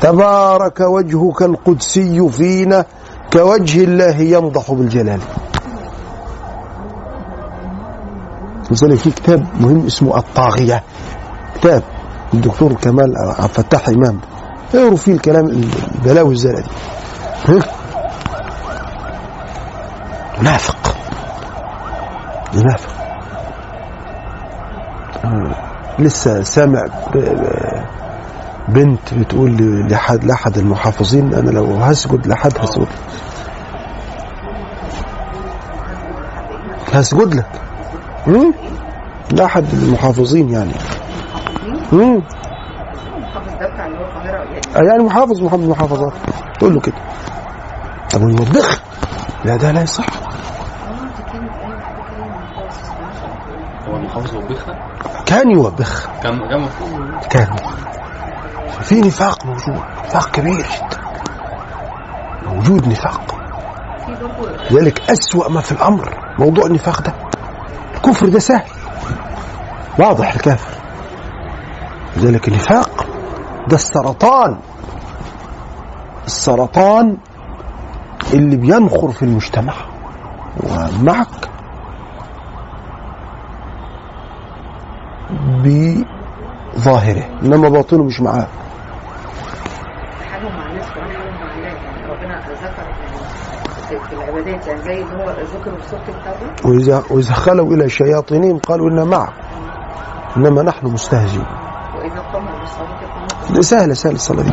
[0.00, 2.84] تبارك وجهك القدسي فينا
[3.32, 5.20] كوجه الله ينضح بالجلال.
[8.70, 10.82] لذلك في كتاب مهم اسمه الطاغية.
[11.54, 11.82] كتاب
[12.34, 14.20] الدكتور كمال عبد الفتاح إمام.
[14.74, 16.64] اقروا فيه الكلام البلاوي الزرقاء
[17.48, 17.60] دي؟
[20.40, 20.94] منافق
[22.54, 22.93] منافق
[25.98, 26.84] لسه سامع
[28.68, 29.56] بنت بتقول
[29.90, 32.86] لحد لأحد المحافظين أنا لو هسجد لحد هسجد.
[36.92, 37.46] هسجد لك.
[38.26, 38.54] مم؟
[39.32, 40.72] لأحد المحافظين يعني.
[44.76, 46.12] يعني محافظ محافظ محافظات.
[46.58, 46.94] تقول له كده.
[48.12, 48.80] طب ويوبخ
[49.44, 50.06] لا ده لا يصح.
[53.88, 54.36] هو المحافظ
[55.34, 56.08] كان يوبخ.
[56.22, 56.68] كان كان
[57.30, 57.56] كان.
[58.82, 61.00] في نفاق موجود نفاق كبير جدا.
[62.46, 63.38] موجود نفاق.
[64.70, 67.14] لذلك أسوأ ما في الأمر موضوع النفاق ده.
[67.94, 68.70] الكفر ده سهل.
[69.98, 70.74] واضح الكافر.
[72.16, 73.06] لذلك النفاق
[73.68, 74.58] ده السرطان.
[76.26, 77.16] السرطان
[78.32, 79.74] اللي بينخر في المجتمع.
[80.62, 81.48] ومعك
[85.64, 88.46] بظاهره إنما باطنه مش معاه.
[90.20, 90.46] يعني
[93.90, 98.58] يعني العبادات يعني زي اللي هو ذكر في سوره التوبه وإذا, وإذا خلوا إلى شياطينهم
[98.58, 99.32] قالوا إنا معكم
[100.36, 101.46] إنما نحن مستهزئون.
[101.98, 102.22] وإذا
[103.54, 104.52] بالصلاة سهلة سهلة الصلاة دي.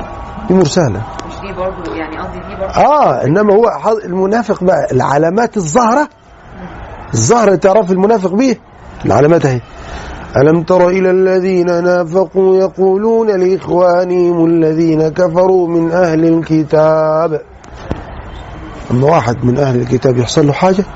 [0.52, 1.02] أمور سهلة.
[1.28, 3.68] مش دي برضه يعني قصدي دي برضه آه إنما هو
[4.06, 6.08] المنافق بقى العلامات الظاهرة
[7.14, 8.60] الظاهرة تعرف المنافق بيه؟
[9.06, 9.62] العلامات أهي.
[10.38, 17.42] ألم تر إلى الذين نافقوا يقولون لإخوانهم الذين كفروا من أهل الكتاب؟
[18.92, 20.84] أما واحد من أهل الكتاب يحصل له حاجة؟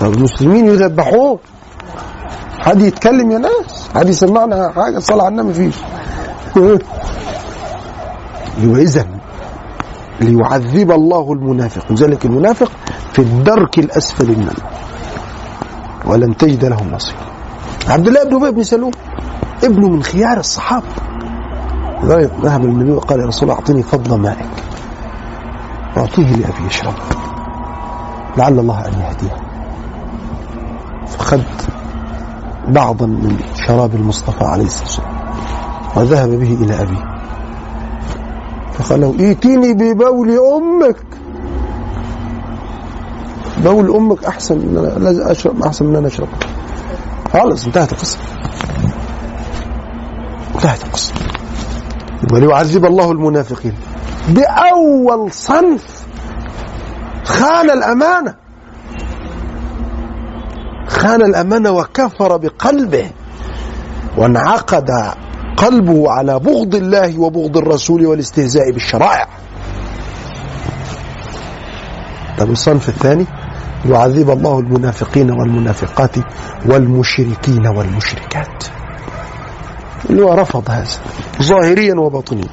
[0.00, 1.38] طب المسلمين يذبحوه؟
[2.58, 5.74] حد يتكلم يا ناس؟ حد يسمعنا حاجة؟ صلاة على النبي فيش.
[8.62, 9.06] يبقى إذا
[10.20, 11.92] ليعذب الله المنافق.
[11.92, 12.70] لذلك المنافق
[13.12, 14.83] في الدرك الأسفل من النار
[16.06, 17.14] ولن تجد له نصير.
[17.88, 18.92] عبد الله بن أبي بن سلول
[19.64, 20.86] ابنه من خيار الصحابة.
[22.02, 24.48] لذلك ذهب النبي وقال يا رسول الله أعطني فضل مائك.
[25.96, 26.94] وأعطيه لأبي يشرب.
[28.36, 29.36] لعل الله أن يهديه.
[31.06, 31.42] فخذ
[32.68, 35.14] بعضا من شراب المصطفى عليه الصلاة والسلام.
[35.96, 37.04] وذهب به إلى أبيه.
[38.72, 40.96] فقال له ائتني ببول أمك.
[43.62, 46.28] بول أمك أحسن من أنا لازم أشرب أحسن من أنا أشرب.
[47.32, 48.18] خلاص انتهت القصة.
[50.54, 51.12] انتهت القصة.
[52.32, 53.74] وليعذب الله المنافقين.
[54.28, 56.06] بأول صنف
[57.24, 58.34] خان الأمانة.
[60.86, 63.10] خان الأمانة وكفر بقلبه.
[64.16, 64.90] وانعقد
[65.56, 69.28] قلبه على بغض الله وبغض الرسول والاستهزاء بالشرائع.
[72.38, 73.26] طب الصنف الثاني؟
[73.86, 76.16] يعذب الله المنافقين والمنافقات
[76.66, 78.64] والمشركين والمشركات.
[80.10, 80.86] اللي هو رفض هذا
[81.42, 82.48] ظاهريا وباطنيا.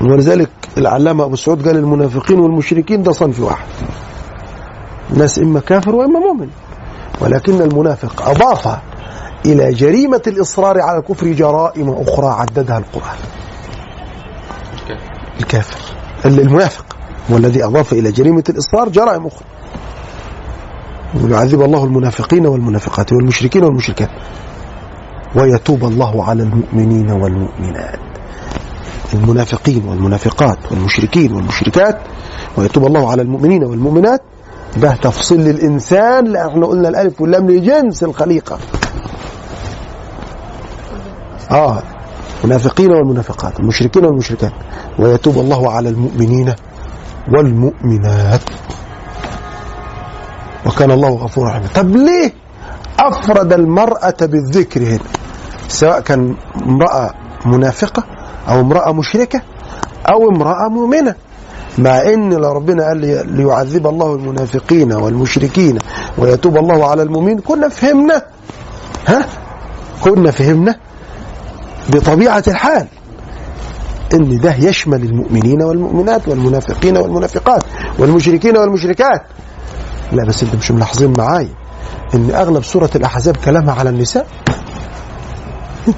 [0.00, 3.66] ولذلك العلامة أبو سعود قال المنافقين والمشركين ده صنف واحد.
[5.10, 6.48] الناس إما كافر وإما مؤمن.
[7.20, 8.78] ولكن المنافق أضاف
[9.46, 13.16] إلى جريمة الإصرار على الكفر جرائم أخرى عددها القرآن.
[15.40, 15.78] الكافر.
[16.24, 16.96] المنافق.
[17.32, 19.44] هو الذي أضاف إلى جريمة الإصرار جرائم أخرى.
[21.24, 24.10] ويعذب الله المنافقين والمنافقات والمشركين والمشركات.
[25.36, 27.98] ويتوب الله على المؤمنين والمؤمنات.
[29.14, 31.98] المنافقين والمنافقات والمشركين والمشركات.
[32.56, 34.20] ويتوب الله على المؤمنين والمؤمنات.
[34.76, 36.24] ده تفصيل للإنسان.
[36.24, 38.58] لأن إحنا قلنا الألف واللام لجنس الخليقة.
[41.50, 41.82] آه
[42.44, 44.52] المنافقين والمنافقات المشركين والمشركات.
[44.98, 46.54] ويتوب الله على المؤمنين
[47.32, 48.40] والمؤمنات.
[50.66, 51.66] وكان الله غفورا رحيما.
[51.74, 52.32] طب ليه
[52.98, 54.98] أفرد المرأة بالذكر هنا؟
[55.68, 56.34] سواء كان
[56.66, 57.14] امرأة
[57.46, 58.04] منافقة
[58.48, 59.42] أو امرأة مشركة
[60.12, 61.14] أو امرأة مؤمنة.
[61.78, 65.78] مع إن ربنا قال لي ليعذب الله المنافقين والمشركين
[66.18, 68.22] ويتوب الله على المؤمنين كنا فهمنا.
[69.06, 69.26] ها؟
[70.00, 70.74] كنا فهمنا
[71.88, 72.86] بطبيعة الحال.
[74.14, 77.62] إن ده يشمل المؤمنين والمؤمنات والمنافقين والمنافقات
[77.98, 79.22] والمشركين والمشركات.
[80.12, 81.54] لا بس أنتم مش ملاحظين معايا
[82.14, 84.26] إن أغلب سورة الأحزاب كلامها على النساء؟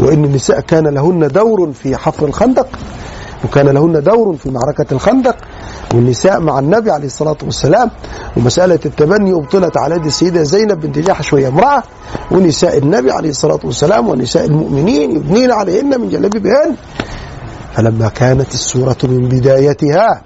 [0.00, 2.68] وإن النساء كان لهن دور في حفر الخندق؟
[3.46, 5.36] وكان لهن دور في معركة الخندق
[5.94, 7.90] والنساء مع النبي عليه الصلاة والسلام
[8.36, 11.82] ومسألة التبني أبطلت على يد السيدة زينب بنت جحش وهي امرأة
[12.30, 16.74] ونساء النبي عليه الصلاة والسلام ونساء المؤمنين يبنين عليهن من جلابيبهن
[17.74, 20.22] فلما كانت السورة من بدايتها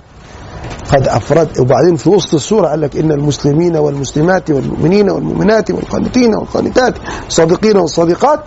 [0.92, 6.94] قد أفرد وبعدين في وسط السورة قال لك إن المسلمين والمسلمات والمؤمنين والمؤمنات والقانتين والقانتات
[7.28, 8.40] الصادقين والصادقات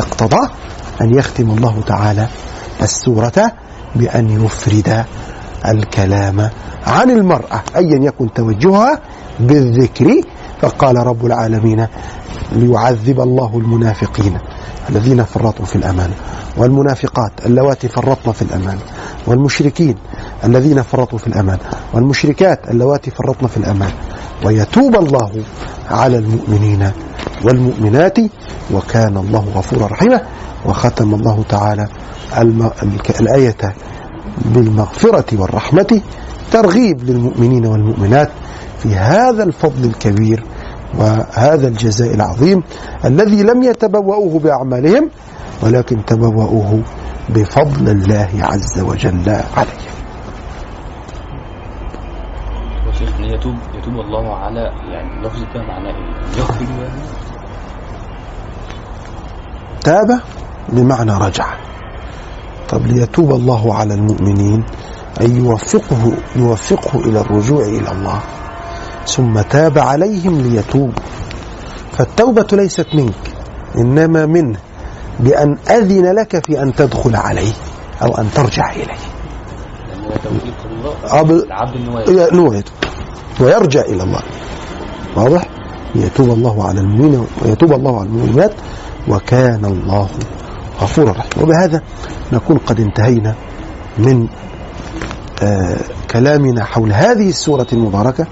[0.00, 0.48] اقتضى
[1.00, 2.26] أن يختم الله تعالى
[2.82, 3.52] السورة
[3.96, 5.04] بأن يفرد
[5.68, 6.50] الكلام
[6.86, 9.00] عن المرأة أيا يكن توجهها
[9.40, 10.20] بالذكر
[10.60, 11.86] فقال رب العالمين
[12.52, 14.38] ليعذب الله المنافقين
[14.90, 16.10] الذين فرطوا في الأمان
[16.56, 18.78] والمنافقات اللواتي فرطن في الأمان
[19.26, 19.94] والمشركين
[20.44, 21.58] الذين فرطوا في الأمان
[21.94, 23.90] والمشركات اللواتي فرطن في الأمان
[24.44, 25.30] ويتوب الله
[25.90, 26.90] على المؤمنين
[27.44, 28.18] والمؤمنات
[28.72, 30.20] وكان الله غفورا رحيما
[30.66, 31.88] وختم الله تعالى.
[33.20, 33.74] الآية
[34.44, 36.00] بالمغفرة والرحمة
[36.52, 38.30] ترغيب للمؤمنين والمؤمنات
[38.78, 40.44] في هذا الفضل الكبير
[40.98, 42.62] وهذا الجزاء العظيم
[43.04, 45.10] الذي لم يتبوأوه بأعمالهم
[45.62, 46.82] ولكن تبوأوه
[47.28, 49.90] بفضل الله عز وجل عليهم.
[53.20, 54.60] يتوب يتوب الله على
[54.92, 56.66] يعني لفظ ده معناه إيه؟ يغفر
[59.80, 60.20] تاب
[60.68, 61.46] بمعنى رجع.
[62.70, 64.64] طب ليتوب الله على المؤمنين
[65.20, 68.20] أي يوفقه يوفقه إلى الرجوع إلى الله.
[69.06, 70.92] ثم تاب عليهم ليتوب.
[71.98, 73.34] فالتوبة ليست منك
[73.76, 74.58] إنما منه
[75.20, 77.52] بأن أذن لك في أن تدخل عليه
[78.02, 79.00] أو أن ترجع إليه.
[81.04, 81.44] العبد
[82.08, 82.54] يتوب.
[82.54, 82.64] يتوب.
[83.40, 84.22] ويرجع إلى الله.
[85.16, 85.42] واضح؟
[85.94, 88.52] ليتوب الله على المؤمنين ويتوب الله على المؤمنات
[89.08, 90.08] وكان الله
[90.80, 91.82] غفورا رحيما وبهذا
[92.32, 93.34] نكون قد انتهينا
[93.98, 94.28] من
[95.42, 95.76] آه
[96.10, 98.26] كلامنا حول هذه السورة المباركة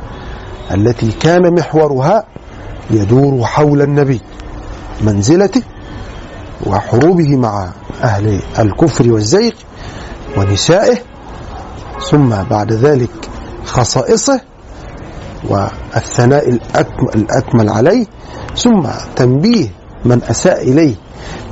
[0.74, 2.24] التي كان محورها
[2.90, 4.20] يدور حول النبي
[5.02, 5.62] منزلته
[6.66, 7.68] وحروبه مع
[8.02, 9.52] أهل الكفر والزيغ
[10.36, 10.98] ونسائه
[12.10, 13.10] ثم بعد ذلك
[13.64, 14.40] خصائصه
[15.48, 16.48] والثناء
[17.14, 18.06] الأكمل عليه
[18.56, 18.82] ثم
[19.16, 19.68] تنبيه
[20.04, 20.94] من أساء إليه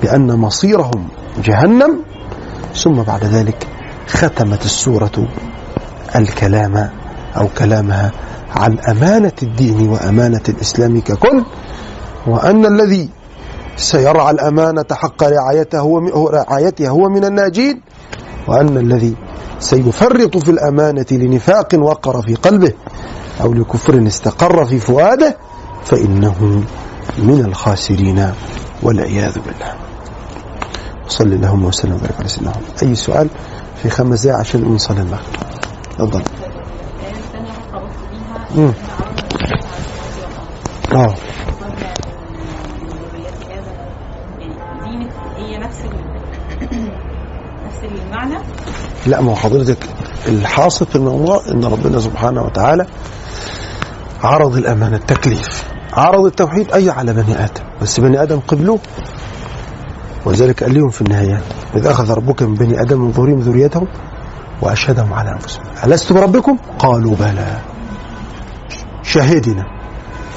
[0.03, 1.09] بأن مصيرهم
[1.45, 1.99] جهنم
[2.75, 3.67] ثم بعد ذلك
[4.09, 5.29] ختمت السورة
[6.17, 6.91] الكلام
[7.37, 8.13] أو كلامها
[8.57, 11.45] عن أمانة الدين وأمانة الإسلام ككل
[12.27, 13.09] وأن الذي
[13.77, 17.81] سيرعى الأمانة حق رعايته هو هو- رعايتها هو من الناجين
[18.49, 19.15] وأن الذي
[19.59, 22.73] سيفرط في الأمانة لنفاق وقر في قلبه
[23.43, 25.37] أو لكفر استقر في فؤاده
[25.85, 26.63] فإنه
[27.19, 28.33] من الخاسرين.
[28.83, 29.75] والعياذ بالله.
[31.09, 32.83] صلى اللهم وسلم وبارك على سيدنا محمد.
[32.83, 33.29] أي سؤال
[33.83, 35.21] في خمس دقائق عشان نصلي المغرب؟
[35.99, 36.23] تفضل.
[40.95, 41.15] آه.
[49.07, 49.79] لا ما هو حضرتك
[50.27, 52.87] الحاصل في الموضوع إن ربنا سبحانه وتعالى
[54.23, 55.76] عرض الأمانة التكليف.
[55.97, 58.79] عرض التوحيد أي على بني آدم بس بني آدم قبلوه
[60.25, 61.41] وذلك قال لهم في النهاية.
[61.75, 63.89] اذ أخذ ربك من بني آدم من ظهورهم ذريتهم
[64.63, 65.65] وأشهدهم على أنفسهم.
[65.85, 67.57] الست بربكم؟ قالوا بلى.
[69.03, 69.65] شهدنا.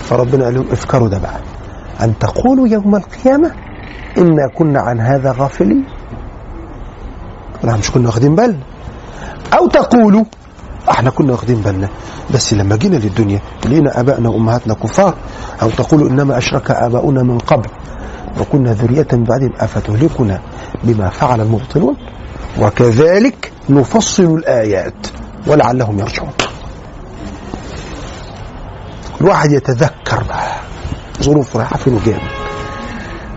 [0.03, 1.39] فربنا قال لهم افكروا ده بقى
[2.01, 3.51] أن تقولوا يوم القيامة
[4.17, 5.85] إنا كنا عن هذا غافلين.
[7.63, 8.63] لا مش كنا واخدين بالنا.
[9.53, 10.23] أو تقولوا
[10.89, 11.89] إحنا كنا واخدين بالنا.
[12.33, 15.13] بس لما جينا للدنيا لقينا آبائنا وأمهاتنا كفار
[15.61, 17.69] أو تقولوا إنما أشرك آباؤنا من قبل.
[18.39, 20.41] وكنا ذرية بعدهم افتهلكنا
[20.83, 21.95] بما فعل المبطلون.
[22.59, 25.07] وكذلك نفصل الآيات
[25.47, 26.29] ولعلهم يرجعون.
[29.21, 30.55] الواحد يتذكر بقى.
[31.21, 32.19] ظروف رايحة فين منين.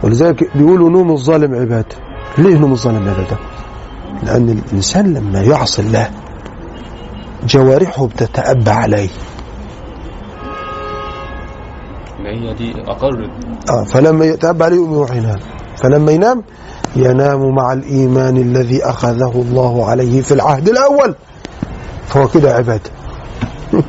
[0.02, 1.96] ولذلك بيقولوا نوم الظالم عبادة.
[2.38, 3.38] ليه نوم الظالم عبادة؟
[4.22, 6.10] لأن الإنسان لما يعصي الله
[7.46, 9.08] جوارحه بتتأبى عليه.
[12.20, 13.30] ما هي دي اقر
[13.70, 15.38] آه فلما يتأبى عليه يقوم يروح ينام.
[15.76, 16.42] فلما ينام
[16.96, 21.14] ينام مع الإيمان الذي أخذه الله عليه في العهد الأول.
[22.06, 22.90] فهو كده عبادة.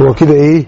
[0.00, 0.66] هو كده إيه؟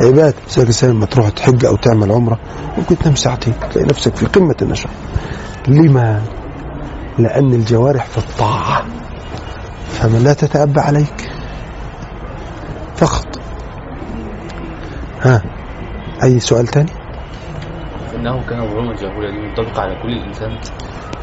[0.00, 0.34] عبادة.
[0.48, 2.38] زي الإنسان لما تروح تحج أو تعمل عمرة
[2.78, 4.92] ممكن تنام ساعتين تلاقي نفسك في قمة النشاط.
[5.68, 6.22] لما؟
[7.18, 8.84] لأن الجوارح في الطاعة.
[10.00, 11.30] فمن لا تتأبى عليك.
[12.96, 13.40] فقط.
[15.20, 15.42] ها.
[16.22, 16.90] أي سؤال تاني؟
[18.14, 20.58] إنه كان جهولا دي منطبقه على كل الإنسان.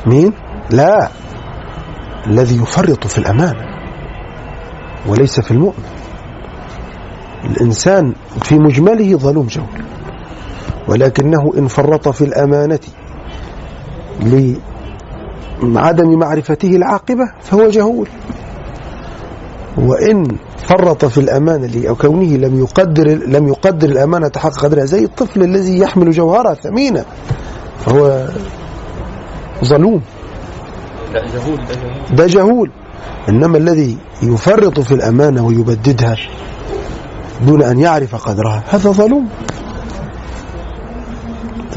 [0.05, 0.33] مين؟
[0.71, 1.09] لا.
[2.27, 3.65] الذي يفرط في الأمانة
[5.07, 5.83] وليس في المؤمن.
[7.45, 8.13] الإنسان
[8.43, 9.83] في مجمله ظلوم جهول
[10.87, 12.79] ولكنه إن فرط في الأمانة
[15.63, 18.09] لعدم معرفته العاقبة فهو جهول.
[19.77, 25.79] وإن فرط في الأمانة لكونه لم يقدر لم يقدر الأمانة حق قدرها زي الطفل الذي
[25.79, 27.05] يحمل جوهرة ثمينة
[27.85, 28.27] فهو
[29.65, 30.01] ظلوم.
[31.13, 32.15] لا جهول ده جهول.
[32.17, 32.71] ده جهول
[33.29, 36.15] إنما الذي يفرط في الأمانة ويبددها
[37.45, 39.29] دون أن يعرف قدرها هذا ظلوم.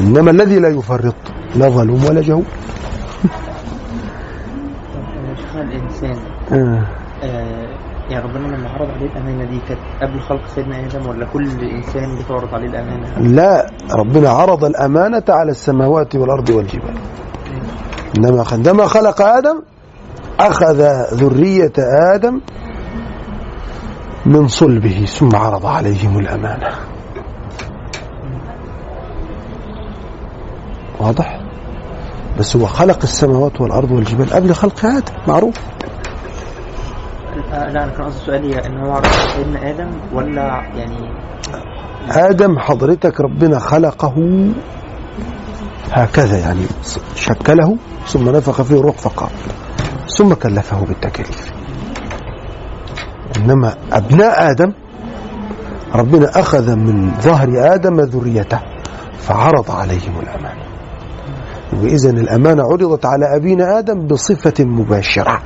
[0.00, 1.14] إنما الذي لا يفرط
[1.56, 2.44] لا ظلوم ولا جهول.
[5.54, 6.16] الإنسان
[6.52, 6.86] آه.
[7.22, 7.59] آه
[8.10, 12.18] يعني ربنا لما عرض عليه الأمانة دي كانت قبل خلق سيدنا آدم ولا كل إنسان
[12.18, 16.94] بتعرض عليه الأمانة؟ لا ربنا عرض الأمانة على السماوات والأرض والجبال.
[18.18, 19.62] إنما عندما خلق آدم
[20.40, 20.80] أخذ
[21.14, 21.72] ذرية
[22.14, 22.40] آدم
[24.26, 26.68] من صلبه ثم عرض عليهم الأمانة.
[31.00, 31.40] واضح؟
[32.38, 35.54] بس هو خلق السماوات والأرض والجبال قبل خلق آدم معروف.
[37.52, 40.42] آه لا أنا كان قصدي سؤالي إن هو على سيدنا آدم ولا
[40.76, 40.96] يعني
[42.10, 44.14] آدم حضرتك ربنا خلقه
[45.92, 46.64] هكذا يعني
[47.14, 49.30] شكله ثم نفخ فيه الروح فقال
[50.16, 51.52] ثم كلفه بالتكاليف
[53.36, 54.72] إنما أبناء آدم
[55.94, 58.60] ربنا أخذ من ظهر آدم ذريته
[59.18, 60.64] فعرض عليهم الأمانة.
[61.82, 65.40] وإذا الأمانة عرضت على أبينا آدم بصفة مباشرة.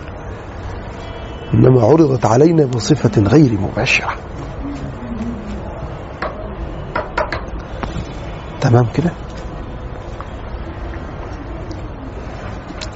[1.55, 4.15] إنما عرضت علينا بصفة غير مباشرة.
[8.61, 9.11] تمام كده؟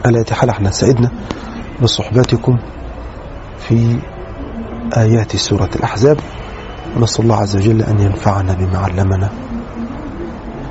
[0.07, 1.11] على حال إحنا سعدنا
[1.83, 2.59] بصحبتكم
[3.59, 3.99] في
[4.97, 6.17] آيات سورة الأحزاب.
[6.97, 9.31] ونسأل الله عز وجل أن ينفعنا بما علمنا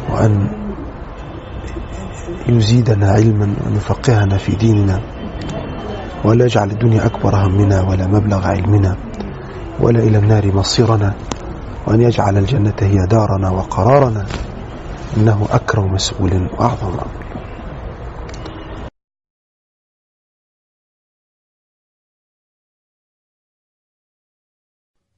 [0.09, 0.49] وأن
[2.47, 5.16] يزيدنا علما وأن يفقهنا في ديننا.
[6.25, 8.95] ولا يجعل الدنيا أكبر همنا ولا مبلغ علمنا
[9.79, 11.13] ولا إلى النار مصيرنا
[11.87, 14.25] وأن يجعل الجنة هي دارنا وقرارنا
[15.17, 17.26] إنه أكرم مسؤول وأعظم مأمول